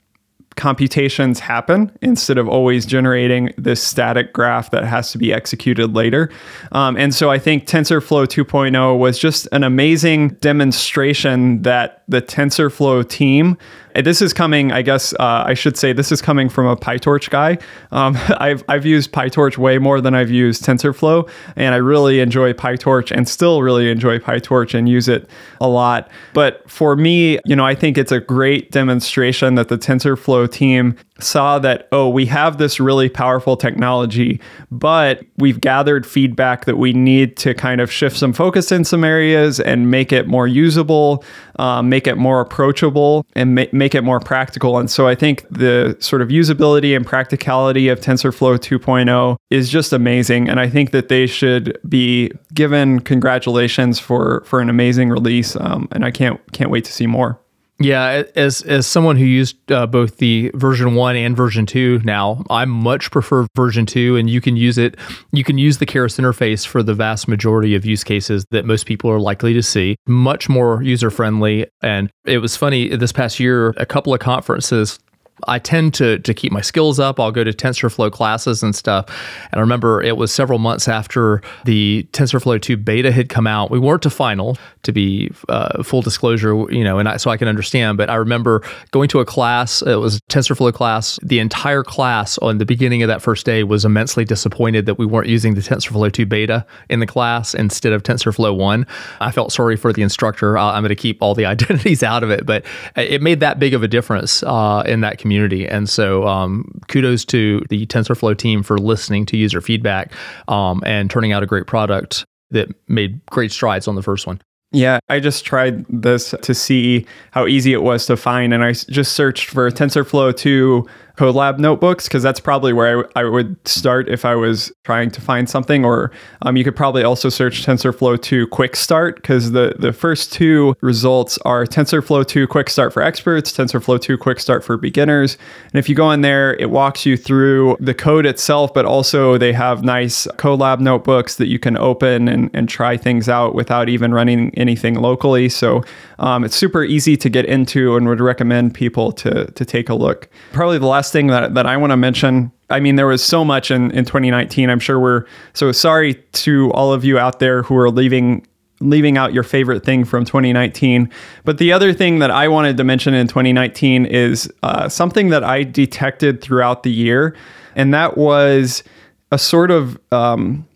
computations 0.55 1.39
happen 1.39 1.91
instead 2.01 2.37
of 2.37 2.47
always 2.47 2.85
generating 2.85 3.53
this 3.57 3.83
static 3.83 4.31
graph 4.33 4.71
that 4.71 4.85
has 4.85 5.11
to 5.11 5.17
be 5.17 5.33
executed 5.33 5.93
later. 5.93 6.31
Um, 6.71 6.95
and 6.97 7.13
so 7.13 7.29
I 7.29 7.39
think 7.39 7.65
TensorFlow 7.65 8.25
2.0 8.25 8.97
was 8.97 9.19
just 9.19 9.47
an 9.51 9.63
amazing 9.63 10.29
demonstration 10.35 11.61
that 11.63 12.03
the 12.07 12.21
TensorFlow 12.21 13.07
team 13.07 13.57
this 14.03 14.21
is 14.21 14.33
coming, 14.33 14.71
I 14.71 14.81
guess 14.81 15.13
uh, 15.13 15.43
I 15.45 15.53
should 15.53 15.77
say, 15.77 15.93
this 15.93 16.11
is 16.11 16.21
coming 16.21 16.49
from 16.49 16.65
a 16.65 16.75
PyTorch 16.75 17.29
guy. 17.29 17.57
Um, 17.91 18.17
I've, 18.37 18.63
I've 18.67 18.85
used 18.85 19.11
PyTorch 19.11 19.57
way 19.57 19.77
more 19.77 20.01
than 20.01 20.13
I've 20.13 20.31
used 20.31 20.63
TensorFlow, 20.63 21.29
and 21.55 21.73
I 21.73 21.77
really 21.77 22.19
enjoy 22.19 22.53
PyTorch 22.53 23.11
and 23.11 23.27
still 23.29 23.61
really 23.61 23.89
enjoy 23.89 24.19
PyTorch 24.19 24.73
and 24.73 24.89
use 24.89 25.07
it 25.07 25.29
a 25.61 25.69
lot. 25.69 26.09
But 26.33 26.69
for 26.69 26.95
me, 26.95 27.39
you 27.45 27.55
know, 27.55 27.65
I 27.65 27.75
think 27.75 27.97
it's 27.97 28.11
a 28.11 28.19
great 28.19 28.71
demonstration 28.71 29.55
that 29.55 29.69
the 29.69 29.77
TensorFlow 29.77 30.51
team 30.51 30.97
saw 31.19 31.59
that, 31.59 31.87
oh, 31.91 32.09
we 32.09 32.25
have 32.25 32.57
this 32.57 32.79
really 32.79 33.07
powerful 33.07 33.55
technology, 33.55 34.39
but 34.69 35.23
we've 35.37 35.61
gathered 35.61 36.05
feedback 36.05 36.65
that 36.65 36.77
we 36.77 36.91
need 36.91 37.37
to 37.37 37.53
kind 37.53 37.79
of 37.79 37.89
shift 37.91 38.17
some 38.17 38.33
focus 38.33 38.71
in 38.71 38.83
some 38.83 39.03
areas 39.03 39.59
and 39.61 39.89
make 39.89 40.11
it 40.11 40.27
more 40.27 40.45
usable, 40.45 41.23
um, 41.57 41.87
make 41.87 42.05
it 42.05 42.17
more 42.17 42.41
approachable, 42.41 43.25
and 43.33 43.55
ma- 43.55 43.65
make 43.71 43.95
it 43.95 44.01
more 44.01 44.19
practical. 44.19 44.77
And 44.77 44.91
so 44.91 45.07
I 45.07 45.15
think 45.15 45.45
the 45.49 45.95
sort 46.01 46.21
of 46.21 46.27
usability 46.27 46.95
and 46.95 47.05
practicality 47.05 47.87
of 47.87 48.01
TensorFlow 48.01 48.57
2.0 48.57 49.37
is 49.49 49.69
just 49.69 49.93
amazing. 49.93 50.49
And 50.49 50.59
I 50.59 50.69
think 50.69 50.91
that 50.91 51.07
they 51.07 51.27
should 51.27 51.77
be 51.87 52.31
given 52.53 52.99
congratulations 52.99 53.99
for, 53.99 54.43
for 54.45 54.59
an 54.59 54.69
amazing 54.69 55.09
release. 55.09 55.55
Um, 55.55 55.87
and 55.93 56.03
I 56.03 56.11
can't, 56.11 56.41
can't 56.51 56.69
wait 56.69 56.83
to 56.85 56.91
see 56.91 57.07
more. 57.07 57.39
Yeah, 57.77 58.23
as 58.35 58.61
as 58.61 58.87
someone 58.87 59.17
who 59.17 59.25
used 59.25 59.69
uh, 59.69 59.85
both 59.85 60.17
the 60.17 60.49
version 60.55 60.95
one 60.95 61.17
and 61.17 61.35
version 61.35 61.65
two 61.65 61.99
now, 62.05 62.45
I 62.49 62.63
much 62.63 63.11
prefer 63.11 63.47
version 63.53 63.85
two, 63.85 64.15
and 64.15 64.29
you 64.29 64.39
can 64.39 64.55
use 64.55 64.77
it. 64.77 64.95
You 65.33 65.43
can 65.43 65.57
use 65.57 65.79
the 65.79 65.85
Keras 65.85 66.17
interface 66.17 66.65
for 66.65 66.81
the 66.81 66.93
vast 66.93 67.27
majority 67.27 67.75
of 67.75 67.85
use 67.85 68.03
cases 68.03 68.45
that 68.51 68.63
most 68.63 68.85
people 68.85 69.11
are 69.11 69.19
likely 69.19 69.53
to 69.53 69.61
see. 69.61 69.97
Much 70.07 70.47
more 70.47 70.81
user 70.83 71.11
friendly, 71.11 71.67
and 71.81 72.09
it 72.25 72.37
was 72.37 72.55
funny 72.55 72.95
this 72.95 73.11
past 73.11 73.41
year. 73.41 73.73
A 73.75 73.85
couple 73.85 74.13
of 74.13 74.21
conferences 74.21 74.97
I 75.43 75.59
tend 75.59 75.93
to 75.95 76.19
to 76.19 76.33
keep 76.33 76.51
my 76.51 76.61
skills 76.61 76.99
up. 76.99 77.19
I'll 77.19 77.31
go 77.31 77.43
to 77.43 77.51
TensorFlow 77.51 78.11
classes 78.11 78.63
and 78.63 78.75
stuff. 78.75 79.05
And 79.51 79.59
I 79.59 79.61
remember 79.61 80.01
it 80.01 80.17
was 80.17 80.33
several 80.33 80.59
months 80.59 80.87
after 80.87 81.41
the 81.65 82.07
TensorFlow 82.13 82.61
2 82.61 82.77
beta 82.77 83.11
had 83.11 83.29
come 83.29 83.45
out. 83.45 83.69
We 83.69 83.79
weren't 83.79 84.01
to 84.03 84.09
final, 84.09 84.57
to 84.83 84.91
be 84.91 85.31
uh, 85.49 85.83
full 85.83 86.01
disclosure, 86.01 86.55
you 86.71 86.83
know, 86.83 86.99
and 86.99 87.09
I, 87.09 87.17
so 87.17 87.29
I 87.31 87.37
can 87.37 87.47
understand. 87.47 87.97
But 87.97 88.09
I 88.09 88.15
remember 88.15 88.63
going 88.91 89.09
to 89.09 89.19
a 89.19 89.25
class. 89.25 89.81
It 89.81 89.95
was 89.95 90.17
a 90.17 90.21
TensorFlow 90.21 90.73
class. 90.73 91.19
The 91.21 91.39
entire 91.39 91.83
class 91.83 92.37
on 92.37 92.57
the 92.57 92.65
beginning 92.65 93.03
of 93.03 93.07
that 93.07 93.21
first 93.21 93.45
day 93.45 93.63
was 93.63 93.83
immensely 93.83 94.23
disappointed 94.23 94.85
that 94.85 94.97
we 94.97 95.05
weren't 95.05 95.27
using 95.27 95.55
the 95.55 95.61
TensorFlow 95.61 96.11
2 96.11 96.25
beta 96.25 96.65
in 96.89 96.99
the 97.01 97.07
class 97.07 97.53
instead 97.53 97.91
of 97.91 98.03
TensorFlow 98.03 98.55
1. 98.55 98.87
I 99.19 99.31
felt 99.31 99.51
sorry 99.51 99.75
for 99.75 99.91
the 99.91 100.01
instructor. 100.01 100.57
I'm 100.57 100.81
going 100.81 100.89
to 100.89 100.95
keep 100.95 101.21
all 101.21 101.35
the 101.35 101.45
identities 101.55 102.03
out 102.03 102.23
of 102.23 102.29
it, 102.31 102.45
but 102.45 102.65
it 102.95 103.21
made 103.21 103.41
that 103.41 103.59
big 103.59 103.73
of 103.73 103.83
a 103.83 103.87
difference 103.87 104.43
uh, 104.43 104.83
in 104.85 105.01
that 105.01 105.17
community. 105.25 105.67
And 105.67 105.89
so 105.89 106.27
um, 106.27 106.69
kudos 106.87 107.25
to 107.25 107.65
the 107.71 107.87
TensorFlow 107.87 108.37
team 108.37 108.61
for 108.61 108.77
listening 108.77 109.25
to 109.25 109.37
user 109.37 109.59
feedback 109.59 110.13
um, 110.47 110.83
and 110.85 111.09
turning 111.09 111.31
out 111.31 111.41
a 111.41 111.47
great 111.47 111.65
product 111.65 112.25
that 112.51 112.69
made 112.87 113.25
great 113.31 113.51
strides 113.51 113.87
on 113.87 113.95
the 113.95 114.03
first 114.03 114.27
one. 114.27 114.39
Yeah, 114.71 114.99
I 115.09 115.19
just 115.19 115.43
tried 115.43 115.83
this 115.89 116.35
to 116.43 116.53
see 116.53 117.07
how 117.31 117.47
easy 117.47 117.73
it 117.73 117.81
was 117.81 118.05
to 118.05 118.15
find, 118.17 118.53
and 118.53 118.63
I 118.63 118.73
just 118.73 119.13
searched 119.13 119.49
for 119.49 119.71
TensorFlow 119.71 120.35
2 120.35 120.85
Colab 121.17 121.59
notebooks 121.59 122.07
because 122.07 122.21
that's 122.21 122.39
probably 122.39 122.73
where 122.73 123.07
I, 123.15 123.21
I, 123.21 123.23
would 123.23 123.55
start 123.67 124.09
if 124.09 124.25
I 124.25 124.35
was 124.35 124.71
trying 124.83 125.11
to 125.11 125.21
find 125.21 125.49
something. 125.49 125.85
Or 125.85 126.11
um, 126.41 126.57
you 126.57 126.63
could 126.63 126.75
probably 126.75 127.03
also 127.03 127.29
search 127.29 127.65
TensorFlow 127.65 128.21
2 128.21 128.47
Quick 128.47 128.75
Start 128.75 129.15
because 129.15 129.51
the, 129.51 129.75
the 129.79 129.93
first 129.93 130.33
two 130.33 130.75
results 130.81 131.37
are 131.39 131.65
TensorFlow 131.65 132.27
2 132.27 132.47
Quick 132.47 132.69
Start 132.69 132.91
for 132.91 133.01
experts, 133.01 133.51
TensorFlow 133.55 133.99
2 133.99 134.17
Quick 134.17 134.39
Start 134.39 134.63
for 134.63 134.75
beginners. 134.75 135.37
And 135.71 135.79
if 135.79 135.87
you 135.87 135.95
go 135.95 136.11
in 136.11 136.21
there, 136.21 136.55
it 136.55 136.69
walks 136.69 137.05
you 137.05 137.15
through 137.15 137.77
the 137.79 137.93
code 137.93 138.25
itself, 138.25 138.73
but 138.73 138.85
also 138.85 139.37
they 139.37 139.53
have 139.53 139.83
nice 139.83 140.27
Colab 140.37 140.79
notebooks 140.79 141.35
that 141.37 141.47
you 141.47 141.59
can 141.59 141.77
open 141.77 142.27
and, 142.27 142.49
and 142.53 142.67
try 142.67 142.97
things 142.97 143.29
out 143.29 143.55
without 143.55 143.87
even 143.87 144.13
running 144.13 144.53
anything 144.55 144.95
locally. 144.95 145.47
So 145.47 145.83
um, 146.19 146.43
it's 146.43 146.55
super 146.55 146.83
easy 146.83 147.15
to 147.17 147.29
get 147.29 147.45
into 147.45 147.95
and 147.95 148.07
would 148.07 148.19
recommend 148.19 148.73
people 148.73 149.11
to, 149.13 149.45
to 149.51 149.65
take 149.65 149.89
a 149.89 149.95
look. 149.95 150.29
Probably 150.51 150.77
the 150.77 150.87
last 150.87 151.04
last 151.05 151.11
thing 151.11 151.27
that, 151.27 151.53
that 151.53 151.65
I 151.65 151.77
want 151.77 151.91
to 151.91 151.97
mention 151.97 152.51
I 152.69 152.79
mean, 152.79 152.95
there 152.95 153.07
was 153.07 153.23
so 153.23 153.45
much 153.45 153.69
in, 153.69 153.91
in 153.91 154.05
2019. 154.05 154.69
I'm 154.69 154.79
sure 154.79 154.99
we're 154.99 155.25
so 155.53 155.71
sorry 155.71 156.15
to 156.15 156.71
all 156.71 156.93
of 156.93 157.05
you 157.05 157.19
out 157.19 157.39
there 157.39 157.63
who 157.63 157.77
are 157.77 157.89
leaving 157.89 158.45
leaving 158.81 159.17
out 159.17 159.33
your 159.33 159.43
favorite 159.43 159.85
thing 159.85 160.03
from 160.03 160.25
2019. 160.25 161.09
But 161.45 161.59
the 161.59 161.71
other 161.71 161.93
thing 161.93 162.19
that 162.19 162.29
I 162.29 162.49
wanted 162.49 162.75
to 162.77 162.83
mention 162.83 163.13
in 163.13 163.25
2019 163.27 164.05
is 164.05 164.51
uh, 164.63 164.89
something 164.89 165.29
that 165.29 165.45
I 165.45 165.63
detected 165.63 166.41
throughout 166.41 166.83
the 166.83 166.91
year, 166.91 167.35
and 167.75 167.93
that 167.93 168.17
was 168.17 168.83
a 169.31 169.37
sort 169.37 169.71
of 169.71 169.97
um, 170.11 170.67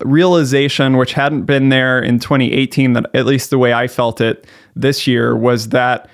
realization 0.00 0.96
which 0.96 1.12
hadn't 1.12 1.42
been 1.42 1.68
there 1.68 2.00
in 2.00 2.18
2018. 2.18 2.94
That 2.94 3.10
at 3.14 3.26
least 3.26 3.50
the 3.50 3.58
way 3.58 3.74
I 3.74 3.88
felt 3.88 4.20
it 4.20 4.46
this 4.74 5.06
year 5.06 5.36
was 5.36 5.70
that 5.70 6.08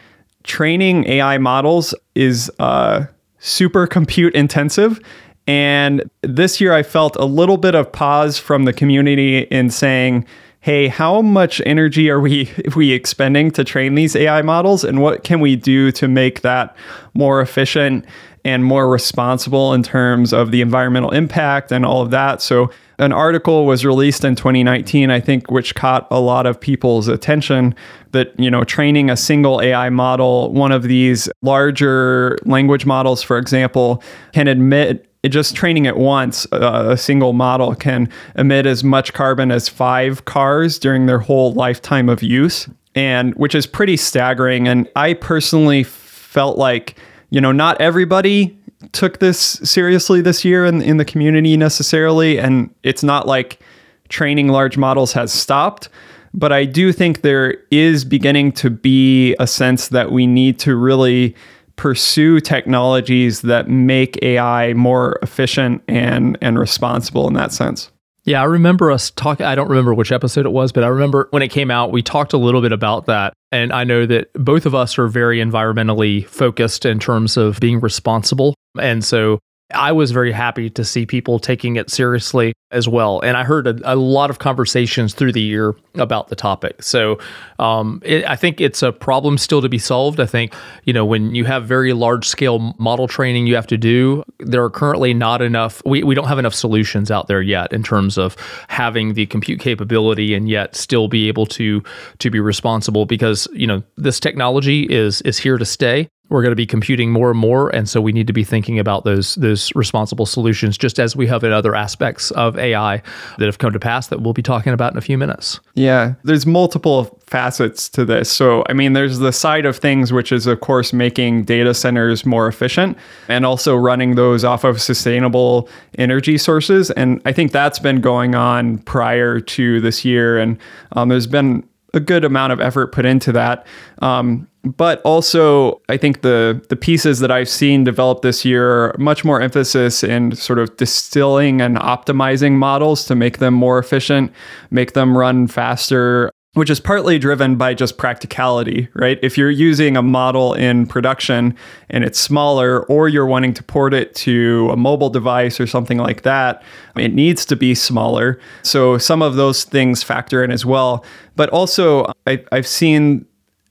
training 0.44 1.06
AI 1.08 1.36
models 1.36 1.94
is. 2.14 2.50
Uh, 2.58 3.04
super 3.38 3.86
compute 3.86 4.34
intensive. 4.34 5.00
And 5.46 6.08
this 6.22 6.60
year 6.60 6.74
I 6.74 6.82
felt 6.82 7.16
a 7.16 7.24
little 7.24 7.56
bit 7.56 7.74
of 7.74 7.90
pause 7.90 8.38
from 8.38 8.64
the 8.64 8.72
community 8.72 9.38
in 9.38 9.70
saying, 9.70 10.26
hey, 10.60 10.88
how 10.88 11.22
much 11.22 11.62
energy 11.64 12.10
are 12.10 12.20
we 12.20 12.50
we 12.76 12.92
expending 12.92 13.50
to 13.52 13.64
train 13.64 13.94
these 13.94 14.14
AI 14.14 14.42
models 14.42 14.84
and 14.84 15.00
what 15.00 15.24
can 15.24 15.40
we 15.40 15.56
do 15.56 15.90
to 15.92 16.08
make 16.08 16.42
that 16.42 16.76
more 17.14 17.40
efficient 17.40 18.04
and 18.44 18.64
more 18.64 18.88
responsible 18.88 19.72
in 19.74 19.82
terms 19.82 20.32
of 20.32 20.50
the 20.50 20.60
environmental 20.60 21.10
impact 21.10 21.72
and 21.72 21.84
all 21.84 22.02
of 22.02 22.10
that. 22.10 22.40
So 22.42 22.70
an 22.98 23.12
article 23.12 23.64
was 23.64 23.84
released 23.84 24.24
in 24.24 24.34
2019 24.34 25.10
I 25.10 25.20
think 25.20 25.50
which 25.50 25.74
caught 25.74 26.06
a 26.10 26.20
lot 26.20 26.46
of 26.46 26.60
people's 26.60 27.08
attention 27.08 27.74
that 28.12 28.38
you 28.38 28.50
know 28.50 28.64
training 28.64 29.10
a 29.10 29.16
single 29.16 29.60
AI 29.60 29.90
model 29.90 30.52
one 30.52 30.72
of 30.72 30.82
these 30.84 31.28
larger 31.42 32.38
language 32.44 32.86
models 32.86 33.22
for 33.22 33.38
example 33.38 34.02
can 34.32 34.48
admit 34.48 35.08
just 35.26 35.56
training 35.56 35.84
it 35.86 35.96
once, 35.96 36.46
uh, 36.52 36.86
a 36.90 36.96
single 36.96 37.32
model 37.32 37.74
can 37.74 38.08
emit 38.36 38.66
as 38.66 38.84
much 38.84 39.12
carbon 39.12 39.50
as 39.50 39.68
five 39.68 40.24
cars 40.24 40.78
during 40.78 41.06
their 41.06 41.18
whole 41.18 41.52
lifetime 41.52 42.08
of 42.08 42.22
use. 42.22 42.68
and 42.94 43.32
which 43.34 43.54
is 43.54 43.64
pretty 43.64 43.96
staggering. 43.96 44.66
And 44.66 44.88
I 44.96 45.14
personally 45.14 45.84
felt 45.84 46.58
like, 46.58 46.96
you 47.30 47.40
know, 47.40 47.52
not 47.52 47.80
everybody 47.80 48.57
took 48.92 49.18
this 49.18 49.40
seriously 49.40 50.20
this 50.20 50.44
year 50.44 50.64
in, 50.64 50.82
in 50.82 50.96
the 50.96 51.04
community 51.04 51.56
necessarily. 51.56 52.38
And 52.38 52.74
it's 52.82 53.02
not 53.02 53.26
like 53.26 53.60
training 54.08 54.48
large 54.48 54.76
models 54.76 55.12
has 55.12 55.32
stopped. 55.32 55.88
But 56.34 56.52
I 56.52 56.64
do 56.64 56.92
think 56.92 57.22
there 57.22 57.56
is 57.70 58.04
beginning 58.04 58.52
to 58.52 58.70
be 58.70 59.34
a 59.38 59.46
sense 59.46 59.88
that 59.88 60.12
we 60.12 60.26
need 60.26 60.58
to 60.60 60.76
really 60.76 61.34
pursue 61.76 62.40
technologies 62.40 63.42
that 63.42 63.68
make 63.68 64.18
AI 64.22 64.74
more 64.74 65.18
efficient 65.22 65.82
and 65.88 66.36
and 66.42 66.58
responsible 66.58 67.28
in 67.28 67.34
that 67.34 67.52
sense. 67.52 67.90
Yeah, 68.28 68.42
I 68.42 68.44
remember 68.44 68.90
us 68.92 69.10
talking. 69.10 69.46
I 69.46 69.54
don't 69.54 69.70
remember 69.70 69.94
which 69.94 70.12
episode 70.12 70.44
it 70.44 70.50
was, 70.50 70.70
but 70.70 70.84
I 70.84 70.88
remember 70.88 71.28
when 71.30 71.42
it 71.42 71.48
came 71.48 71.70
out, 71.70 71.92
we 71.92 72.02
talked 72.02 72.34
a 72.34 72.36
little 72.36 72.60
bit 72.60 72.72
about 72.72 73.06
that. 73.06 73.32
And 73.50 73.72
I 73.72 73.84
know 73.84 74.04
that 74.04 74.30
both 74.34 74.66
of 74.66 74.74
us 74.74 74.98
are 74.98 75.08
very 75.08 75.38
environmentally 75.38 76.26
focused 76.26 76.84
in 76.84 76.98
terms 76.98 77.38
of 77.38 77.58
being 77.58 77.80
responsible. 77.80 78.54
And 78.78 79.02
so 79.02 79.38
I 79.74 79.92
was 79.92 80.12
very 80.12 80.32
happy 80.32 80.70
to 80.70 80.84
see 80.84 81.04
people 81.04 81.38
taking 81.38 81.76
it 81.76 81.90
seriously 81.90 82.54
as 82.70 82.88
well. 82.88 83.20
And 83.20 83.36
I 83.36 83.44
heard 83.44 83.66
a, 83.66 83.92
a 83.92 83.96
lot 83.96 84.30
of 84.30 84.38
conversations 84.38 85.14
through 85.14 85.32
the 85.32 85.42
year 85.42 85.74
about 85.94 86.28
the 86.28 86.36
topic. 86.36 86.82
So 86.82 87.18
um, 87.58 88.00
it, 88.04 88.24
I 88.24 88.36
think 88.36 88.60
it's 88.60 88.82
a 88.82 88.92
problem 88.92 89.36
still 89.36 89.60
to 89.62 89.68
be 89.68 89.78
solved. 89.78 90.20
I 90.20 90.26
think, 90.26 90.54
you 90.84 90.92
know, 90.92 91.04
when 91.04 91.34
you 91.34 91.44
have 91.44 91.66
very 91.66 91.92
large 91.92 92.26
scale 92.26 92.74
model 92.78 93.08
training 93.08 93.46
you 93.46 93.54
have 93.56 93.66
to 93.68 93.76
do, 93.76 94.22
there 94.38 94.62
are 94.62 94.70
currently 94.70 95.12
not 95.12 95.42
enough, 95.42 95.82
we, 95.84 96.02
we 96.02 96.14
don't 96.14 96.28
have 96.28 96.38
enough 96.38 96.54
solutions 96.54 97.10
out 97.10 97.26
there 97.26 97.42
yet 97.42 97.72
in 97.72 97.82
terms 97.82 98.16
of 98.16 98.36
having 98.68 99.14
the 99.14 99.26
compute 99.26 99.60
capability 99.60 100.34
and 100.34 100.48
yet 100.48 100.76
still 100.76 101.08
be 101.08 101.28
able 101.28 101.46
to 101.46 101.82
to 102.18 102.30
be 102.30 102.40
responsible 102.40 103.06
because, 103.06 103.48
you 103.52 103.66
know, 103.66 103.82
this 103.96 104.20
technology 104.20 104.82
is 104.84 105.20
is 105.22 105.38
here 105.38 105.58
to 105.58 105.64
stay 105.64 106.08
we're 106.28 106.42
going 106.42 106.52
to 106.52 106.56
be 106.56 106.66
computing 106.66 107.10
more 107.10 107.30
and 107.30 107.38
more 107.38 107.74
and 107.74 107.88
so 107.88 108.00
we 108.00 108.12
need 108.12 108.26
to 108.26 108.32
be 108.32 108.44
thinking 108.44 108.78
about 108.78 109.04
those 109.04 109.34
those 109.36 109.74
responsible 109.74 110.26
solutions 110.26 110.76
just 110.76 110.98
as 110.98 111.16
we 111.16 111.26
have 111.26 111.44
in 111.44 111.52
other 111.52 111.74
aspects 111.74 112.30
of 112.32 112.58
AI 112.58 113.02
that 113.38 113.46
have 113.46 113.58
come 113.58 113.72
to 113.72 113.78
pass 113.78 114.08
that 114.08 114.20
we'll 114.20 114.32
be 114.32 114.42
talking 114.42 114.72
about 114.72 114.92
in 114.92 114.98
a 114.98 115.02
few 115.02 115.16
minutes. 115.16 115.60
Yeah, 115.74 116.14
there's 116.24 116.46
multiple 116.46 117.18
facets 117.26 117.88
to 117.90 118.04
this. 118.04 118.30
So, 118.30 118.64
I 118.68 118.72
mean, 118.72 118.94
there's 118.94 119.18
the 119.18 119.32
side 119.32 119.66
of 119.66 119.76
things 119.76 120.12
which 120.12 120.32
is 120.32 120.46
of 120.46 120.60
course 120.60 120.92
making 120.92 121.44
data 121.44 121.74
centers 121.74 122.26
more 122.26 122.48
efficient 122.48 122.96
and 123.28 123.46
also 123.46 123.76
running 123.76 124.14
those 124.14 124.44
off 124.44 124.64
of 124.64 124.80
sustainable 124.80 125.68
energy 125.98 126.38
sources 126.38 126.90
and 126.92 127.20
I 127.24 127.32
think 127.32 127.52
that's 127.52 127.78
been 127.78 128.00
going 128.00 128.34
on 128.34 128.78
prior 128.78 129.40
to 129.40 129.80
this 129.80 130.04
year 130.04 130.38
and 130.38 130.58
um, 130.92 131.08
there's 131.08 131.26
been 131.26 131.68
a 131.94 132.00
good 132.00 132.24
amount 132.24 132.52
of 132.52 132.60
effort 132.60 132.92
put 132.92 133.04
into 133.04 133.32
that. 133.32 133.66
Um, 134.00 134.47
but 134.64 135.00
also, 135.02 135.80
I 135.88 135.96
think 135.96 136.22
the 136.22 136.60
the 136.68 136.76
pieces 136.76 137.20
that 137.20 137.30
I've 137.30 137.48
seen 137.48 137.84
develop 137.84 138.22
this 138.22 138.44
year 138.44 138.94
much 138.98 139.24
more 139.24 139.40
emphasis 139.40 140.02
in 140.02 140.34
sort 140.34 140.58
of 140.58 140.76
distilling 140.76 141.60
and 141.60 141.76
optimizing 141.76 142.52
models 142.52 143.04
to 143.06 143.14
make 143.14 143.38
them 143.38 143.54
more 143.54 143.78
efficient, 143.78 144.32
make 144.70 144.92
them 144.94 145.16
run 145.16 145.46
faster, 145.46 146.30
which 146.54 146.70
is 146.70 146.80
partly 146.80 147.20
driven 147.20 147.54
by 147.54 147.72
just 147.72 147.98
practicality, 147.98 148.88
right? 148.94 149.18
If 149.22 149.38
you're 149.38 149.50
using 149.50 149.96
a 149.96 150.02
model 150.02 150.54
in 150.54 150.86
production 150.86 151.54
and 151.88 152.02
it's 152.02 152.18
smaller, 152.18 152.84
or 152.86 153.08
you're 153.08 153.26
wanting 153.26 153.54
to 153.54 153.62
port 153.62 153.94
it 153.94 154.12
to 154.16 154.68
a 154.72 154.76
mobile 154.76 155.10
device 155.10 155.60
or 155.60 155.68
something 155.68 155.98
like 155.98 156.22
that, 156.22 156.62
it 156.96 157.14
needs 157.14 157.46
to 157.46 157.56
be 157.56 157.76
smaller. 157.76 158.40
So 158.62 158.98
some 158.98 159.22
of 159.22 159.36
those 159.36 159.62
things 159.62 160.02
factor 160.02 160.42
in 160.42 160.50
as 160.50 160.66
well. 160.66 161.04
But 161.36 161.48
also, 161.50 162.12
I, 162.26 162.42
I've 162.50 162.66
seen 162.66 163.24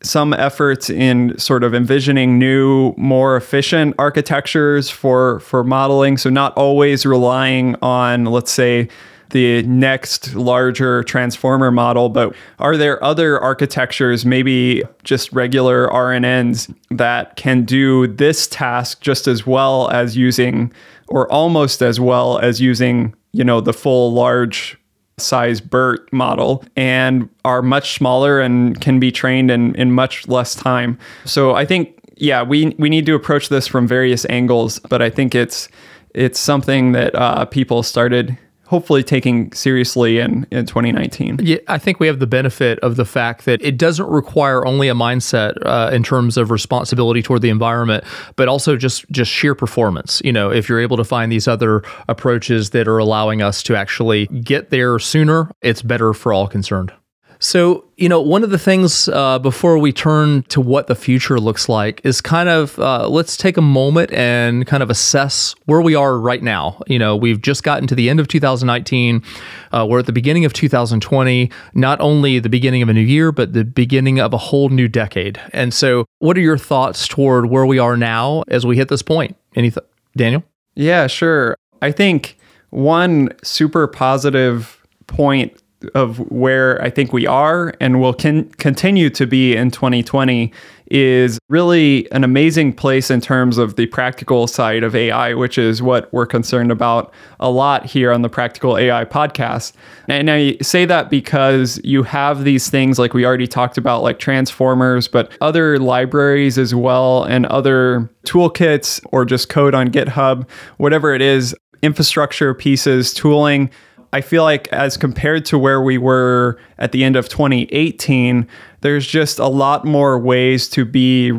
some 0.04 0.34
efforts 0.34 0.90
in 0.90 1.38
sort 1.38 1.64
of 1.64 1.74
envisioning 1.74 2.38
new, 2.38 2.94
more 2.98 3.36
efficient 3.36 3.96
architectures 3.98 4.90
for 4.90 5.40
for 5.40 5.64
modeling. 5.64 6.18
So 6.18 6.30
not 6.30 6.56
always 6.56 7.06
relying 7.06 7.76
on, 7.82 8.26
let's 8.26 8.52
say, 8.52 8.90
the 9.32 9.64
next 9.64 10.36
larger 10.36 11.04
transformer 11.04 11.72
model, 11.72 12.10
but 12.10 12.34
are 12.60 12.78
there 12.78 13.04
other 13.04 13.40
architectures, 13.42 14.26
maybe 14.26 14.84
just 15.04 15.32
regular 15.34 15.88
RNNs, 15.90 16.74
that 16.92 17.36
can 17.36 17.64
do 17.64 18.08
this 18.08 18.48
task 18.48 19.02
just 19.02 19.28
as 19.28 19.46
well 19.46 19.90
as 19.90 20.16
using, 20.16 20.72
or 21.10 21.30
almost 21.32 21.82
as 21.82 22.00
well 22.00 22.40
as 22.40 22.62
using, 22.62 23.14
you 23.34 23.44
know, 23.44 23.60
the 23.60 23.74
full 23.74 24.14
large 24.14 24.78
size 25.20 25.60
BERT 25.60 26.12
model 26.14 26.64
and 26.76 27.28
are 27.44 27.62
much 27.64 27.96
smaller 27.96 28.40
and 28.40 28.80
can 28.82 29.00
be 29.00 29.12
trained 29.12 29.50
in, 29.50 29.74
in 29.76 29.92
much 29.92 30.28
less 30.28 30.54
time. 30.54 30.98
So 31.26 31.56
I 31.56 31.66
think, 31.66 32.00
yeah, 32.16 32.44
we, 32.44 32.76
we 32.78 32.88
need 32.90 33.06
to 33.08 33.16
approach 33.16 33.50
this 33.50 33.66
from 33.66 33.88
various 33.88 34.26
angles, 34.30 34.80
but 34.80 35.02
I 35.02 35.10
think 35.10 35.34
it's 35.34 35.70
it's 36.14 36.40
something 36.40 36.94
that 36.94 37.14
uh, 37.14 37.46
people 37.46 37.84
started 37.84 38.36
hopefully 38.68 39.04
taking 39.04 39.52
seriously 39.54 40.20
in, 40.20 40.46
in 40.52 40.66
2019. 40.66 41.40
Yeah, 41.42 41.58
I 41.68 41.78
think 41.78 42.00
we 42.00 42.08
have 42.08 42.20
the 42.20 42.28
benefit 42.28 42.80
of 42.80 42.96
the 42.96 43.06
fact 43.06 43.46
that 43.46 43.62
it 43.62 43.78
doesn't 43.78 44.08
require 44.08 44.66
only 44.66 44.90
a 44.90 44.94
mindset 44.94 45.54
uh, 45.66 45.90
in 45.94 46.04
terms 46.04 46.38
of 46.38 46.52
responsibility 46.52 47.22
toward 47.22 47.42
the 47.42 47.50
environment, 47.50 48.04
but 48.36 48.48
also 48.48 48.76
just 48.76 49.10
just 49.10 49.32
sheer 49.32 49.56
performance. 49.56 50.22
You 50.24 50.34
know, 50.34 50.52
if 50.52 50.70
you're 50.70 50.82
able 50.82 50.98
to 50.98 51.04
find 51.04 51.32
these 51.32 51.48
other 51.48 51.82
approaches 52.08 52.72
that 52.72 52.88
are 52.88 52.98
allowing 52.98 53.42
us 53.42 53.64
to 53.64 53.76
actually 53.76 54.28
get 54.28 54.70
there 54.70 55.00
sooner, 55.00 55.50
it's 55.62 55.82
better 55.82 56.14
for 56.14 56.34
all 56.34 56.48
concerned. 56.48 56.92
So, 57.40 57.86
you 57.98 58.10
know, 58.10 58.22
one 58.22 58.44
of 58.44 58.50
the 58.50 58.58
things 58.58 59.08
uh, 59.10 59.40
before 59.40 59.78
we 59.78 59.92
turn 59.92 60.44
to 60.44 60.60
what 60.60 60.88
the 60.88 60.96
future 60.96 61.40
looks 61.40 61.70
like 61.70 62.02
is 62.04 62.22
kind 62.22 62.50
of 62.50 62.78
uh, 62.80 63.08
let's 63.08 63.38
take 63.38 63.58
a 63.58 63.62
moment 63.62 64.12
and 64.12 64.66
kind 64.66 64.82
of 64.82 64.90
assess 64.90 65.56
where 65.66 65.82
we 65.82 65.96
are 65.96 66.18
right 66.18 66.42
now. 66.42 66.82
You 66.88 67.00
know, 67.00 67.16
we've 67.16 67.42
just 67.42 67.64
gotten 67.64 67.88
to 67.88 67.96
the 67.96 68.10
end 68.10 68.20
of 68.20 68.28
2019. 68.28 69.24
Uh, 69.72 69.86
we're 69.90 70.00
at 70.00 70.06
the 70.06 70.12
beginning 70.12 70.46
of 70.46 70.54
2020, 70.54 71.52
not 71.74 72.00
only 72.02 72.40
the 72.40 72.50
beginning 72.50 72.82
of 72.82 72.90
a 72.90 72.94
new 72.94 73.02
year, 73.02 73.32
but 73.32 73.54
the 73.54 73.66
beginning 73.66 74.20
of 74.20 74.34
a 74.34 74.38
whole 74.38 74.70
new 74.70 74.88
decade. 74.88 75.40
And 75.54 75.74
so, 75.74 76.06
what 76.20 76.38
are 76.38 76.42
your 76.42 76.58
thoughts 76.58 77.08
toward 77.08 77.48
where 77.48 77.66
we 77.66 77.80
are 77.80 77.98
now 77.98 78.44
as 78.48 78.66
we 78.66 78.76
hit 78.78 78.90
this 78.90 79.02
point? 79.02 79.36
Anything, 79.56 79.84
Daniel? 80.16 80.44
Yeah, 80.76 81.08
sure. 81.08 81.56
I 81.82 81.92
think 81.92 82.38
one 82.70 83.30
super 83.44 83.88
positive 83.88 84.84
point 85.08 85.62
of 85.94 86.18
where 86.32 86.82
I 86.82 86.90
think 86.90 87.14
we 87.14 87.28
are 87.28 87.74
and 87.80 88.02
will 88.02 88.14
con- 88.14 88.50
continue 88.58 89.10
to 89.12 89.28
be 89.28 89.56
in 89.56 89.72
2020 89.72 90.52
is 90.90 91.38
really 91.50 92.10
an 92.12 92.24
amazing 92.24 92.74
place 92.74 93.12
in 93.12 93.20
terms 93.20 93.58
of 93.58 93.76
the 93.76 93.86
practical 93.88 94.48
side 94.48 94.84
of 94.84 94.96
AI, 94.96 95.34
which 95.34 95.58
is 95.58 95.82
what 95.82 96.12
we're 96.14 96.26
concerned 96.26 96.72
about 96.72 97.14
a 97.40 97.50
lot 97.50 97.86
here 97.86 98.12
on 98.12 98.22
the 98.22 98.30
Practical 98.30 98.78
AI 98.78 99.04
podcast. 99.04 99.74
And 100.08 100.32
I 100.32 100.56
say 100.62 100.86
that 100.86 101.10
because 101.10 101.80
you 101.84 102.04
have 102.04 102.44
these 102.44 102.70
things 102.70 102.98
like 102.98 103.14
we 103.14 103.26
already 103.26 103.48
talked 103.48 103.78
about, 103.78 104.02
like 104.02 104.18
transformers, 104.18 105.08
but 105.08 105.32
other 105.42 105.78
libraries 105.78 106.58
as 106.58 106.74
well, 106.74 107.24
and 107.24 107.46
other 107.48 108.10
toolkits 108.26 109.06
or 109.12 109.26
just 109.26 109.50
code 109.50 109.76
on 109.76 109.90
GitHub, 109.90 110.50
whatever 110.78 111.14
it 111.14 111.22
is, 111.22 111.54
infrastructure 111.84 112.54
pieces, 112.54 113.14
tooling 113.14 113.70
I 114.18 114.22
feel 114.22 114.42
like 114.42 114.68
as 114.70 114.98
compared 114.98 115.46
to 115.46 115.60
where 115.60 115.80
we 115.80 116.00
were 116.00 116.58
at 116.80 116.92
the 116.92 117.04
end 117.04 117.16
of 117.16 117.30
2018, 117.30 118.48
there's 118.82 119.06
just 119.06 119.38
a 119.38 119.46
lot 119.46 119.86
more 119.86 120.18
ways 120.18 120.68
to 120.70 120.86
be 120.86 121.34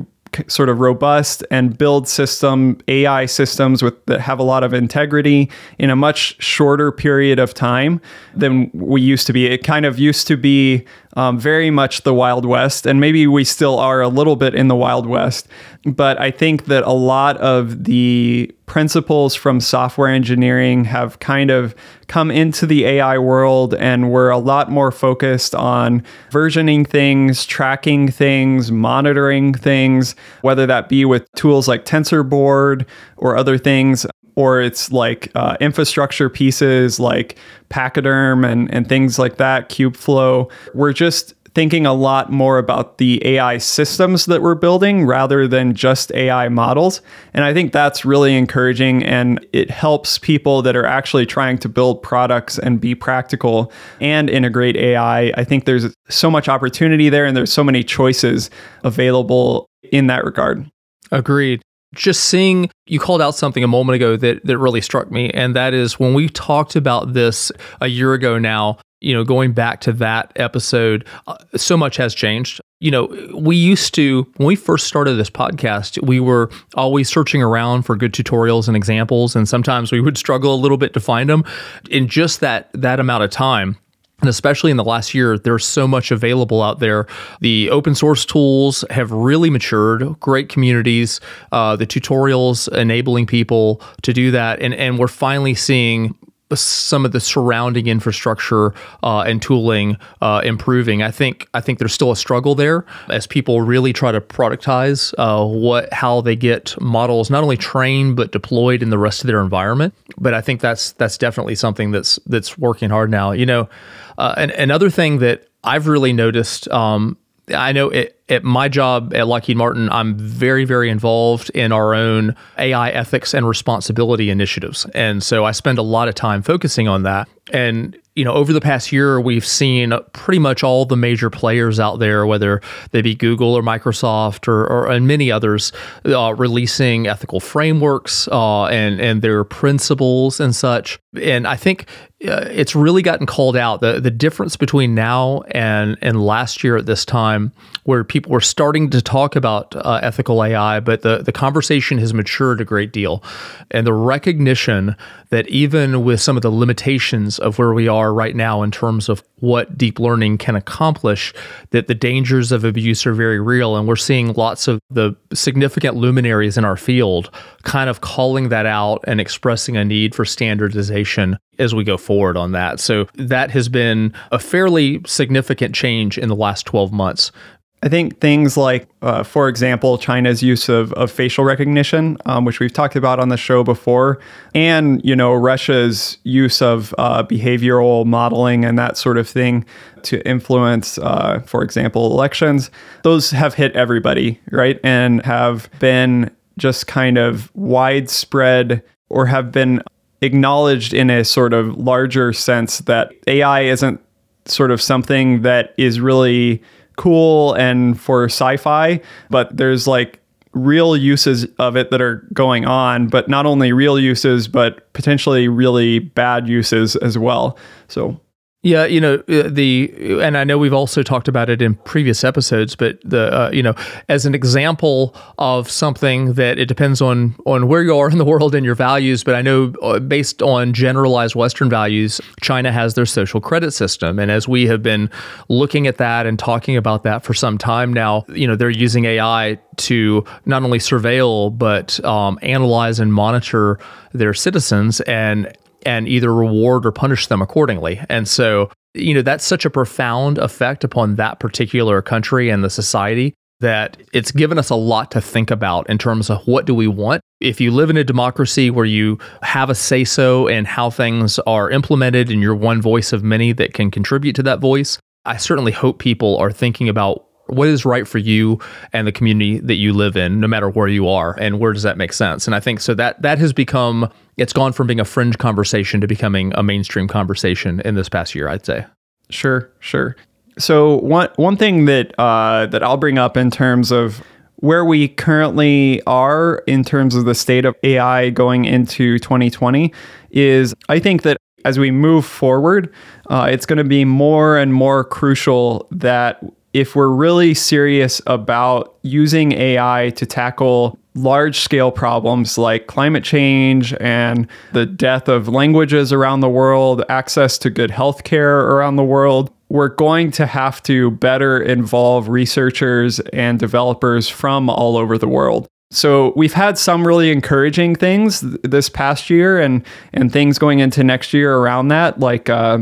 sort 0.46 0.68
of 0.68 0.78
robust 0.78 1.42
and 1.50 1.76
build 1.76 2.06
system 2.06 2.78
AI 2.86 3.26
systems 3.26 3.82
with 3.82 4.06
that 4.06 4.20
have 4.20 4.38
a 4.38 4.44
lot 4.44 4.62
of 4.62 4.72
integrity 4.72 5.50
in 5.80 5.90
a 5.90 5.96
much 5.96 6.40
shorter 6.40 6.92
period 6.92 7.40
of 7.40 7.52
time 7.52 8.00
than 8.36 8.70
we 8.72 9.00
used 9.00 9.26
to 9.26 9.32
be. 9.32 9.46
It 9.46 9.64
kind 9.64 9.84
of 9.84 9.98
used 9.98 10.28
to 10.28 10.36
be 10.36 10.84
um, 11.18 11.36
very 11.36 11.68
much 11.68 12.02
the 12.02 12.14
Wild 12.14 12.44
West, 12.44 12.86
and 12.86 13.00
maybe 13.00 13.26
we 13.26 13.42
still 13.42 13.80
are 13.80 14.00
a 14.00 14.06
little 14.06 14.36
bit 14.36 14.54
in 14.54 14.68
the 14.68 14.76
Wild 14.76 15.04
West. 15.04 15.48
But 15.84 16.20
I 16.20 16.30
think 16.30 16.66
that 16.66 16.84
a 16.84 16.92
lot 16.92 17.36
of 17.38 17.82
the 17.84 18.54
principles 18.66 19.34
from 19.34 19.60
software 19.60 20.06
engineering 20.06 20.84
have 20.84 21.18
kind 21.18 21.50
of 21.50 21.74
come 22.06 22.30
into 22.30 22.66
the 22.66 22.84
AI 22.84 23.18
world, 23.18 23.74
and 23.74 24.12
we're 24.12 24.30
a 24.30 24.38
lot 24.38 24.70
more 24.70 24.92
focused 24.92 25.56
on 25.56 26.04
versioning 26.30 26.86
things, 26.86 27.44
tracking 27.44 28.08
things, 28.12 28.70
monitoring 28.70 29.54
things, 29.54 30.14
whether 30.42 30.66
that 30.66 30.88
be 30.88 31.04
with 31.04 31.26
tools 31.32 31.66
like 31.66 31.84
TensorBoard 31.84 32.86
or 33.16 33.36
other 33.36 33.58
things 33.58 34.06
or 34.38 34.60
it's 34.60 34.92
like 34.92 35.32
uh, 35.34 35.56
infrastructure 35.60 36.30
pieces 36.30 37.00
like 37.00 37.36
Pachyderm 37.70 38.44
and, 38.44 38.72
and 38.72 38.88
things 38.88 39.18
like 39.18 39.36
that, 39.38 39.68
Kubeflow. 39.68 40.48
We're 40.74 40.92
just 40.92 41.34
thinking 41.56 41.86
a 41.86 41.92
lot 41.92 42.30
more 42.30 42.56
about 42.58 42.98
the 42.98 43.20
AI 43.26 43.58
systems 43.58 44.26
that 44.26 44.40
we're 44.40 44.54
building 44.54 45.04
rather 45.04 45.48
than 45.48 45.74
just 45.74 46.12
AI 46.12 46.48
models. 46.48 47.02
And 47.34 47.42
I 47.44 47.52
think 47.52 47.72
that's 47.72 48.04
really 48.04 48.36
encouraging 48.36 49.02
and 49.02 49.44
it 49.52 49.72
helps 49.72 50.18
people 50.18 50.62
that 50.62 50.76
are 50.76 50.86
actually 50.86 51.26
trying 51.26 51.58
to 51.58 51.68
build 51.68 52.00
products 52.04 52.60
and 52.60 52.80
be 52.80 52.94
practical 52.94 53.72
and 54.00 54.30
integrate 54.30 54.76
AI. 54.76 55.32
I 55.36 55.42
think 55.42 55.64
there's 55.64 55.92
so 56.08 56.30
much 56.30 56.48
opportunity 56.48 57.08
there 57.08 57.26
and 57.26 57.36
there's 57.36 57.52
so 57.52 57.64
many 57.64 57.82
choices 57.82 58.50
available 58.84 59.66
in 59.90 60.06
that 60.06 60.24
regard. 60.24 60.70
Agreed 61.10 61.60
just 61.94 62.24
seeing 62.24 62.70
you 62.86 63.00
called 63.00 63.22
out 63.22 63.34
something 63.34 63.64
a 63.64 63.68
moment 63.68 63.96
ago 63.96 64.16
that 64.16 64.44
that 64.44 64.58
really 64.58 64.80
struck 64.80 65.10
me 65.10 65.30
and 65.30 65.56
that 65.56 65.72
is 65.74 65.98
when 65.98 66.14
we 66.14 66.28
talked 66.28 66.76
about 66.76 67.14
this 67.14 67.50
a 67.80 67.88
year 67.88 68.12
ago 68.12 68.38
now 68.38 68.78
you 69.00 69.14
know, 69.14 69.24
going 69.24 69.52
back 69.52 69.80
to 69.82 69.92
that 69.94 70.32
episode, 70.36 71.06
uh, 71.26 71.36
so 71.56 71.76
much 71.76 71.96
has 71.96 72.14
changed. 72.14 72.60
You 72.80 72.90
know, 72.90 73.30
we 73.34 73.56
used 73.56 73.94
to, 73.94 74.26
when 74.36 74.46
we 74.46 74.56
first 74.56 74.86
started 74.86 75.14
this 75.14 75.30
podcast, 75.30 76.04
we 76.04 76.20
were 76.20 76.50
always 76.74 77.08
searching 77.08 77.42
around 77.42 77.82
for 77.82 77.96
good 77.96 78.12
tutorials 78.12 78.68
and 78.68 78.76
examples. 78.76 79.36
And 79.36 79.48
sometimes 79.48 79.92
we 79.92 80.00
would 80.00 80.18
struggle 80.18 80.54
a 80.54 80.56
little 80.56 80.78
bit 80.78 80.94
to 80.94 81.00
find 81.00 81.28
them 81.30 81.44
in 81.90 82.08
just 82.08 82.40
that, 82.40 82.70
that 82.74 83.00
amount 83.00 83.24
of 83.24 83.30
time. 83.30 83.76
And 84.20 84.28
especially 84.28 84.72
in 84.72 84.76
the 84.76 84.84
last 84.84 85.14
year, 85.14 85.38
there's 85.38 85.64
so 85.64 85.86
much 85.86 86.10
available 86.10 86.60
out 86.60 86.80
there. 86.80 87.06
The 87.40 87.70
open 87.70 87.94
source 87.94 88.24
tools 88.24 88.84
have 88.90 89.12
really 89.12 89.48
matured, 89.48 90.18
great 90.18 90.48
communities, 90.48 91.20
uh, 91.52 91.76
the 91.76 91.86
tutorials 91.86 92.68
enabling 92.72 93.26
people 93.26 93.80
to 94.02 94.12
do 94.12 94.32
that. 94.32 94.60
And, 94.60 94.74
and 94.74 94.98
we're 94.98 95.06
finally 95.06 95.54
seeing 95.54 96.16
some 96.56 97.04
of 97.04 97.12
the 97.12 97.20
surrounding 97.20 97.86
infrastructure 97.86 98.72
uh, 99.02 99.20
and 99.20 99.42
tooling 99.42 99.96
uh, 100.22 100.40
improving. 100.44 101.02
I 101.02 101.10
think 101.10 101.48
I 101.54 101.60
think 101.60 101.78
there's 101.78 101.92
still 101.92 102.10
a 102.10 102.16
struggle 102.16 102.54
there 102.54 102.84
as 103.10 103.26
people 103.26 103.60
really 103.62 103.92
try 103.92 104.12
to 104.12 104.20
productize 104.20 105.14
uh, 105.18 105.44
what 105.44 105.92
how 105.92 106.20
they 106.20 106.36
get 106.36 106.80
models 106.80 107.30
not 107.30 107.42
only 107.42 107.56
trained 107.56 108.16
but 108.16 108.32
deployed 108.32 108.82
in 108.82 108.90
the 108.90 108.98
rest 108.98 109.22
of 109.22 109.26
their 109.26 109.40
environment. 109.40 109.94
But 110.16 110.34
I 110.34 110.40
think 110.40 110.60
that's 110.60 110.92
that's 110.92 111.18
definitely 111.18 111.54
something 111.54 111.90
that's 111.90 112.18
that's 112.26 112.56
working 112.56 112.90
hard 112.90 113.10
now. 113.10 113.32
You 113.32 113.46
know, 113.46 113.68
uh, 114.16 114.34
and 114.36 114.50
another 114.52 114.90
thing 114.90 115.18
that 115.18 115.48
I've 115.64 115.86
really 115.86 116.12
noticed. 116.12 116.68
Um, 116.68 117.16
I 117.54 117.72
know 117.72 117.88
it, 117.90 118.20
at 118.28 118.44
my 118.44 118.68
job 118.68 119.14
at 119.14 119.26
Lockheed 119.26 119.56
Martin, 119.56 119.88
I'm 119.90 120.16
very, 120.18 120.64
very 120.64 120.90
involved 120.90 121.50
in 121.50 121.72
our 121.72 121.94
own 121.94 122.36
AI 122.58 122.90
ethics 122.90 123.32
and 123.34 123.48
responsibility 123.48 124.30
initiatives. 124.30 124.84
And 124.94 125.22
so 125.22 125.44
I 125.44 125.52
spend 125.52 125.78
a 125.78 125.82
lot 125.82 126.08
of 126.08 126.14
time 126.14 126.42
focusing 126.42 126.88
on 126.88 127.04
that. 127.04 127.28
And 127.52 127.96
you 128.18 128.24
know, 128.24 128.32
over 128.32 128.52
the 128.52 128.60
past 128.60 128.90
year, 128.90 129.20
we've 129.20 129.46
seen 129.46 129.92
pretty 130.12 130.40
much 130.40 130.64
all 130.64 130.84
the 130.84 130.96
major 130.96 131.30
players 131.30 131.78
out 131.78 132.00
there, 132.00 132.26
whether 132.26 132.60
they 132.90 133.00
be 133.00 133.14
Google 133.14 133.54
or 133.54 133.62
Microsoft 133.62 134.48
or, 134.48 134.66
or 134.66 134.90
and 134.90 135.06
many 135.06 135.30
others, 135.30 135.70
uh, 136.04 136.34
releasing 136.34 137.06
ethical 137.06 137.38
frameworks 137.38 138.26
uh, 138.26 138.64
and 138.64 139.00
and 139.00 139.22
their 139.22 139.44
principles 139.44 140.40
and 140.40 140.52
such. 140.52 140.98
And 141.22 141.46
I 141.46 141.54
think 141.54 141.86
uh, 142.26 142.48
it's 142.50 142.74
really 142.74 143.00
gotten 143.00 143.26
called 143.26 143.56
out. 143.56 143.80
The 143.80 144.00
the 144.00 144.10
difference 144.10 144.56
between 144.56 144.92
now 144.92 145.42
and 145.52 145.96
and 146.02 146.20
last 146.20 146.64
year 146.64 146.76
at 146.76 146.86
this 146.86 147.04
time, 147.04 147.52
where 147.84 148.02
people 148.02 148.32
were 148.32 148.40
starting 148.40 148.90
to 148.90 149.00
talk 149.00 149.36
about 149.36 149.76
uh, 149.76 150.00
ethical 150.02 150.42
AI, 150.42 150.80
but 150.80 151.02
the 151.02 151.18
the 151.18 151.30
conversation 151.30 151.96
has 151.98 152.12
matured 152.12 152.60
a 152.60 152.64
great 152.64 152.92
deal, 152.92 153.22
and 153.70 153.86
the 153.86 153.92
recognition 153.92 154.96
that 155.30 155.46
even 155.48 156.04
with 156.04 156.20
some 156.20 156.36
of 156.36 156.42
the 156.42 156.50
limitations 156.50 157.38
of 157.38 157.58
where 157.58 157.72
we 157.72 157.86
are 157.86 158.12
right 158.12 158.34
now 158.34 158.62
in 158.62 158.72
terms 158.72 159.08
of 159.08 159.22
what 159.36 159.78
deep 159.78 160.00
learning 160.00 160.38
can 160.38 160.56
accomplish, 160.56 161.32
that 161.70 161.86
the 161.86 161.94
dangers 161.94 162.50
of 162.50 162.64
abuse 162.64 163.06
are 163.06 163.12
very 163.12 163.38
real. 163.38 163.76
And 163.76 163.86
we're 163.86 163.94
seeing 163.94 164.32
lots 164.32 164.66
of 164.66 164.80
the 164.90 165.14
significant 165.32 165.96
luminaries 165.96 166.56
in 166.56 166.64
our 166.64 166.76
field 166.76 167.30
kind 167.62 167.90
of 167.90 168.00
calling 168.00 168.48
that 168.48 168.64
out 168.66 169.04
and 169.04 169.20
expressing 169.20 169.76
a 169.76 169.84
need 169.84 170.14
for 170.14 170.24
standardization 170.24 171.38
as 171.58 171.74
we 171.74 171.84
go 171.84 171.96
forward 171.96 172.36
on 172.36 172.52
that. 172.52 172.80
So 172.80 173.06
that 173.14 173.50
has 173.50 173.68
been 173.68 174.12
a 174.32 174.38
fairly 174.38 175.00
significant 175.06 175.74
change 175.74 176.18
in 176.18 176.28
the 176.28 176.36
last 176.36 176.66
12 176.66 176.92
months. 176.92 177.32
I 177.80 177.88
think 177.88 178.20
things 178.20 178.56
like, 178.56 178.88
uh, 179.02 179.22
for 179.22 179.48
example, 179.48 179.98
China's 179.98 180.42
use 180.42 180.68
of, 180.68 180.92
of 180.94 181.12
facial 181.12 181.44
recognition, 181.44 182.16
um, 182.26 182.44
which 182.44 182.58
we've 182.58 182.72
talked 182.72 182.96
about 182.96 183.20
on 183.20 183.28
the 183.28 183.36
show 183.36 183.62
before, 183.62 184.18
and 184.52 185.00
you 185.04 185.14
know 185.14 185.32
Russia's 185.32 186.18
use 186.24 186.60
of 186.60 186.92
uh, 186.98 187.22
behavioral 187.22 188.04
modeling 188.04 188.64
and 188.64 188.76
that 188.80 188.96
sort 188.96 189.16
of 189.16 189.28
thing 189.28 189.64
to 190.02 190.26
influence, 190.26 190.98
uh, 190.98 191.40
for 191.46 191.62
example, 191.62 192.06
elections. 192.10 192.68
Those 193.04 193.30
have 193.30 193.54
hit 193.54 193.76
everybody, 193.76 194.40
right, 194.50 194.80
and 194.82 195.24
have 195.24 195.70
been 195.78 196.32
just 196.56 196.88
kind 196.88 197.16
of 197.16 197.54
widespread 197.54 198.82
or 199.08 199.26
have 199.26 199.52
been 199.52 199.80
acknowledged 200.20 200.92
in 200.92 201.10
a 201.10 201.24
sort 201.24 201.52
of 201.52 201.76
larger 201.76 202.32
sense 202.32 202.78
that 202.80 203.12
AI 203.26 203.62
isn't 203.62 204.00
sort 204.44 204.70
of 204.70 204.80
something 204.80 205.42
that 205.42 205.74
is 205.76 206.00
really 206.00 206.62
cool 206.96 207.54
and 207.54 208.00
for 208.00 208.24
sci-fi, 208.24 209.00
but 209.30 209.56
there's 209.56 209.86
like 209.86 210.20
real 210.52 210.96
uses 210.96 211.46
of 211.58 211.76
it 211.76 211.90
that 211.90 212.00
are 212.00 212.26
going 212.32 212.64
on, 212.64 213.06
but 213.06 213.28
not 213.28 213.46
only 213.46 213.72
real 213.72 213.98
uses, 213.98 214.48
but 214.48 214.92
potentially 214.92 215.46
really 215.46 215.98
bad 215.98 216.48
uses 216.48 216.96
as 216.96 217.16
well. 217.16 217.56
So 217.86 218.20
yeah, 218.62 218.86
you 218.86 219.00
know 219.00 219.22
uh, 219.28 219.48
the, 219.48 220.18
and 220.20 220.36
I 220.36 220.42
know 220.42 220.58
we've 220.58 220.72
also 220.72 221.04
talked 221.04 221.28
about 221.28 221.48
it 221.48 221.62
in 221.62 221.74
previous 221.74 222.24
episodes, 222.24 222.74
but 222.74 222.98
the 223.04 223.32
uh, 223.32 223.50
you 223.52 223.62
know 223.62 223.74
as 224.08 224.26
an 224.26 224.34
example 224.34 225.14
of 225.38 225.70
something 225.70 226.32
that 226.32 226.58
it 226.58 226.66
depends 226.66 227.00
on 227.00 227.36
on 227.46 227.68
where 227.68 227.84
you 227.84 227.96
are 227.96 228.10
in 228.10 228.18
the 228.18 228.24
world 228.24 228.56
and 228.56 228.66
your 228.66 228.74
values. 228.74 229.22
But 229.22 229.36
I 229.36 229.42
know 229.42 229.72
uh, 229.80 230.00
based 230.00 230.42
on 230.42 230.72
generalized 230.72 231.36
Western 231.36 231.70
values, 231.70 232.20
China 232.42 232.72
has 232.72 232.94
their 232.94 233.06
social 233.06 233.40
credit 233.40 233.70
system, 233.70 234.18
and 234.18 234.28
as 234.28 234.48
we 234.48 234.66
have 234.66 234.82
been 234.82 235.08
looking 235.48 235.86
at 235.86 235.98
that 235.98 236.26
and 236.26 236.36
talking 236.36 236.76
about 236.76 237.04
that 237.04 237.22
for 237.22 237.34
some 237.34 237.58
time 237.58 237.92
now, 237.92 238.24
you 238.28 238.48
know 238.48 238.56
they're 238.56 238.70
using 238.70 239.04
AI 239.04 239.56
to 239.76 240.24
not 240.46 240.64
only 240.64 240.80
surveil 240.80 241.56
but 241.56 242.04
um, 242.04 242.40
analyze 242.42 242.98
and 242.98 243.14
monitor 243.14 243.78
their 244.12 244.34
citizens 244.34 245.00
and 245.02 245.56
and 245.84 246.08
either 246.08 246.32
reward 246.32 246.86
or 246.86 246.92
punish 246.92 247.26
them 247.26 247.42
accordingly. 247.42 248.00
And 248.08 248.28
so, 248.28 248.70
you 248.94 249.14
know, 249.14 249.22
that's 249.22 249.44
such 249.44 249.64
a 249.64 249.70
profound 249.70 250.38
effect 250.38 250.84
upon 250.84 251.16
that 251.16 251.40
particular 251.40 252.02
country 252.02 252.50
and 252.50 252.64
the 252.64 252.70
society 252.70 253.34
that 253.60 253.96
it's 254.12 254.30
given 254.30 254.58
us 254.58 254.70
a 254.70 254.76
lot 254.76 255.10
to 255.10 255.20
think 255.20 255.50
about 255.50 255.88
in 255.90 255.98
terms 255.98 256.30
of 256.30 256.46
what 256.46 256.64
do 256.64 256.74
we 256.74 256.86
want. 256.86 257.20
If 257.40 257.60
you 257.60 257.70
live 257.70 257.90
in 257.90 257.96
a 257.96 258.04
democracy 258.04 258.70
where 258.70 258.84
you 258.84 259.18
have 259.42 259.70
a 259.70 259.74
say 259.74 260.04
so 260.04 260.46
in 260.46 260.64
how 260.64 260.90
things 260.90 261.38
are 261.40 261.70
implemented 261.70 262.30
and 262.30 262.40
you're 262.40 262.54
one 262.54 262.80
voice 262.80 263.12
of 263.12 263.24
many 263.24 263.52
that 263.52 263.74
can 263.74 263.90
contribute 263.90 264.34
to 264.36 264.42
that 264.44 264.60
voice, 264.60 264.98
I 265.24 265.36
certainly 265.36 265.72
hope 265.72 265.98
people 265.98 266.36
are 266.36 266.52
thinking 266.52 266.88
about 266.88 267.24
what 267.48 267.68
is 267.68 267.84
right 267.84 268.06
for 268.06 268.18
you 268.18 268.58
and 268.92 269.06
the 269.06 269.12
community 269.12 269.58
that 269.60 269.74
you 269.74 269.92
live 269.92 270.16
in 270.16 270.40
no 270.40 270.46
matter 270.46 270.68
where 270.68 270.88
you 270.88 271.08
are 271.08 271.34
and 271.38 271.58
where 271.58 271.72
does 271.72 271.82
that 271.82 271.96
make 271.96 272.12
sense 272.12 272.46
and 272.46 272.54
i 272.54 272.60
think 272.60 272.78
so 272.78 272.94
that 272.94 273.20
that 273.22 273.38
has 273.38 273.54
become 273.54 274.10
it's 274.38 274.52
gone 274.52 274.72
from 274.72 274.86
being 274.86 275.00
a 275.00 275.04
fringe 275.04 275.38
conversation 275.38 276.00
to 276.00 276.06
becoming 276.06 276.52
a 276.54 276.62
mainstream 276.62 277.08
conversation 277.08 277.80
in 277.80 277.94
this 277.94 278.08
past 278.08 278.34
year 278.34 278.48
i'd 278.48 278.64
say. 278.64 278.86
Sure 279.30 279.70
sure. 279.80 280.16
So 280.58 280.96
one 280.98 281.28
one 281.36 281.56
thing 281.56 281.84
that 281.84 282.18
uh, 282.18 282.66
that 282.66 282.82
i'll 282.82 282.96
bring 282.96 283.18
up 283.18 283.36
in 283.36 283.50
terms 283.50 283.90
of 283.92 284.22
where 284.56 284.84
we 284.84 285.08
currently 285.08 286.02
are 286.06 286.64
in 286.66 286.82
terms 286.82 287.14
of 287.14 287.24
the 287.24 287.34
state 287.34 287.64
of 287.64 287.76
ai 287.84 288.30
going 288.30 288.64
into 288.64 289.18
2020 289.18 289.92
is 290.30 290.74
i 290.88 290.98
think 290.98 291.22
that 291.22 291.36
as 291.64 291.78
we 291.78 291.90
move 291.90 292.24
forward, 292.24 292.92
uh, 293.30 293.48
it's 293.50 293.66
going 293.66 293.78
to 293.78 293.84
be 293.84 294.04
more 294.04 294.56
and 294.56 294.72
more 294.72 295.04
crucial 295.04 295.86
that 295.90 296.42
if 296.72 296.94
we're 296.94 297.10
really 297.10 297.54
serious 297.54 298.20
about 298.26 298.96
using 299.02 299.52
AI 299.52 300.10
to 300.16 300.26
tackle 300.26 300.98
large 301.18 301.58
scale 301.60 301.90
problems 301.90 302.56
like 302.56 302.86
climate 302.86 303.24
change 303.24 303.94
and 304.00 304.46
the 304.72 304.86
death 304.86 305.28
of 305.28 305.48
languages 305.48 306.12
around 306.12 306.40
the 306.40 306.48
world, 306.48 307.04
access 307.08 307.58
to 307.58 307.70
good 307.70 307.90
health 307.90 308.24
care 308.24 308.60
around 308.60 308.96
the 308.96 309.04
world, 309.04 309.52
we're 309.68 309.88
going 309.88 310.30
to 310.32 310.46
have 310.46 310.82
to 310.84 311.10
better 311.10 311.60
involve 311.60 312.28
researchers 312.28 313.20
and 313.32 313.58
developers 313.58 314.28
from 314.28 314.70
all 314.70 314.96
over 314.96 315.18
the 315.18 315.28
world. 315.28 315.68
So 315.90 316.32
we've 316.36 316.52
had 316.52 316.76
some 316.76 317.06
really 317.06 317.30
encouraging 317.30 317.94
things 317.94 318.40
this 318.40 318.88
past 318.88 319.30
year 319.30 319.58
and 319.58 319.84
and 320.12 320.30
things 320.30 320.58
going 320.58 320.80
into 320.80 321.02
next 321.02 321.32
year 321.32 321.56
around 321.56 321.88
that 321.88 322.20
like 322.20 322.50
uh, 322.50 322.80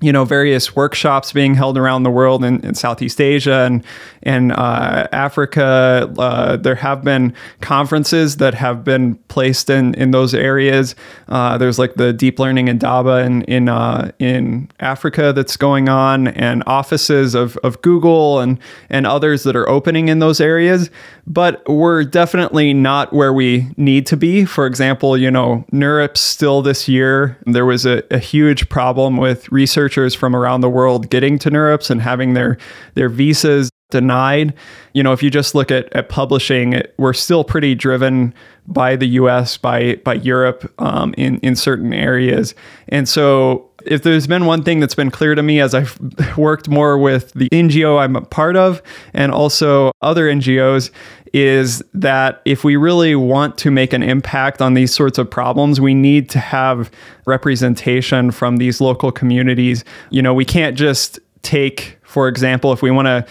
you 0.00 0.12
know 0.12 0.24
various 0.24 0.74
workshops 0.74 1.32
being 1.32 1.54
held 1.54 1.76
around 1.76 2.02
the 2.02 2.10
world 2.10 2.42
in, 2.42 2.60
in 2.64 2.74
Southeast 2.74 3.20
Asia 3.20 3.66
and 3.66 3.84
and 4.22 4.52
uh, 4.52 5.08
Africa. 5.12 6.12
Uh, 6.18 6.56
there 6.56 6.74
have 6.74 7.02
been 7.02 7.34
conferences 7.60 8.36
that 8.36 8.54
have 8.54 8.84
been 8.84 9.16
placed 9.28 9.70
in 9.70 9.94
in 9.94 10.10
those 10.10 10.34
areas. 10.34 10.94
Uh, 11.28 11.58
there's 11.58 11.78
like 11.78 11.94
the 11.94 12.12
Deep 12.12 12.38
Learning 12.38 12.68
Indaba 12.68 13.18
in 13.18 13.42
in 13.42 13.68
uh, 13.68 14.10
in 14.18 14.70
Africa 14.80 15.32
that's 15.32 15.56
going 15.56 15.88
on, 15.88 16.28
and 16.28 16.62
offices 16.66 17.34
of 17.34 17.56
of 17.58 17.80
Google 17.82 18.40
and 18.40 18.58
and 18.88 19.06
others 19.06 19.42
that 19.44 19.56
are 19.56 19.68
opening 19.68 20.08
in 20.08 20.18
those 20.18 20.40
areas. 20.40 20.90
But 21.26 21.62
we're 21.68 22.04
definitely 22.04 22.72
not 22.74 23.12
where 23.12 23.32
we 23.32 23.68
need 23.76 24.06
to 24.06 24.16
be. 24.16 24.44
For 24.44 24.66
example, 24.66 25.16
you 25.16 25.30
know, 25.30 25.64
NeurIPS 25.72 26.18
still 26.18 26.62
this 26.62 26.88
year 26.88 27.38
there 27.46 27.64
was 27.64 27.86
a, 27.86 28.02
a 28.10 28.18
huge 28.18 28.68
problem 28.68 29.16
with 29.16 29.50
researchers 29.50 30.14
from 30.14 30.34
around 30.34 30.60
the 30.60 30.70
world 30.70 31.10
getting 31.10 31.38
to 31.40 31.50
NeurIPS 31.50 31.90
and 31.90 32.00
having 32.00 32.34
their 32.34 32.58
their 32.94 33.08
visas 33.08 33.70
denied. 33.90 34.54
You 34.92 35.02
know, 35.02 35.12
if 35.12 35.22
you 35.22 35.30
just 35.30 35.54
look 35.54 35.70
at, 35.70 35.92
at 35.94 36.08
publishing, 36.08 36.82
we're 36.96 37.12
still 37.12 37.44
pretty 37.44 37.74
driven 37.74 38.34
by 38.66 38.96
the 38.96 39.06
U.S. 39.06 39.56
by 39.56 39.96
by 39.96 40.14
Europe 40.14 40.72
um, 40.78 41.14
in 41.16 41.38
in 41.38 41.56
certain 41.56 41.92
areas, 41.92 42.54
and 42.88 43.08
so. 43.08 43.66
If 43.86 44.02
there's 44.02 44.26
been 44.26 44.44
one 44.44 44.62
thing 44.62 44.78
that's 44.80 44.94
been 44.94 45.10
clear 45.10 45.34
to 45.34 45.42
me 45.42 45.58
as 45.58 45.72
I've 45.74 45.98
worked 46.36 46.68
more 46.68 46.98
with 46.98 47.32
the 47.32 47.48
NGO 47.48 47.98
I'm 47.98 48.14
a 48.14 48.20
part 48.20 48.54
of 48.54 48.82
and 49.14 49.32
also 49.32 49.90
other 50.02 50.26
NGOs, 50.26 50.90
is 51.32 51.82
that 51.94 52.42
if 52.44 52.64
we 52.64 52.76
really 52.76 53.14
want 53.14 53.56
to 53.58 53.70
make 53.70 53.92
an 53.92 54.02
impact 54.02 54.60
on 54.60 54.74
these 54.74 54.92
sorts 54.92 55.18
of 55.18 55.30
problems, 55.30 55.80
we 55.80 55.94
need 55.94 56.28
to 56.30 56.38
have 56.38 56.90
representation 57.26 58.30
from 58.30 58.56
these 58.56 58.80
local 58.80 59.12
communities. 59.12 59.84
You 60.10 60.22
know, 60.22 60.34
we 60.34 60.44
can't 60.44 60.76
just 60.76 61.18
take, 61.42 61.98
for 62.02 62.28
example, 62.28 62.72
if 62.72 62.82
we 62.82 62.90
want 62.90 63.06
to 63.06 63.24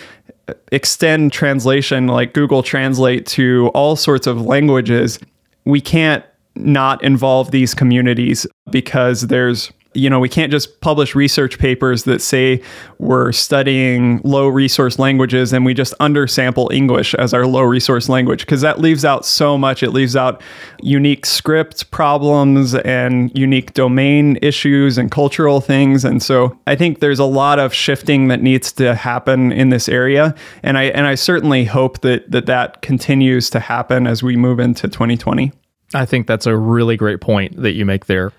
extend 0.71 1.31
translation 1.31 2.07
like 2.07 2.33
Google 2.33 2.63
Translate 2.63 3.25
to 3.27 3.69
all 3.73 3.95
sorts 3.95 4.27
of 4.27 4.41
languages, 4.41 5.19
we 5.65 5.81
can't 5.81 6.23
not 6.55 7.03
involve 7.03 7.51
these 7.51 7.73
communities 7.73 8.45
because 8.69 9.21
there's 9.27 9.71
you 9.99 10.09
know, 10.09 10.19
we 10.19 10.29
can't 10.29 10.51
just 10.51 10.81
publish 10.81 11.13
research 11.13 11.59
papers 11.59 12.05
that 12.05 12.21
say 12.21 12.61
we're 12.97 13.31
studying 13.31 14.21
low 14.23 14.47
resource 14.47 14.97
languages 14.97 15.53
and 15.53 15.65
we 15.65 15.73
just 15.73 15.93
undersample 15.99 16.71
English 16.71 17.13
as 17.15 17.33
our 17.33 17.45
low 17.45 17.61
resource 17.61 18.09
language 18.09 18.41
because 18.41 18.61
that 18.61 18.79
leaves 18.79 19.03
out 19.03 19.25
so 19.25 19.57
much. 19.57 19.83
It 19.83 19.91
leaves 19.91 20.15
out 20.15 20.41
unique 20.81 21.25
script 21.25 21.91
problems 21.91 22.73
and 22.75 23.37
unique 23.37 23.73
domain 23.73 24.39
issues 24.41 24.97
and 24.97 25.11
cultural 25.11 25.61
things. 25.61 26.05
And 26.05 26.23
so 26.23 26.57
I 26.65 26.75
think 26.75 26.99
there's 26.99 27.19
a 27.19 27.25
lot 27.25 27.59
of 27.59 27.73
shifting 27.73 28.29
that 28.29 28.41
needs 28.41 28.71
to 28.73 28.95
happen 28.95 29.51
in 29.51 29.69
this 29.69 29.89
area. 29.89 30.33
And 30.63 30.77
I 30.77 30.83
and 30.83 31.05
I 31.05 31.15
certainly 31.15 31.65
hope 31.65 32.01
that 32.01 32.31
that, 32.31 32.45
that 32.45 32.81
continues 32.81 33.49
to 33.51 33.59
happen 33.59 34.07
as 34.07 34.23
we 34.23 34.35
move 34.35 34.59
into 34.59 34.87
2020. 34.87 35.51
I 35.93 36.05
think 36.05 36.27
that's 36.27 36.45
a 36.45 36.55
really 36.55 36.97
great 36.97 37.19
point 37.19 37.61
that 37.61 37.73
you 37.73 37.85
make 37.85 38.05
there 38.05 38.31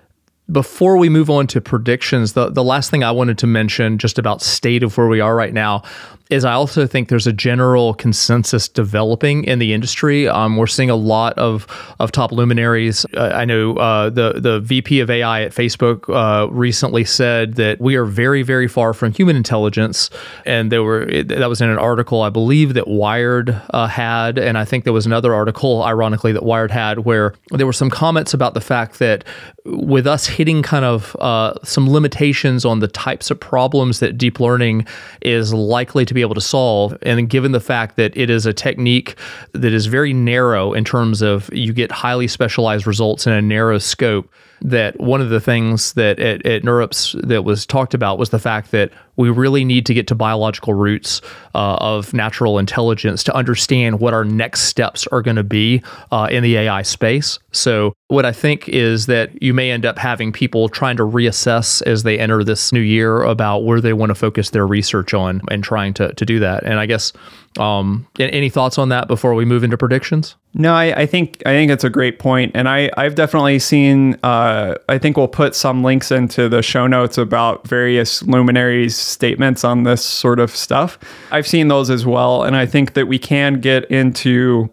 before 0.50 0.96
we 0.96 1.08
move 1.08 1.30
on 1.30 1.46
to 1.48 1.60
predictions, 1.60 2.32
the, 2.32 2.50
the 2.50 2.64
last 2.64 2.90
thing 2.90 3.04
I 3.04 3.10
wanted 3.10 3.38
to 3.38 3.46
mention 3.46 3.98
just 3.98 4.18
about 4.18 4.42
state 4.42 4.82
of 4.82 4.96
where 4.96 5.08
we 5.08 5.20
are 5.20 5.34
right 5.34 5.52
now 5.52 5.82
is 6.30 6.44
I 6.44 6.52
also 6.52 6.86
think 6.86 7.08
there's 7.08 7.26
a 7.26 7.32
general 7.32 7.94
consensus 7.94 8.68
developing 8.68 9.44
in 9.44 9.58
the 9.58 9.72
industry. 9.72 10.28
Um, 10.28 10.56
we're 10.56 10.66
seeing 10.66 10.90
a 10.90 10.96
lot 10.96 11.36
of 11.38 11.66
of 11.98 12.12
top 12.12 12.32
luminaries. 12.32 13.04
Uh, 13.16 13.32
I 13.34 13.44
know 13.44 13.76
uh, 13.76 14.10
the 14.10 14.34
the 14.40 14.60
VP 14.60 15.00
of 15.00 15.10
AI 15.10 15.42
at 15.42 15.52
Facebook 15.52 16.08
uh, 16.08 16.50
recently 16.50 17.04
said 17.04 17.54
that 17.54 17.80
we 17.80 17.96
are 17.96 18.04
very 18.04 18.42
very 18.42 18.68
far 18.68 18.94
from 18.94 19.12
human 19.12 19.36
intelligence, 19.36 20.08
and 20.46 20.70
there 20.70 20.82
were 20.82 21.06
that 21.24 21.48
was 21.48 21.60
in 21.60 21.68
an 21.68 21.78
article 21.78 22.22
I 22.22 22.30
believe 22.30 22.74
that 22.74 22.86
Wired 22.86 23.60
uh, 23.70 23.86
had, 23.86 24.38
and 24.38 24.56
I 24.56 24.64
think 24.64 24.84
there 24.84 24.92
was 24.92 25.06
another 25.06 25.34
article, 25.34 25.82
ironically, 25.82 26.32
that 26.32 26.44
Wired 26.44 26.70
had 26.70 27.00
where 27.00 27.34
there 27.50 27.66
were 27.66 27.72
some 27.72 27.90
comments 27.90 28.32
about 28.32 28.54
the 28.54 28.60
fact 28.60 28.98
that 29.00 29.24
with 29.64 30.06
us 30.06 30.26
hitting 30.26 30.62
kind 30.62 30.84
of 30.84 31.16
uh, 31.20 31.54
some 31.62 31.90
limitations 31.90 32.64
on 32.64 32.80
the 32.80 32.88
types 32.88 33.30
of 33.30 33.38
problems 33.38 34.00
that 34.00 34.16
deep 34.16 34.40
learning 34.40 34.86
is 35.20 35.52
likely 35.52 36.04
to 36.04 36.14
be 36.14 36.19
able 36.20 36.34
to 36.34 36.40
solve. 36.40 36.96
And 37.02 37.28
given 37.28 37.52
the 37.52 37.60
fact 37.60 37.96
that 37.96 38.16
it 38.16 38.30
is 38.30 38.46
a 38.46 38.52
technique 38.52 39.16
that 39.52 39.72
is 39.72 39.86
very 39.86 40.12
narrow 40.12 40.72
in 40.72 40.84
terms 40.84 41.22
of 41.22 41.52
you 41.52 41.72
get 41.72 41.90
highly 41.90 42.28
specialized 42.28 42.86
results 42.86 43.26
in 43.26 43.32
a 43.32 43.42
narrow 43.42 43.78
scope, 43.78 44.30
that 44.62 44.98
one 45.00 45.20
of 45.20 45.30
the 45.30 45.40
things 45.40 45.94
that 45.94 46.18
at, 46.18 46.44
at 46.44 46.62
NeurIPS 46.62 47.20
that 47.26 47.44
was 47.44 47.64
talked 47.64 47.94
about 47.94 48.18
was 48.18 48.30
the 48.30 48.38
fact 48.38 48.70
that 48.72 48.90
we 49.16 49.28
really 49.28 49.64
need 49.64 49.84
to 49.86 49.94
get 49.94 50.06
to 50.06 50.14
biological 50.14 50.74
roots 50.74 51.20
uh, 51.54 51.76
of 51.76 52.14
natural 52.14 52.58
intelligence 52.58 53.22
to 53.24 53.34
understand 53.34 54.00
what 54.00 54.14
our 54.14 54.24
next 54.24 54.62
steps 54.62 55.06
are 55.08 55.20
going 55.22 55.36
to 55.36 55.44
be 55.44 55.82
uh, 56.10 56.28
in 56.30 56.42
the 56.42 56.56
AI 56.56 56.82
space. 56.82 57.38
So, 57.52 57.94
what 58.08 58.24
I 58.24 58.32
think 58.32 58.68
is 58.68 59.06
that 59.06 59.42
you 59.42 59.54
may 59.54 59.70
end 59.70 59.86
up 59.86 59.98
having 59.98 60.32
people 60.32 60.68
trying 60.68 60.96
to 60.96 61.04
reassess 61.04 61.82
as 61.82 62.02
they 62.02 62.18
enter 62.18 62.42
this 62.42 62.72
new 62.72 62.80
year 62.80 63.22
about 63.22 63.60
where 63.60 63.80
they 63.80 63.92
want 63.92 64.10
to 64.10 64.14
focus 64.14 64.50
their 64.50 64.66
research 64.66 65.14
on 65.14 65.42
and 65.50 65.62
trying 65.62 65.94
to, 65.94 66.12
to 66.14 66.24
do 66.24 66.40
that. 66.40 66.64
And 66.64 66.80
I 66.80 66.86
guess 66.86 67.12
um, 67.58 68.06
any 68.18 68.48
thoughts 68.48 68.78
on 68.78 68.90
that 68.90 69.08
before 69.08 69.34
we 69.34 69.44
move 69.44 69.64
into 69.64 69.76
predictions? 69.76 70.36
No, 70.54 70.72
I, 70.72 71.02
I 71.02 71.06
think 71.06 71.42
I 71.44 71.50
think 71.50 71.70
it's 71.70 71.82
a 71.82 71.90
great 71.90 72.18
point, 72.18 72.52
and 72.54 72.68
I 72.68 72.90
I've 72.96 73.16
definitely 73.16 73.58
seen. 73.58 74.16
Uh, 74.22 74.76
I 74.88 74.98
think 74.98 75.16
we'll 75.16 75.28
put 75.28 75.54
some 75.54 75.82
links 75.82 76.12
into 76.12 76.48
the 76.48 76.62
show 76.62 76.86
notes 76.86 77.18
about 77.18 77.66
various 77.66 78.22
luminaries' 78.22 78.96
statements 78.96 79.64
on 79.64 79.82
this 79.82 80.04
sort 80.04 80.38
of 80.38 80.54
stuff. 80.54 80.98
I've 81.32 81.46
seen 81.46 81.68
those 81.68 81.90
as 81.90 82.06
well, 82.06 82.44
and 82.44 82.56
I 82.56 82.66
think 82.66 82.94
that 82.94 83.08
we 83.08 83.18
can 83.18 83.60
get 83.60 83.84
into 83.90 84.70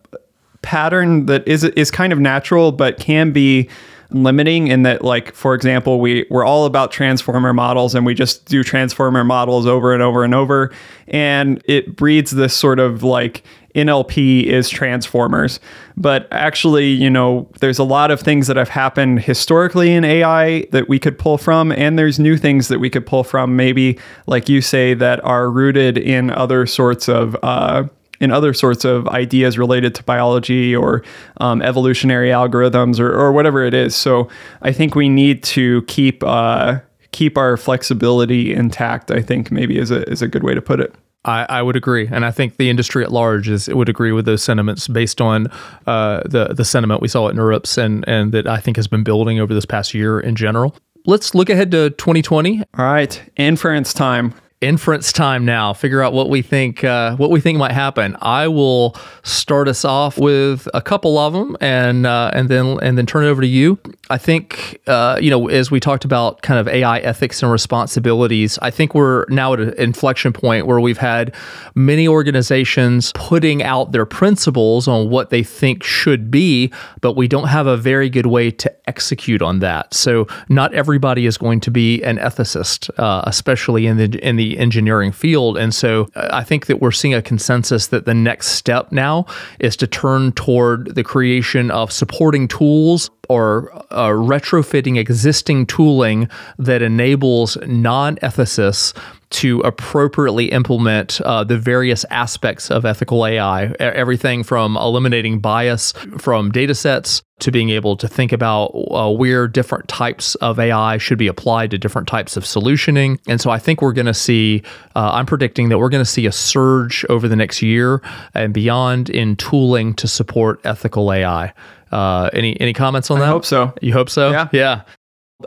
pattern 0.61 1.25
that 1.25 1.47
is 1.47 1.63
is 1.63 1.89
kind 1.89 2.13
of 2.13 2.19
natural, 2.19 2.71
but 2.71 2.99
can 2.99 3.31
be 3.31 3.69
limiting 4.11 4.67
in 4.67 4.83
that 4.83 5.03
like 5.03 5.33
for 5.33 5.53
example 5.53 5.99
we 5.99 6.25
we're 6.29 6.45
all 6.45 6.65
about 6.65 6.91
transformer 6.91 7.53
models 7.53 7.93
and 7.93 8.05
we 8.05 8.13
just 8.13 8.45
do 8.45 8.63
transformer 8.63 9.23
models 9.23 9.65
over 9.65 9.93
and 9.93 10.01
over 10.01 10.23
and 10.23 10.33
over. 10.33 10.71
And 11.07 11.61
it 11.65 11.95
breeds 11.95 12.31
this 12.31 12.55
sort 12.55 12.79
of 12.79 13.03
like 13.03 13.43
NLP 13.77 14.43
is 14.43 14.69
transformers. 14.69 15.59
But 15.95 16.27
actually, 16.31 16.87
you 16.87 17.09
know, 17.09 17.47
there's 17.59 17.79
a 17.79 17.83
lot 17.83 18.11
of 18.11 18.19
things 18.19 18.47
that 18.47 18.57
have 18.57 18.69
happened 18.69 19.21
historically 19.21 19.93
in 19.93 20.03
AI 20.03 20.65
that 20.71 20.89
we 20.89 20.99
could 20.99 21.17
pull 21.17 21.37
from, 21.37 21.71
and 21.71 21.97
there's 21.97 22.19
new 22.19 22.37
things 22.37 22.67
that 22.69 22.79
we 22.79 22.89
could 22.89 23.05
pull 23.05 23.23
from, 23.23 23.55
maybe 23.55 23.99
like 24.25 24.49
you 24.49 24.61
say, 24.61 24.93
that 24.95 25.23
are 25.23 25.49
rooted 25.49 25.97
in 25.97 26.31
other 26.31 26.65
sorts 26.65 27.07
of 27.07 27.37
uh, 27.43 27.83
in 28.19 28.31
other 28.31 28.53
sorts 28.53 28.85
of 28.85 29.07
ideas 29.09 29.57
related 29.57 29.95
to 29.95 30.03
biology 30.03 30.75
or 30.75 31.03
um, 31.37 31.61
evolutionary 31.61 32.29
algorithms 32.29 32.99
or, 32.99 33.11
or 33.13 33.31
whatever 33.31 33.63
it 33.63 33.73
is. 33.73 33.95
So 33.95 34.29
I 34.61 34.71
think 34.71 34.95
we 34.95 35.09
need 35.09 35.43
to 35.43 35.81
keep 35.83 36.23
uh, 36.23 36.79
keep 37.11 37.37
our 37.37 37.57
flexibility 37.57 38.53
intact. 38.53 39.11
I 39.11 39.21
think 39.21 39.51
maybe 39.51 39.77
is 39.77 39.91
a 39.91 40.07
is 40.09 40.21
a 40.21 40.27
good 40.27 40.43
way 40.43 40.53
to 40.53 40.61
put 40.61 40.79
it. 40.79 40.93
I, 41.25 41.45
I, 41.49 41.61
would 41.61 41.75
agree, 41.75 42.07
and 42.09 42.23
I 42.23 42.31
think 42.31 42.55
the 42.55 42.69
industry 42.69 43.03
at 43.03 43.11
large 43.11 43.49
is 43.49 43.67
would 43.67 43.89
agree 43.89 44.13
with 44.13 44.25
those 44.25 44.41
sentiments 44.41 44.87
based 44.87 45.19
on 45.19 45.47
uh, 45.85 46.21
the 46.25 46.53
the 46.53 46.63
sentiment 46.63 47.01
we 47.01 47.09
saw 47.09 47.27
at 47.27 47.35
NeurIPS 47.35 47.77
and 47.77 48.07
and 48.07 48.31
that 48.31 48.47
I 48.47 48.59
think 48.59 48.77
has 48.77 48.87
been 48.87 49.03
building 49.03 49.39
over 49.39 49.53
this 49.53 49.65
past 49.65 49.93
year 49.93 50.19
in 50.19 50.35
general. 50.35 50.75
Let's 51.05 51.33
look 51.33 51.49
ahead 51.49 51.71
to 51.71 51.89
2020. 51.91 52.59
All 52.77 52.85
right, 52.85 53.21
inference 53.35 53.93
time 53.93 54.33
inference 54.61 55.11
time 55.11 55.45
now. 55.45 55.71
Figure 55.71 56.01
out 56.01 56.13
what 56.13 56.29
we 56.29 56.41
think 56.41 56.83
uh, 56.83 57.15
what 57.15 57.29
we 57.29 57.39
think 57.39 57.57
might 57.59 57.71
happen. 57.71 58.17
I 58.21 58.47
will 58.47 58.95
start 59.23 59.67
us 59.67 59.85
off 59.85 60.17
with 60.17 60.67
a 60.73 60.81
couple 60.81 61.17
of 61.17 61.33
them, 61.33 61.55
and 61.61 62.05
uh, 62.05 62.31
and 62.33 62.49
then 62.49 62.79
and 62.81 62.97
then 62.97 63.05
turn 63.05 63.23
it 63.23 63.27
over 63.27 63.41
to 63.41 63.47
you. 63.47 63.77
I 64.09 64.17
think 64.17 64.81
uh, 64.87 65.19
you 65.21 65.29
know 65.29 65.47
as 65.47 65.69
we 65.69 65.79
talked 65.79 66.05
about 66.05 66.41
kind 66.41 66.59
of 66.59 66.67
AI 66.67 66.99
ethics 66.99 67.43
and 67.43 67.51
responsibilities. 67.51 68.57
I 68.61 68.71
think 68.71 68.95
we're 68.95 69.25
now 69.29 69.53
at 69.53 69.59
an 69.59 69.73
inflection 69.77 70.33
point 70.33 70.65
where 70.65 70.79
we've 70.79 70.97
had 70.97 71.35
many 71.75 72.07
organizations 72.07 73.11
putting 73.13 73.61
out 73.61 73.91
their 73.91 74.05
principles 74.05 74.87
on 74.87 75.09
what 75.09 75.29
they 75.29 75.43
think 75.43 75.83
should 75.83 76.31
be, 76.31 76.71
but 77.01 77.13
we 77.13 77.27
don't 77.27 77.47
have 77.47 77.67
a 77.67 77.77
very 77.77 78.09
good 78.09 78.25
way 78.25 78.49
to 78.51 78.89
execute 78.89 79.41
on 79.41 79.59
that. 79.59 79.93
So 79.93 80.27
not 80.49 80.73
everybody 80.73 81.25
is 81.25 81.37
going 81.37 81.59
to 81.61 81.71
be 81.71 82.01
an 82.03 82.17
ethicist, 82.17 82.89
uh, 82.97 83.21
especially 83.25 83.85
in 83.85 83.97
the 83.97 84.27
in 84.27 84.35
the 84.35 84.46
engineering 84.55 85.11
field. 85.11 85.57
And 85.57 85.73
so 85.73 86.07
uh, 86.15 86.29
I 86.31 86.43
think 86.43 86.67
that 86.67 86.79
we're 86.79 86.91
seeing 86.91 87.13
a 87.13 87.21
consensus 87.21 87.87
that 87.87 88.05
the 88.05 88.13
next 88.13 88.49
step 88.49 88.91
now 88.91 89.25
is 89.59 89.75
to 89.77 89.87
turn 89.87 90.31
toward 90.33 90.95
the 90.95 91.03
creation 91.03 91.71
of 91.71 91.91
supporting 91.91 92.47
tools 92.47 93.09
or 93.29 93.73
uh, 93.91 94.09
retrofitting 94.09 94.97
existing 94.97 95.65
tooling 95.65 96.29
that 96.57 96.81
enables 96.81 97.57
non 97.65 98.15
ethicists 98.17 98.97
to 99.29 99.59
appropriately 99.61 100.45
implement 100.51 101.19
uh, 101.21 101.43
the 101.43 101.57
various 101.57 102.05
aspects 102.09 102.71
of 102.71 102.85
ethical 102.85 103.25
AI. 103.25 103.65
Everything 103.79 104.43
from 104.43 104.77
eliminating 104.77 105.39
bias 105.39 105.91
from 106.17 106.51
data 106.51 106.73
sets 106.73 107.21
to 107.39 107.51
being 107.51 107.69
able 107.69 107.95
to 107.97 108.07
think 108.07 108.31
about 108.31 108.67
uh, 108.91 109.11
where 109.11 109.47
different 109.47 109.87
types 109.87 110.35
of 110.35 110.59
AI 110.59 110.97
should 110.97 111.17
be 111.17 111.27
applied 111.27 111.69
to 111.71 111.77
different 111.77 112.07
types 112.07 112.35
of 112.35 112.43
solutioning. 112.43 113.19
And 113.27 113.39
so 113.39 113.51
I 113.51 113.59
think 113.59 113.81
we're 113.81 113.93
going 113.93 114.07
to 114.07 114.13
see, 114.13 114.63
uh, 114.95 115.11
I'm 115.13 115.25
predicting 115.25 115.69
that 115.69 115.77
we're 115.77 115.89
going 115.89 116.03
to 116.03 116.09
see 116.09 116.25
a 116.25 116.31
surge 116.31 117.05
over 117.09 117.27
the 117.27 117.35
next 117.35 117.61
year 117.61 118.01
and 118.33 118.53
beyond 118.53 119.09
in 119.09 119.35
tooling 119.35 119.93
to 119.95 120.07
support 120.07 120.59
ethical 120.63 121.11
AI. 121.13 121.53
Uh, 121.91 122.29
any 122.33 122.59
any 122.59 122.73
comments 122.73 123.09
on 123.11 123.19
that? 123.19 123.25
I 123.25 123.29
hope 123.29 123.45
so. 123.45 123.73
You 123.81 123.93
hope 123.93 124.09
so? 124.09 124.31
Yeah. 124.31 124.49
Yeah. 124.51 124.81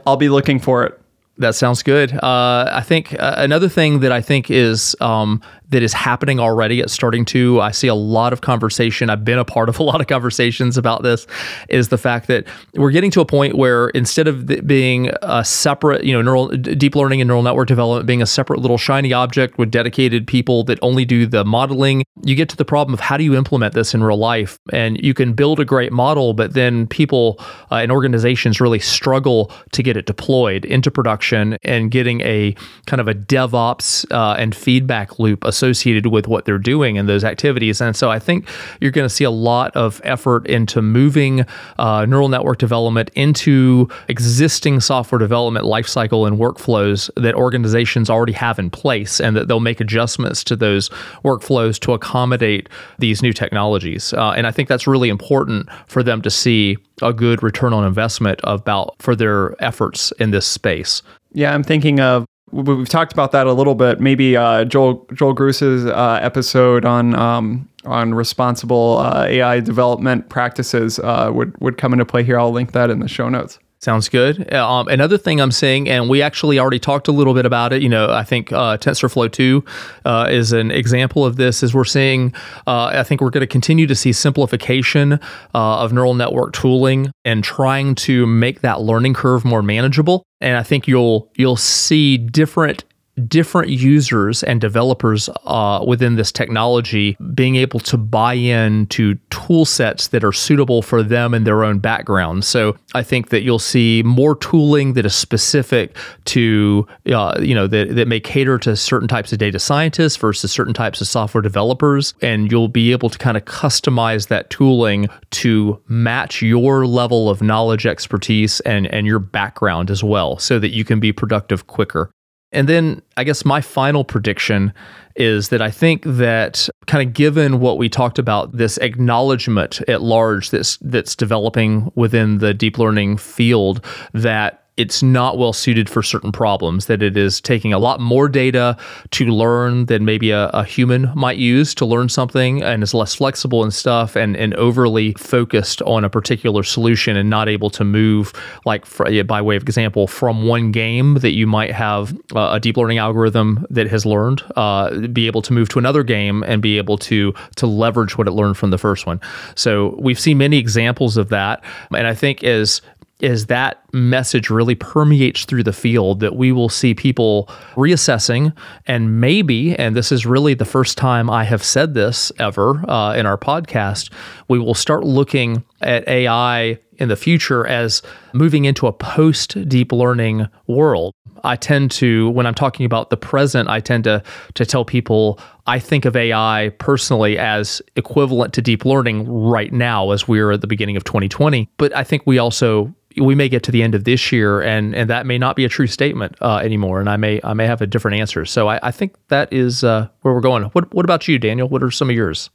I'll 0.07 0.17
be 0.17 0.29
looking 0.29 0.59
for 0.59 0.85
it. 0.85 1.01
That 1.41 1.55
sounds 1.55 1.83
good. 1.83 2.13
Uh, 2.23 2.69
I 2.71 2.83
think 2.83 3.15
uh, 3.19 3.35
another 3.39 3.71
thing 3.71 4.01
that 4.01 4.13
I 4.13 4.21
think 4.21 4.51
is 4.51 4.95
um, 5.01 5.41
that 5.71 5.83
is 5.83 5.95
happening 5.95 6.39
already. 6.39 6.81
It's 6.81 6.93
starting 6.93 7.25
to. 7.27 7.63
I 7.63 7.71
see 7.71 7.89
a 7.89 7.95
lot 7.95 8.35
of 8.35 8.43
conversation. 8.43 9.09
I've 9.09 9.25
been 9.25 9.39
a 9.39 9.45
part 9.45 9.71
of 9.71 9.79
a 9.79 9.83
lot 9.91 10.03
of 10.03 10.07
conversations 10.07 10.77
about 10.77 11.03
this. 11.03 11.27
Is 11.71 11.89
the 11.89 11.97
fact 11.97 12.27
that 12.27 12.47
we're 12.75 12.91
getting 12.91 13.11
to 13.13 13.23
a 13.23 13.25
point 13.25 13.57
where 13.57 13.89
instead 13.89 14.29
of 14.29 14.67
being 14.67 15.11
a 15.23 15.43
separate, 15.43 16.05
you 16.05 16.13
know, 16.13 16.21
neural 16.21 16.49
deep 16.49 16.95
learning 16.95 17.23
and 17.23 17.29
neural 17.29 17.43
network 17.43 17.69
development 17.69 18.07
being 18.07 18.21
a 18.21 18.27
separate 18.27 18.61
little 18.61 18.77
shiny 18.77 19.15
object 19.15 19.57
with 19.57 19.71
dedicated 19.71 20.27
people 20.27 20.63
that 20.65 20.79
only 20.83 21.07
do 21.07 21.25
the 21.25 21.43
modeling, 21.43 22.05
you 22.23 22.35
get 22.35 22.51
to 22.51 22.57
the 22.57 22.67
problem 22.67 22.93
of 22.93 23.01
how 23.01 23.17
do 23.17 23.25
you 23.25 23.35
implement 23.35 23.73
this 23.73 23.95
in 23.95 24.05
real 24.05 24.19
life? 24.19 24.59
And 24.75 25.03
you 25.03 25.15
can 25.15 25.33
build 25.33 25.59
a 25.59 25.65
great 25.65 25.91
model, 25.91 26.35
but 26.35 26.53
then 26.53 26.87
people 26.87 27.39
uh, 27.71 27.77
and 27.77 27.91
organizations 27.91 28.61
really 28.61 28.79
struggle 28.79 29.51
to 29.73 29.83
get 29.83 29.97
it 29.97 30.05
deployed 30.05 30.67
into 30.67 30.91
production 30.91 31.30
and 31.33 31.91
getting 31.91 32.21
a 32.23 32.55
kind 32.87 33.01
of 33.01 33.09
a 33.09 33.15
DevOps 33.15 34.11
uh, 34.11 34.35
and 34.39 34.55
feedback 34.55 35.19
loop 35.19 35.45
associated 35.45 36.07
with 36.07 36.27
what 36.27 36.45
they're 36.45 36.59
doing 36.59 36.97
in 36.97 37.07
those 37.07 37.25
activities. 37.25 37.81
And 37.81 37.95
so 37.97 38.11
I 38.11 38.19
think 38.19 38.49
you're 38.81 38.91
going 38.91 39.09
to 39.09 39.15
see 39.15 39.25
a 39.25 39.31
lot 39.31 39.75
of 39.77 40.01
effort 40.05 40.47
into 40.47 40.83
moving 40.83 41.47
uh, 41.79 42.07
neural 42.07 42.29
network 42.29 42.59
development 42.59 43.11
into 43.15 43.89
existing 44.09 44.81
software 44.81 45.19
development 45.19 45.67
lifecycle 45.67 46.27
and 46.27 46.39
workflows 46.39 47.11
that 47.17 47.35
organizations 47.35 48.11
already 48.11 48.33
have 48.33 48.59
in 48.59 48.71
place, 48.71 49.21
and 49.21 49.37
that 49.37 49.49
they'll 49.49 49.61
make 49.61 49.81
adjustments 49.81 50.45
to 50.45 50.57
those 50.57 50.89
workflows 51.25 51.79
to 51.81 51.93
accommodate 51.93 52.69
these 52.99 53.23
new 53.23 53.33
technologies. 53.33 54.13
Uh, 54.13 54.31
and 54.31 54.47
I 54.47 54.51
think 54.51 54.69
that's 54.69 54.87
really 54.87 55.09
important 55.09 55.69
for 55.87 56.03
them 56.03 56.23
to 56.23 56.31
see 56.31 56.77
a 57.03 57.13
good 57.13 57.43
return 57.43 57.73
on 57.73 57.85
investment 57.85 58.41
about 58.45 58.95
for 58.99 59.17
their 59.17 59.55
efforts 59.63 60.13
in 60.19 60.31
this 60.31 60.47
space. 60.47 61.03
Yeah, 61.33 61.55
I'm 61.55 61.63
thinking 61.63 62.01
of 62.01 62.25
we- 62.53 62.63
we've 62.75 62.89
talked 62.89 63.13
about 63.13 63.33
that 63.33 63.47
a 63.47 63.53
little 63.53 63.75
bit. 63.75 64.01
Maybe 64.01 64.37
uh, 64.37 64.65
Joel 64.65 65.07
Joel 65.15 65.33
Grus's 65.35 65.87
uh, 65.87 66.19
episode 66.21 66.85
on 66.85 67.15
um, 67.15 67.69
on 67.85 68.13
responsible 68.15 68.99
uh, 68.99 69.25
AI 69.29 69.61
development 69.61 70.29
practices 70.29 70.99
uh, 70.99 71.31
would 71.33 71.59
would 71.61 71.79
come 71.79 71.93
into 71.93 72.05
play 72.05 72.25
here. 72.25 72.39
I'll 72.39 72.51
link 72.53 72.73
that 72.73 72.91
in 72.91 72.99
the 73.01 73.09
show 73.09 73.29
notes. 73.29 73.59
Sounds 73.83 74.11
good. 74.11 74.53
Um, 74.53 74.89
another 74.89 75.17
thing 75.17 75.41
I'm 75.41 75.51
seeing, 75.51 75.89
and 75.89 76.07
we 76.11 76.21
actually 76.21 76.59
already 76.59 76.79
talked 76.79 77.09
a 77.09 77.13
little 77.13 77.33
bit 77.33 77.47
about 77.47 77.73
it. 77.73 77.81
You 77.81 77.89
know, 77.89 78.11
I 78.11 78.25
think 78.25 78.53
uh, 78.53 78.77
TensorFlow 78.77 79.33
2 79.33 79.65
uh, 80.05 80.29
is 80.31 80.53
an 80.53 80.71
example 80.71 81.25
of 81.25 81.37
this. 81.37 81.63
Is 81.63 81.73
we're 81.73 81.87
seeing, 81.87 82.35
uh, 82.67 82.93
I 82.93 83.03
think 83.05 83.23
we're 83.23 83.31
going 83.31 83.41
to 83.41 83.47
continue 83.47 83.87
to 83.87 83.95
see 83.95 84.13
simplification 84.13 85.15
uh, 85.15 85.19
of 85.55 85.95
neural 85.95 86.13
network 86.13 86.53
tooling 86.53 87.11
and 87.25 87.43
trying 87.43 87.95
to 87.95 88.27
make 88.27 88.61
that 88.61 88.83
learning 88.83 89.15
curve 89.15 89.47
more 89.47 89.63
manageable. 89.63 90.25
And 90.43 90.59
I 90.59 90.63
think 90.63 90.87
you'll 90.87 91.31
you'll 91.37 91.57
see 91.57 92.19
different 92.19 92.85
different 93.29 93.69
users 93.71 94.43
and 94.43 94.61
developers 94.61 95.29
uh, 95.45 95.85
within 95.87 96.17
this 96.17 96.33
technology 96.33 97.17
being 97.35 97.57
able 97.57 97.81
to 97.81 97.97
buy 97.97 98.35
in 98.35 98.87
to 98.87 99.15
tool 99.31 99.65
sets 99.65 100.09
that 100.09 100.25
are 100.25 100.33
suitable 100.33 100.83
for 100.83 101.03
them 101.03 101.35
and 101.35 101.47
their 101.47 101.65
own 101.65 101.79
background. 101.79 102.45
So 102.45 102.77
I 102.95 103.03
think 103.03 103.31
that 103.31 103.43
you'll 103.43 103.59
see 103.59 104.03
more 104.05 104.37
tooling 104.37 104.95
that 104.95 105.07
is 105.07 105.15
specific 105.15 105.97
to, 106.27 106.87
uh, 107.13 107.39
you 107.41 107.55
know, 107.55 107.67
that, 107.67 107.95
that 107.97 108.09
may 108.09 108.21
cater 108.21 108.59
to 108.59 108.77
certain 108.77 109.09
types 109.09 109.33
of 109.33 109.39
data 109.39 109.59
scientists 109.59 110.17
versus 110.17 110.53
certain 110.53 110.75
types 110.75 111.01
of 111.01 111.07
software 111.07 111.43
developers. 111.43 112.15
And 112.23 112.51
you'll 112.51 112.69
be 112.69 112.93
able 112.93 113.11
to 113.11 113.19
kind 113.19 113.37
of 113.37 113.45
customize 113.45 114.29
that 114.29 114.51
tooling 114.51 115.09
to 115.31 115.83
match 115.89 116.43
your 116.43 116.87
level 116.87 117.29
of 117.29 117.43
knowledge, 117.43 117.87
expertise, 117.87 118.61
and, 118.61 118.87
and 118.87 119.07
your 119.07 119.19
background 119.19 119.91
as 119.91 120.03
well 120.03 120.39
so 120.39 120.59
that 120.59 120.71
you 120.71 120.85
can 120.85 121.01
be 121.01 121.13
productive 121.13 121.67
quicker. 121.67 122.11
And 122.53 122.69
then 122.69 123.03
I 123.17 123.25
guess 123.25 123.45
my 123.45 123.61
final 123.61 124.05
prediction 124.05 124.73
is 125.17 125.51
that 125.51 125.61
I 125.63 125.71
think 125.71 126.03
that 126.05 126.69
kind 126.87 127.07
of 127.07 127.15
given 127.15 127.61
what 127.61 127.79
we 127.79 127.89
talked 127.89 128.19
about, 128.19 128.57
this 128.57 128.79
acknowledgement 128.79 129.81
at 129.89 130.03
large 130.03 130.51
that's 130.51 130.77
that's 130.79 131.15
developing 131.15 131.91
within 131.95 132.39
the 132.39 132.55
deep 132.55 132.79
learning 132.79 133.19
field 133.19 133.85
that 134.15 134.65
it's 134.81 135.03
not 135.03 135.37
well 135.37 135.53
suited 135.53 135.91
for 135.91 136.03
certain 136.03 136.33
problems, 136.33 136.87
that 136.87 137.03
it 137.03 137.15
is 137.17 137.39
taking 137.41 137.73
a 137.75 137.79
lot 137.79 138.01
more 138.01 138.29
data 138.31 138.77
to 139.11 139.27
learn 139.27 139.85
than 139.87 140.07
maybe 140.07 140.31
a, 140.31 140.49
a 140.49 140.65
human 140.65 141.13
might 141.15 141.37
use 141.37 141.75
to 141.75 141.85
learn 141.85 142.09
something 142.09 142.63
and 142.63 142.83
is 142.83 142.95
less 142.95 143.15
flexible 143.15 143.63
and 143.63 143.75
stuff 143.75 144.17
and, 144.17 144.37
and 144.37 144.55
overly 144.55 145.13
focused 145.15 145.83
on 145.83 146.03
a 146.03 146.09
particular 146.09 146.63
solution 146.63 147.15
and 147.15 147.29
not 147.29 147.47
able 147.47 147.69
to 147.69 147.85
move, 147.85 148.33
like 148.65 148.87
for, 148.87 149.05
by 149.25 149.43
way 149.43 149.57
of 149.57 149.63
example, 149.63 150.07
from 150.07 150.47
one 150.47 150.73
game 150.73 151.15
that 151.15 151.33
you 151.33 151.47
might 151.47 151.73
have 151.73 152.17
uh, 152.35 152.53
a 152.53 152.61
deep 152.61 152.79
learning 152.79 152.97
algorithm 152.97 153.67
that 153.69 153.87
has 153.87 154.07
learned, 154.07 154.43
uh, 154.57 155.09
be 155.09 155.27
able 155.27 155.43
to 155.43 155.53
move 155.53 155.69
to 155.69 155.79
another 155.79 156.03
game 156.03 156.43
and 156.45 156.63
be 156.63 156.79
able 156.79 156.97
to 156.97 157.35
to 157.57 157.67
leverage 157.67 158.17
what 158.17 158.27
it 158.27 158.33
learned 158.33 158.57
from 158.57 158.71
the 158.71 158.79
first 158.79 159.05
one. 159.05 159.21
So 159.55 159.95
we've 159.99 160.19
seen 160.19 160.39
many 160.39 160.57
examples 160.57 161.19
of 161.19 161.29
that. 161.29 161.63
And 161.95 162.07
I 162.07 162.15
think 162.15 162.43
as 162.45 162.81
is 163.23 163.47
that 163.47 163.83
message 163.93 164.51
really 164.51 164.75
permeates 164.75 165.45
through 165.45 165.63
the 165.63 165.73
field 165.73 166.21
that 166.21 166.37
we 166.37 166.53
will 166.53 166.69
see 166.69 166.95
people 166.95 167.49
reassessing 167.75 168.55
and 168.87 169.21
maybe 169.21 169.75
and 169.77 169.97
this 169.97 170.13
is 170.13 170.25
really 170.25 170.55
the 170.55 170.65
first 170.65 170.97
time 170.97 171.29
i 171.29 171.45
have 171.45 171.63
said 171.63 171.95
this 171.95 172.31
ever 172.39 172.89
uh, 172.89 173.15
in 173.15 173.27
our 173.27 173.39
podcast 173.39 174.11
we 174.49 174.59
will 174.59 174.75
start 174.75 175.05
looking 175.05 175.65
at 175.81 176.07
ai 176.09 176.79
in 176.99 177.09
the 177.09 177.17
future 177.17 177.67
as 177.67 178.03
moving 178.33 178.65
into 178.65 178.87
a 178.87 178.93
post 178.93 179.69
deep 179.69 179.91
learning 179.93 180.47
world 180.67 181.15
I 181.45 181.57
tend 181.57 181.91
to, 181.93 182.31
when 182.31 182.47
I'm 182.47 182.55
talking 182.55 182.85
about 182.85 183.11
the 183.11 183.17
present, 183.17 183.69
I 183.69 183.81
tend 183.81 184.05
to 184.05 184.23
to 184.55 184.67
tell 184.67 184.85
people 184.85 185.41
I 185.67 185.79
think 185.79 186.05
of 186.05 186.17
AI 186.17 186.73
personally 186.79 187.39
as 187.39 187.81
equivalent 187.97 188.53
to 188.55 188.63
deep 188.63 188.85
learning 188.85 189.29
right 189.29 189.73
now, 189.73 190.11
as 190.11 190.29
we're 190.29 190.51
at 190.53 190.61
the 190.61 190.67
beginning 190.67 190.97
of 190.97 191.05
2020. 191.05 191.69
But 191.77 191.95
I 191.97 192.05
think 192.05 192.23
we 192.27 192.39
also 192.39 192.95
we 193.17 193.35
may 193.35 193.49
get 193.49 193.63
to 193.65 193.73
the 193.73 193.83
end 193.83 193.95
of 193.95 194.05
this 194.05 194.33
year, 194.33 194.61
and 194.61 194.95
and 194.95 195.11
that 195.11 195.27
may 195.27 195.39
not 195.39 195.57
be 195.57 195.65
a 195.65 195.69
true 195.69 195.87
statement 195.87 196.37
uh, 196.41 196.57
anymore, 196.57 197.01
and 197.01 197.09
I 197.09 197.17
may 197.17 197.41
I 197.43 197.55
may 197.55 197.67
have 197.67 197.81
a 197.81 197.87
different 197.87 198.19
answer. 198.19 198.45
So 198.45 198.69
I, 198.69 198.79
I 198.83 198.91
think 198.91 199.15
that 199.29 199.53
is 199.53 199.83
uh, 199.83 200.09
where 200.23 200.35
we're 200.35 200.41
going. 200.41 200.65
What 200.65 200.93
what 200.95 201.05
about 201.05 201.27
you, 201.27 201.39
Daniel? 201.39 201.69
What 201.69 201.83
are 201.83 201.91
some 201.91 202.11
of 202.11 202.17
yours? 202.17 202.51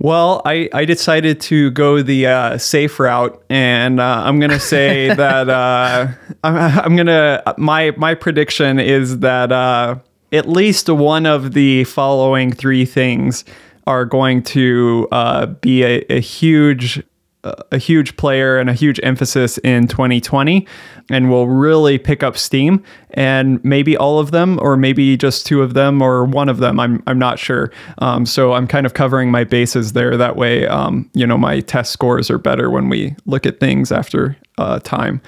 Well, 0.00 0.42
I, 0.44 0.68
I 0.72 0.84
decided 0.84 1.40
to 1.42 1.72
go 1.72 2.02
the 2.02 2.28
uh, 2.28 2.58
safe 2.58 3.00
route, 3.00 3.42
and 3.50 3.98
uh, 3.98 4.22
I'm 4.24 4.38
gonna 4.38 4.60
say 4.60 5.08
that 5.14 5.48
uh, 5.48 6.08
I'm, 6.44 6.56
I'm 6.56 6.96
gonna 6.96 7.42
my 7.56 7.92
my 7.96 8.14
prediction 8.14 8.78
is 8.78 9.20
that 9.20 9.50
uh, 9.52 9.96
at 10.32 10.48
least 10.48 10.88
one 10.88 11.26
of 11.26 11.52
the 11.52 11.84
following 11.84 12.52
three 12.52 12.84
things 12.84 13.44
are 13.86 14.04
going 14.04 14.42
to 14.42 15.08
uh, 15.10 15.46
be 15.46 15.82
a, 15.82 16.04
a 16.10 16.20
huge 16.20 17.02
a 17.44 17.78
huge 17.78 18.16
player 18.16 18.58
and 18.58 18.68
a 18.68 18.72
huge 18.72 18.98
emphasis 19.02 19.58
in 19.58 19.86
2020 19.86 20.66
and 21.10 21.30
will 21.30 21.46
really 21.46 21.96
pick 21.96 22.22
up 22.22 22.36
steam. 22.36 22.82
And 23.12 23.64
maybe 23.64 23.96
all 23.96 24.18
of 24.18 24.32
them 24.32 24.58
or 24.60 24.76
maybe 24.76 25.16
just 25.16 25.46
two 25.46 25.62
of 25.62 25.74
them 25.74 26.02
or 26.02 26.24
one 26.24 26.48
of 26.48 26.58
them 26.58 26.80
i'm, 26.80 27.02
I'm 27.06 27.18
not 27.18 27.38
sure. 27.38 27.70
Um, 27.98 28.26
so 28.26 28.54
i'm 28.54 28.66
kind 28.66 28.86
of 28.86 28.94
covering 28.94 29.30
my 29.30 29.44
bases 29.44 29.92
there. 29.92 30.16
That 30.16 30.36
way 30.36 30.66
um, 30.66 31.08
you 31.14 31.26
know 31.26 31.38
my 31.38 31.60
test 31.60 31.92
scores 31.92 32.30
are 32.30 32.38
better 32.38 32.70
when 32.70 32.88
we 32.88 33.14
look 33.24 33.46
at 33.46 33.60
things 33.60 33.92
after 33.92 34.36
uh, 34.58 34.80
time. 34.80 35.20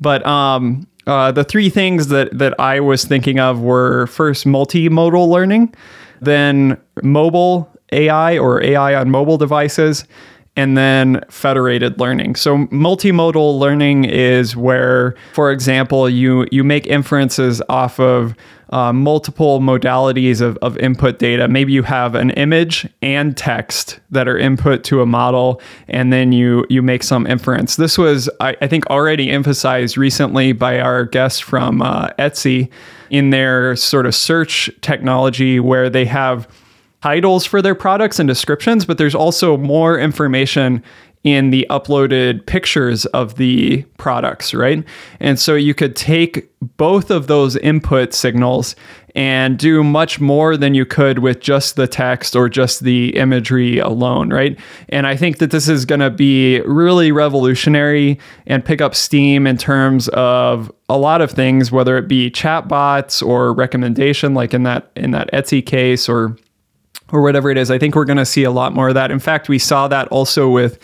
But 0.00 0.24
um, 0.26 0.86
uh, 1.06 1.32
the 1.32 1.44
three 1.44 1.70
things 1.70 2.08
that 2.08 2.36
that 2.36 2.58
i 2.60 2.80
was 2.80 3.04
thinking 3.04 3.40
of 3.40 3.60
were 3.60 4.06
first 4.08 4.44
multimodal 4.44 5.26
learning 5.26 5.74
then 6.20 6.78
mobile 7.02 7.70
ai 7.92 8.36
or 8.36 8.62
ai 8.62 8.94
on 8.94 9.10
mobile 9.10 9.38
devices 9.38 10.04
and 10.58 10.76
then 10.76 11.24
federated 11.30 12.00
learning. 12.00 12.34
So 12.34 12.66
multimodal 12.66 13.60
learning 13.60 14.04
is 14.04 14.56
where, 14.56 15.14
for 15.32 15.52
example, 15.52 16.10
you 16.10 16.46
you 16.50 16.64
make 16.64 16.84
inferences 16.86 17.62
off 17.68 18.00
of 18.00 18.34
uh, 18.70 18.92
multiple 18.92 19.60
modalities 19.60 20.40
of, 20.40 20.58
of 20.58 20.76
input 20.78 21.18
data. 21.18 21.48
Maybe 21.48 21.72
you 21.72 21.84
have 21.84 22.14
an 22.14 22.30
image 22.30 22.88
and 23.00 23.36
text 23.36 24.00
that 24.10 24.26
are 24.28 24.36
input 24.36 24.84
to 24.84 25.00
a 25.00 25.06
model, 25.06 25.60
and 25.86 26.12
then 26.12 26.32
you 26.32 26.66
you 26.68 26.82
make 26.82 27.04
some 27.04 27.26
inference. 27.26 27.76
This 27.76 27.96
was, 27.96 28.28
I, 28.40 28.56
I 28.60 28.66
think, 28.66 28.84
already 28.90 29.30
emphasized 29.30 29.96
recently 29.96 30.52
by 30.52 30.80
our 30.80 31.04
guests 31.04 31.40
from 31.40 31.82
uh, 31.82 32.08
Etsy 32.18 32.68
in 33.10 33.30
their 33.30 33.76
sort 33.76 34.06
of 34.06 34.14
search 34.14 34.70
technology, 34.80 35.60
where 35.60 35.88
they 35.88 36.04
have 36.04 36.48
titles 37.02 37.44
for 37.44 37.62
their 37.62 37.74
products 37.74 38.18
and 38.18 38.26
descriptions, 38.26 38.84
but 38.84 38.98
there's 38.98 39.14
also 39.14 39.56
more 39.56 39.98
information 39.98 40.82
in 41.24 41.50
the 41.50 41.66
uploaded 41.68 42.46
pictures 42.46 43.04
of 43.06 43.36
the 43.36 43.82
products, 43.98 44.54
right? 44.54 44.84
And 45.20 45.38
so 45.38 45.54
you 45.54 45.74
could 45.74 45.96
take 45.96 46.48
both 46.76 47.10
of 47.10 47.26
those 47.26 47.56
input 47.56 48.14
signals 48.14 48.76
and 49.14 49.58
do 49.58 49.82
much 49.82 50.20
more 50.20 50.56
than 50.56 50.74
you 50.74 50.86
could 50.86 51.18
with 51.18 51.40
just 51.40 51.74
the 51.74 51.88
text 51.88 52.36
or 52.36 52.48
just 52.48 52.84
the 52.84 53.16
imagery 53.16 53.78
alone, 53.78 54.30
right? 54.30 54.58
And 54.90 55.06
I 55.06 55.16
think 55.16 55.38
that 55.38 55.50
this 55.50 55.68
is 55.68 55.84
going 55.84 56.00
to 56.00 56.10
be 56.10 56.60
really 56.60 57.10
revolutionary 57.10 58.18
and 58.46 58.64
pick 58.64 58.80
up 58.80 58.94
steam 58.94 59.46
in 59.46 59.56
terms 59.56 60.08
of 60.08 60.70
a 60.88 60.96
lot 60.96 61.20
of 61.20 61.32
things 61.32 61.72
whether 61.72 61.98
it 61.98 62.06
be 62.08 62.30
chatbots 62.30 63.26
or 63.26 63.52
recommendation 63.52 64.34
like 64.34 64.54
in 64.54 64.62
that 64.62 64.90
in 64.96 65.10
that 65.10 65.30
Etsy 65.32 65.64
case 65.64 66.08
or 66.08 66.36
or 67.12 67.22
whatever 67.22 67.50
it 67.50 67.58
is. 67.58 67.70
I 67.70 67.78
think 67.78 67.94
we're 67.94 68.04
going 68.04 68.18
to 68.18 68.26
see 68.26 68.44
a 68.44 68.50
lot 68.50 68.72
more 68.72 68.88
of 68.88 68.94
that. 68.94 69.10
In 69.10 69.18
fact, 69.18 69.48
we 69.48 69.58
saw 69.58 69.88
that 69.88 70.08
also 70.08 70.48
with 70.48 70.78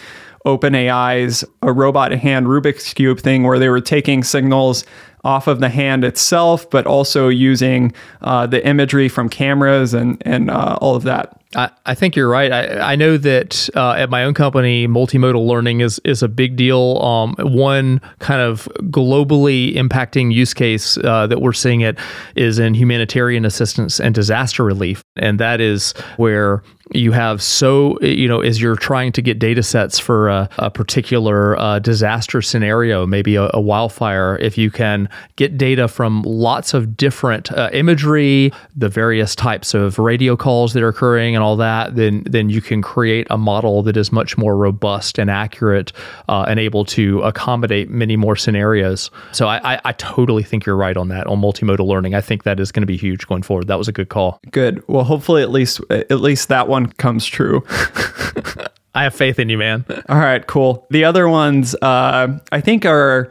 OpenAI's 0.47 1.45
a 1.63 1.73
robot 1.73 2.13
hand 2.13 2.47
Rubik's 2.47 2.93
Cube 2.93 3.21
thing 3.21 3.45
where 3.45 3.59
they 3.59 3.69
were 3.69 3.81
taking 3.81 4.23
signals 4.23 4.85
off 5.25 5.47
of 5.47 5.61
the 5.61 5.71
hand 5.71 6.05
itself, 6.05 6.69
but 6.69 6.87
also 6.87 7.29
using 7.29 7.93
uh, 8.21 8.47
the 8.47 8.65
imagery 8.67 9.09
from 9.09 9.29
cameras 9.29 9.95
and, 9.95 10.23
and 10.27 10.51
uh, 10.51 10.77
all 10.81 10.95
of 10.95 11.03
that. 11.05 11.41
I, 11.55 11.71
I 11.87 11.95
think 11.95 12.17
you're 12.17 12.29
right. 12.29 12.51
I, 12.51 12.93
I 12.93 12.97
know 12.97 13.17
that 13.17 13.69
uh, 13.75 13.93
at 13.93 14.11
my 14.11 14.25
own 14.25 14.35
company, 14.35 14.87
multimodal 14.89 15.47
learning 15.47 15.81
is 15.81 16.01
is 16.05 16.23
a 16.23 16.29
big 16.29 16.57
deal. 16.57 16.99
Um, 16.99 17.35
one 17.39 18.01
kind 18.19 18.41
of 18.41 18.69
globally 18.85 19.75
impacting 19.75 20.33
use 20.33 20.55
case 20.55 20.99
uh, 20.99 21.27
that 21.27 21.41
we're 21.41 21.53
seeing 21.53 21.81
it 21.81 21.99
is 22.37 22.59
in 22.59 22.75
humanitarian 22.75 23.45
assistance 23.45 24.01
and 24.01 24.15
disaster 24.15 24.65
relief, 24.65 25.03
and 25.17 25.39
that 25.41 25.61
is 25.61 25.93
where 26.17 26.63
you 26.93 27.13
have 27.13 27.43
so 27.43 27.99
you 28.01 28.29
know 28.29 28.41
as 28.41 28.61
you're 28.61 28.77
trying 28.77 29.11
to 29.13 29.23
get 29.23 29.39
data 29.39 29.63
sets 29.63 29.99
for 29.99 30.29
a, 30.29 30.49
a 30.59 30.71
particular 30.71 31.59
uh, 31.59 31.79
disaster 31.79 32.43
scenario 32.43 33.07
maybe 33.07 33.37
a, 33.37 33.51
a, 33.55 33.61
wildfire 33.61 34.37
if 34.39 34.59
you 34.59 34.71
can 34.71 35.09
get 35.37 35.57
data 35.57 35.89
from 35.89 36.23
lots 36.23 36.75
of 36.75 36.97
different 36.97 37.51
uh, 37.53 37.71
imagery 37.73 38.53
the 38.77 38.89
various 38.89 39.35
types 39.35 39.73
of 39.73 39.99
radio 39.99 40.37
calls 40.37 40.75
that 40.75 40.83
are 40.83 40.89
occurring 40.89 41.35
and 41.35 41.43
all 41.43 41.57
that 41.57 41.97
then 41.97 42.23
then 42.27 42.51
you 42.51 42.61
can 42.61 42.83
create 42.83 43.27
a 43.31 43.39
model 43.39 43.83
that 43.83 43.97
is 43.97 44.13
much 44.13 44.37
more 44.37 44.57
robust 44.57 45.19
and 45.19 45.31
accurate 45.31 45.93
uh, 46.29 46.45
and 46.49 46.61
able 46.61 46.85
to 46.85 47.23
accommodate 47.23 47.89
many 47.89 48.17
more 48.17 48.37
scenarios. 48.37 49.11
So 49.33 49.47
I, 49.47 49.75
I, 49.75 49.81
I 49.87 49.93
totally 49.93 50.43
think 50.43 50.67
you're 50.67 50.77
right 50.77 50.97
on 50.97 51.09
that 51.09 51.27
on 51.27 51.41
multimodal 51.41 51.87
learning. 51.87 52.15
I 52.15 52.21
think 52.21 52.43
that 52.45 52.61
is 52.61 52.71
going 52.73 52.83
to 52.83 52.87
be 52.87 52.97
huge 52.97 53.27
going 53.27 53.43
forward. 53.43 53.69
That 53.69 53.79
was 53.79 53.89
a 53.89 53.93
good 53.93 54.09
call. 54.09 54.41
Good. 54.51 54.83
Well 54.89 55.05
hopefully 55.05 55.43
at 55.43 55.51
least 55.51 55.81
at 55.91 56.21
least 56.21 56.49
that 56.49 56.69
one 56.69 56.74
comes 56.97 57.27
true. 57.27 57.65
I 58.95 59.03
have 59.03 59.15
faith 59.15 59.39
in 59.39 59.49
you, 59.49 59.59
man. 59.59 59.85
All 60.09 60.19
right, 60.19 60.47
cool. 60.47 60.87
The 60.91 61.05
other 61.05 61.29
ones, 61.29 61.75
uh, 61.83 62.39
I 62.53 62.61
think, 62.61 62.87
are 62.87 63.31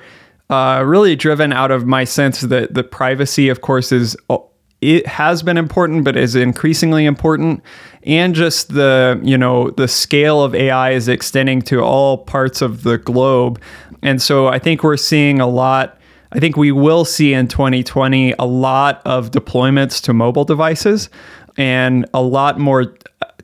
uh, 0.50 0.84
really 0.86 1.16
driven 1.16 1.54
out 1.54 1.72
of 1.72 1.86
my 1.86 2.04
sense 2.04 2.42
that 2.42 2.74
the 2.74 2.84
privacy, 2.84 3.50
of 3.50 3.62
course, 3.62 3.92
is 3.92 4.18
oh, 4.30 4.50
it 4.82 5.08
has 5.08 5.42
been 5.42 5.58
important, 5.58 6.04
but 6.04 6.18
is 6.18 6.36
increasingly 6.36 7.06
important, 7.06 7.64
and 8.04 8.36
just 8.36 8.74
the 8.74 9.20
you 9.24 9.38
know 9.38 9.70
the 9.72 9.88
scale 9.88 10.44
of 10.44 10.54
AI 10.54 10.92
is 10.92 11.08
extending 11.08 11.62
to 11.64 11.82
all 11.82 12.18
parts 12.18 12.62
of 12.62 12.84
the 12.84 12.98
globe, 12.98 13.62
and 14.02 14.22
so 14.22 14.48
I 14.48 14.60
think 14.60 14.84
we're 14.84 14.98
seeing 14.98 15.40
a 15.40 15.48
lot. 15.48 15.98
I 16.34 16.40
think 16.40 16.58
we 16.58 16.72
will 16.72 17.06
see 17.06 17.34
in 17.34 17.48
2020 17.48 18.34
a 18.40 18.46
lot 18.46 19.02
of 19.06 19.32
deployments 19.32 20.02
to 20.02 20.14
mobile 20.14 20.46
devices 20.46 21.10
and 21.58 22.08
a 22.14 22.22
lot 22.22 22.60
more 22.60 22.96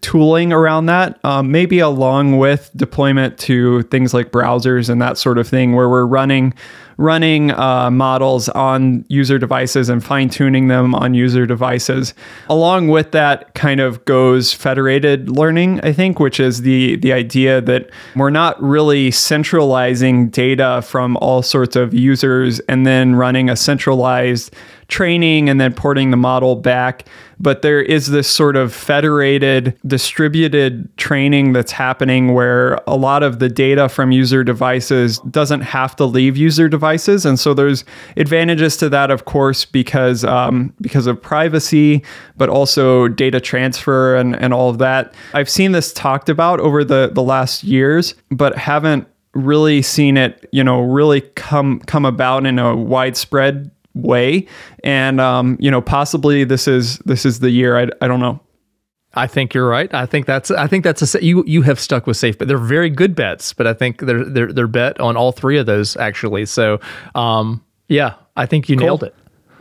tooling 0.02 0.54
around 0.54 0.88
that, 0.88 1.20
um, 1.24 1.52
maybe 1.52 1.80
along 1.80 2.38
with 2.38 2.72
deployment 2.76 3.38
to 3.40 3.84
things 3.84 4.14
like 4.14 4.32
browsers 4.32 4.90
and 4.90 5.02
that 5.02 5.18
sort 5.18 5.38
of 5.38 5.48
thing, 5.48 5.74
where 5.74 5.90
we're 5.90 6.06
running 6.06 6.54
running 7.00 7.52
uh, 7.52 7.90
models 7.90 8.50
on 8.50 9.06
user 9.08 9.40
devices 9.40 9.88
and 9.88 10.04
fine 10.04 10.30
tuning 10.30 10.68
them 10.68 10.94
on 10.94 11.14
user 11.14 11.46
devices. 11.46 12.14
Along 12.50 12.90
with 12.90 13.14
that, 13.14 13.54
kind 13.56 13.80
of 13.80 14.04
goes 14.04 14.54
federated 14.54 15.30
learning, 15.30 15.80
I 15.82 15.94
think, 15.94 16.20
which 16.20 16.42
is 16.42 16.62
the 16.62 16.98
the 16.98 17.14
idea 17.14 17.62
that 17.62 17.90
we're 18.18 18.30
not 18.30 18.62
really 18.62 19.12
centralizing 19.12 20.30
data 20.30 20.82
from 20.86 21.16
all 21.18 21.42
sorts 21.42 21.78
of 21.78 21.94
users 21.94 22.60
and 22.62 22.86
then 22.86 23.16
running 23.16 23.50
a 23.50 23.56
centralized 23.56 24.54
training 24.90 25.50
and 25.50 25.62
then 25.62 25.74
porting 25.74 26.12
the 26.12 26.18
model 26.18 26.56
back. 26.56 27.06
But 27.40 27.62
there 27.62 27.82
is 27.82 28.08
this 28.08 28.28
sort 28.28 28.58
of 28.58 28.74
federated, 28.74 29.78
distributed 29.88 30.90
training 30.98 31.54
that's 31.54 31.72
happening 31.72 32.34
where 32.34 32.82
a 32.86 32.98
lot 32.98 33.24
of 33.24 33.40
the 33.40 33.48
data 33.48 33.88
from 33.88 34.12
user 34.12 34.44
devices 34.44 35.20
doesn't 35.20 35.62
have 35.62 35.96
to 35.98 36.06
leave 36.06 36.36
user 36.36 36.68
devices. 36.68 36.89
And 37.26 37.40
so 37.40 37.54
there's 37.54 37.84
advantages 38.18 38.78
to 38.78 38.90
that, 38.90 39.12
of 39.12 39.26
course, 39.26 39.66
because 39.66 40.24
um, 40.24 40.74
because 40.82 41.08
of 41.08 41.22
privacy, 41.22 42.04
but 42.38 42.50
also 42.50 43.08
data 43.08 43.40
transfer 43.40 44.16
and, 44.16 44.36
and 44.36 44.54
all 44.54 44.70
of 44.70 44.78
that. 44.80 45.14
I've 45.34 45.50
seen 45.50 45.72
this 45.72 45.94
talked 45.94 46.30
about 46.30 46.60
over 46.60 46.84
the, 46.84 47.12
the 47.14 47.24
last 47.24 47.64
years, 47.64 48.16
but 48.32 48.58
haven't 48.58 49.08
really 49.34 49.82
seen 49.82 50.18
it, 50.18 50.48
you 50.52 50.64
know, 50.64 50.82
really 50.82 51.22
come 51.22 51.80
come 51.82 52.06
about 52.06 52.46
in 52.46 52.60
a 52.60 52.76
widespread 52.76 53.72
way. 53.94 54.48
And 54.84 55.20
um, 55.20 55.58
you 55.60 55.72
know 55.72 55.82
possibly 55.82 56.44
this 56.44 56.68
is 56.68 57.00
this 57.00 57.26
is 57.26 57.40
the 57.40 57.50
year. 57.50 57.78
I, 57.78 57.90
I 58.02 58.08
don't 58.08 58.20
know 58.20 58.40
I 59.20 59.28
think 59.28 59.54
you're 59.54 59.68
right. 59.68 59.94
I 59.94 60.06
think 60.06 60.26
that's 60.26 60.50
I 60.50 60.68
think 60.68 60.86
that's 60.86 61.14
a 61.14 61.24
you 61.24 61.44
you 61.46 61.62
have 61.64 61.78
stuck 61.78 62.08
with 62.08 62.16
safe, 62.16 62.38
but 62.38 62.48
they're 62.48 62.58
very 62.58 62.90
good 62.90 63.16
bets. 63.16 63.52
But 63.52 63.68
I 63.68 63.74
think 63.74 64.00
they're 64.00 64.24
they're 64.24 64.54
they're 64.54 64.68
bet 64.68 65.00
on 65.02 65.18
all 65.18 65.34
three 65.34 65.58
of 65.58 65.66
those 65.66 65.98
actually. 65.98 66.46
So, 66.46 66.80
um, 67.16 67.62
yeah, 67.90 68.14
I 68.38 68.46
think 68.46 68.70
you 68.70 68.78
cool. 68.78 68.86
nailed 68.86 69.04
it. 69.04 69.16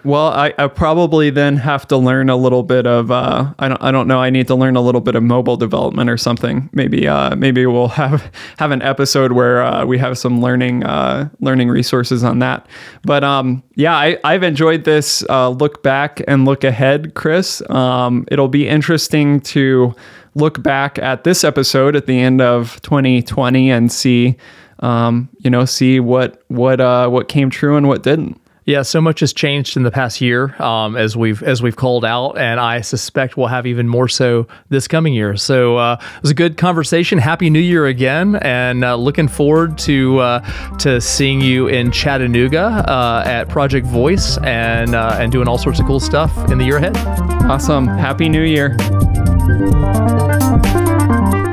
Well, 0.05 0.28
I, 0.28 0.55
I, 0.57 0.68
probably 0.68 1.30
then 1.30 1.57
have 1.57 1.88
to 1.88 1.96
learn 1.96 2.30
a 2.30 2.36
little 2.36 2.62
bit 2.62 2.86
of 2.86 3.11
uh, 3.11 3.53
I 3.59 3.68
don't 3.68 3.82
I 3.82 3.90
don't 3.90 4.07
know 4.07 4.20
I 4.20 4.30
need 4.30 4.46
to 4.46 4.55
learn 4.55 4.76
a 4.76 4.80
little 4.80 5.01
bit 5.01 5.16
of 5.16 5.22
mobile 5.22 5.57
development 5.57 6.09
or 6.09 6.16
something. 6.16 6.70
Maybe 6.72 7.09
uh, 7.09 7.34
maybe 7.34 7.66
we'll 7.66 7.88
have 7.99 8.30
have 8.59 8.70
an 8.70 8.80
episode 8.82 9.32
where 9.32 9.62
uh, 9.62 9.84
we 9.84 9.99
have 9.99 10.16
some 10.16 10.40
learning 10.40 10.84
uh, 10.84 11.28
learning 11.40 11.68
resources 11.68 12.22
on 12.22 12.38
that. 12.38 12.66
But 13.03 13.24
um, 13.24 13.62
yeah, 13.74 13.94
I, 13.94 14.18
I've 14.22 14.44
enjoyed 14.44 14.84
this 14.84 15.24
uh, 15.28 15.49
look 15.49 15.82
back 15.82 16.22
and 16.28 16.44
look 16.44 16.62
ahead, 16.62 17.14
Chris. 17.14 17.61
Um, 17.68 18.24
it'll 18.30 18.49
be 18.49 18.68
interesting 18.68 19.40
to 19.40 19.94
look 20.34 20.62
back 20.62 20.99
at 21.01 21.24
this 21.24 21.42
episode 21.42 21.96
at 21.96 22.07
the 22.07 22.20
end 22.20 22.40
of 22.40 22.80
2020 22.82 23.70
and 23.70 23.90
see 23.90 24.36
um, 24.78 25.28
you 25.40 25.51
know 25.51 25.64
see 25.64 25.99
what 25.99 26.42
what 26.46 26.80
uh, 26.80 27.09
what 27.09 27.28
came 27.28 27.51
true 27.51 27.76
and 27.76 27.88
what 27.88 28.05
didn't. 28.05 28.40
Yeah, 28.68 28.82
so 28.82 29.00
much 29.00 29.20
has 29.20 29.32
changed 29.32 29.78
in 29.78 29.82
the 29.82 29.90
past 29.90 30.20
year, 30.20 30.54
um, 30.60 30.94
as 30.94 31.16
we've 31.16 31.42
as 31.42 31.62
we've 31.62 31.74
called 31.74 32.04
out, 32.04 32.36
and 32.36 32.60
I 32.60 32.82
suspect 32.82 33.34
we'll 33.34 33.46
have 33.46 33.66
even 33.66 33.88
more 33.88 34.08
so 34.08 34.46
this 34.68 34.86
coming 34.86 35.14
year. 35.14 35.38
So 35.38 35.78
uh, 35.78 35.96
it 35.98 36.20
was 36.20 36.30
a 36.32 36.34
good 36.34 36.58
conversation. 36.58 37.16
Happy 37.16 37.48
New 37.48 37.60
Year 37.60 37.86
again, 37.86 38.36
and 38.36 38.84
uh, 38.84 38.96
looking 38.96 39.26
forward 39.26 39.78
to 39.78 40.18
uh, 40.18 40.76
to 40.80 41.00
seeing 41.00 41.40
you 41.40 41.68
in 41.68 41.90
Chattanooga 41.90 42.84
uh, 42.86 43.22
at 43.24 43.48
Project 43.48 43.86
Voice 43.86 44.36
and 44.42 44.94
uh, 44.94 45.16
and 45.18 45.32
doing 45.32 45.48
all 45.48 45.56
sorts 45.56 45.80
of 45.80 45.86
cool 45.86 45.98
stuff 45.98 46.36
in 46.50 46.58
the 46.58 46.66
year 46.66 46.76
ahead. 46.76 46.94
Awesome! 47.50 47.86
Happy 47.86 48.28
New 48.28 48.42
Year. 48.42 48.76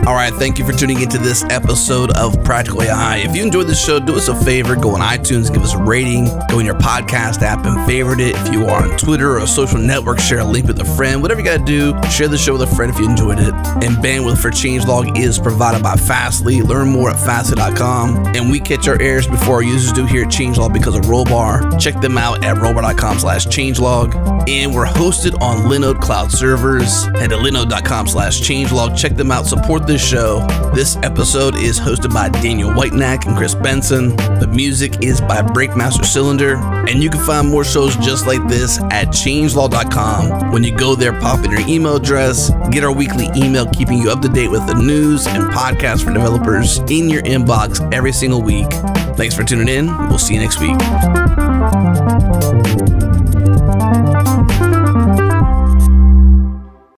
All 0.07 0.13
right, 0.13 0.31
thank 0.31 0.59
you 0.59 0.65
for 0.67 0.71
tuning 0.71 1.01
into 1.01 1.17
this 1.17 1.43
episode 1.45 2.11
of 2.11 2.43
Practical 2.43 2.83
AI. 2.83 3.17
If 3.17 3.35
you 3.35 3.41
enjoyed 3.41 3.65
this 3.65 3.83
show, 3.83 3.99
do 3.99 4.15
us 4.15 4.27
a 4.27 4.35
favor, 4.35 4.75
go 4.75 4.91
on 4.91 5.01
iTunes, 5.01 5.51
give 5.51 5.63
us 5.63 5.73
a 5.73 5.79
rating, 5.79 6.25
go 6.47 6.59
in 6.59 6.65
your 6.67 6.75
podcast 6.75 7.41
app 7.41 7.65
and 7.65 7.83
favorite 7.87 8.19
it. 8.19 8.35
If 8.35 8.53
you 8.53 8.65
are 8.67 8.83
on 8.83 8.97
Twitter 8.99 9.31
or 9.31 9.39
a 9.39 9.47
social 9.47 9.79
network, 9.79 10.19
share 10.19 10.41
a 10.41 10.43
link 10.43 10.67
with 10.67 10.79
a 10.79 10.85
friend. 10.85 11.23
Whatever 11.23 11.39
you 11.41 11.45
got 11.47 11.65
to 11.65 11.65
do, 11.65 12.09
share 12.11 12.27
the 12.27 12.37
show 12.37 12.53
with 12.53 12.61
a 12.61 12.75
friend 12.75 12.93
if 12.93 12.99
you 12.99 13.09
enjoyed 13.09 13.39
it. 13.39 13.51
And 13.51 13.97
bandwidth 13.97 14.37
for 14.37 14.51
Changelog 14.51 15.17
is 15.17 15.39
provided 15.39 15.81
by 15.81 15.95
Fastly. 15.95 16.61
Learn 16.61 16.89
more 16.89 17.09
at 17.09 17.15
fastly.com. 17.25 18.27
And 18.35 18.51
we 18.51 18.59
catch 18.59 18.87
our 18.87 19.01
errors 19.01 19.25
before 19.25 19.55
our 19.55 19.63
users 19.63 19.91
do 19.91 20.05
here 20.05 20.25
at 20.25 20.29
Changelog 20.29 20.71
because 20.71 20.95
of 20.95 21.05
Rollbar. 21.05 21.79
Check 21.79 21.99
them 21.99 22.19
out 22.19 22.45
at 22.45 22.57
rollbar.com 22.57 23.17
slash 23.17 23.47
changelog. 23.47 24.13
And 24.47 24.75
we're 24.75 24.85
hosted 24.85 25.41
on 25.41 25.65
Linode 25.67 25.99
Cloud 25.99 26.31
servers. 26.31 27.05
Head 27.05 27.31
to 27.31 27.37
linode.com 27.37 28.07
slash 28.07 28.39
changelog. 28.41 28.95
Check 28.95 29.15
them 29.15 29.31
out. 29.31 29.47
Support 29.47 29.87
show. 29.97 30.45
This 30.73 30.97
episode 30.97 31.55
is 31.55 31.79
hosted 31.79 32.13
by 32.13 32.29
Daniel 32.29 32.71
Whitenack 32.71 33.25
and 33.25 33.35
Chris 33.35 33.55
Benson. 33.55 34.15
The 34.15 34.47
music 34.47 35.03
is 35.03 35.21
by 35.21 35.41
Breakmaster 35.41 36.05
Cylinder, 36.05 36.55
and 36.89 37.01
you 37.01 37.09
can 37.09 37.23
find 37.25 37.49
more 37.49 37.63
shows 37.63 37.95
just 37.97 38.27
like 38.27 38.45
this 38.47 38.79
at 38.91 39.07
changelog.com. 39.09 40.51
When 40.51 40.63
you 40.63 40.75
go 40.75 40.95
there, 40.95 41.19
pop 41.19 41.43
in 41.45 41.51
your 41.51 41.67
email 41.67 41.95
address, 41.95 42.49
get 42.71 42.83
our 42.83 42.93
weekly 42.93 43.29
email 43.35 43.65
keeping 43.67 43.97
you 43.97 44.09
up 44.09 44.21
to 44.21 44.29
date 44.29 44.49
with 44.49 44.65
the 44.67 44.75
news 44.75 45.27
and 45.27 45.43
podcasts 45.51 46.03
for 46.03 46.13
developers 46.13 46.79
in 46.89 47.09
your 47.09 47.23
inbox 47.23 47.81
every 47.93 48.11
single 48.11 48.41
week. 48.41 48.71
Thanks 49.15 49.35
for 49.35 49.43
tuning 49.43 49.67
in. 49.67 49.87
We'll 50.07 50.19
see 50.19 50.35
you 50.35 50.41
next 50.41 50.59
week. 50.59 52.14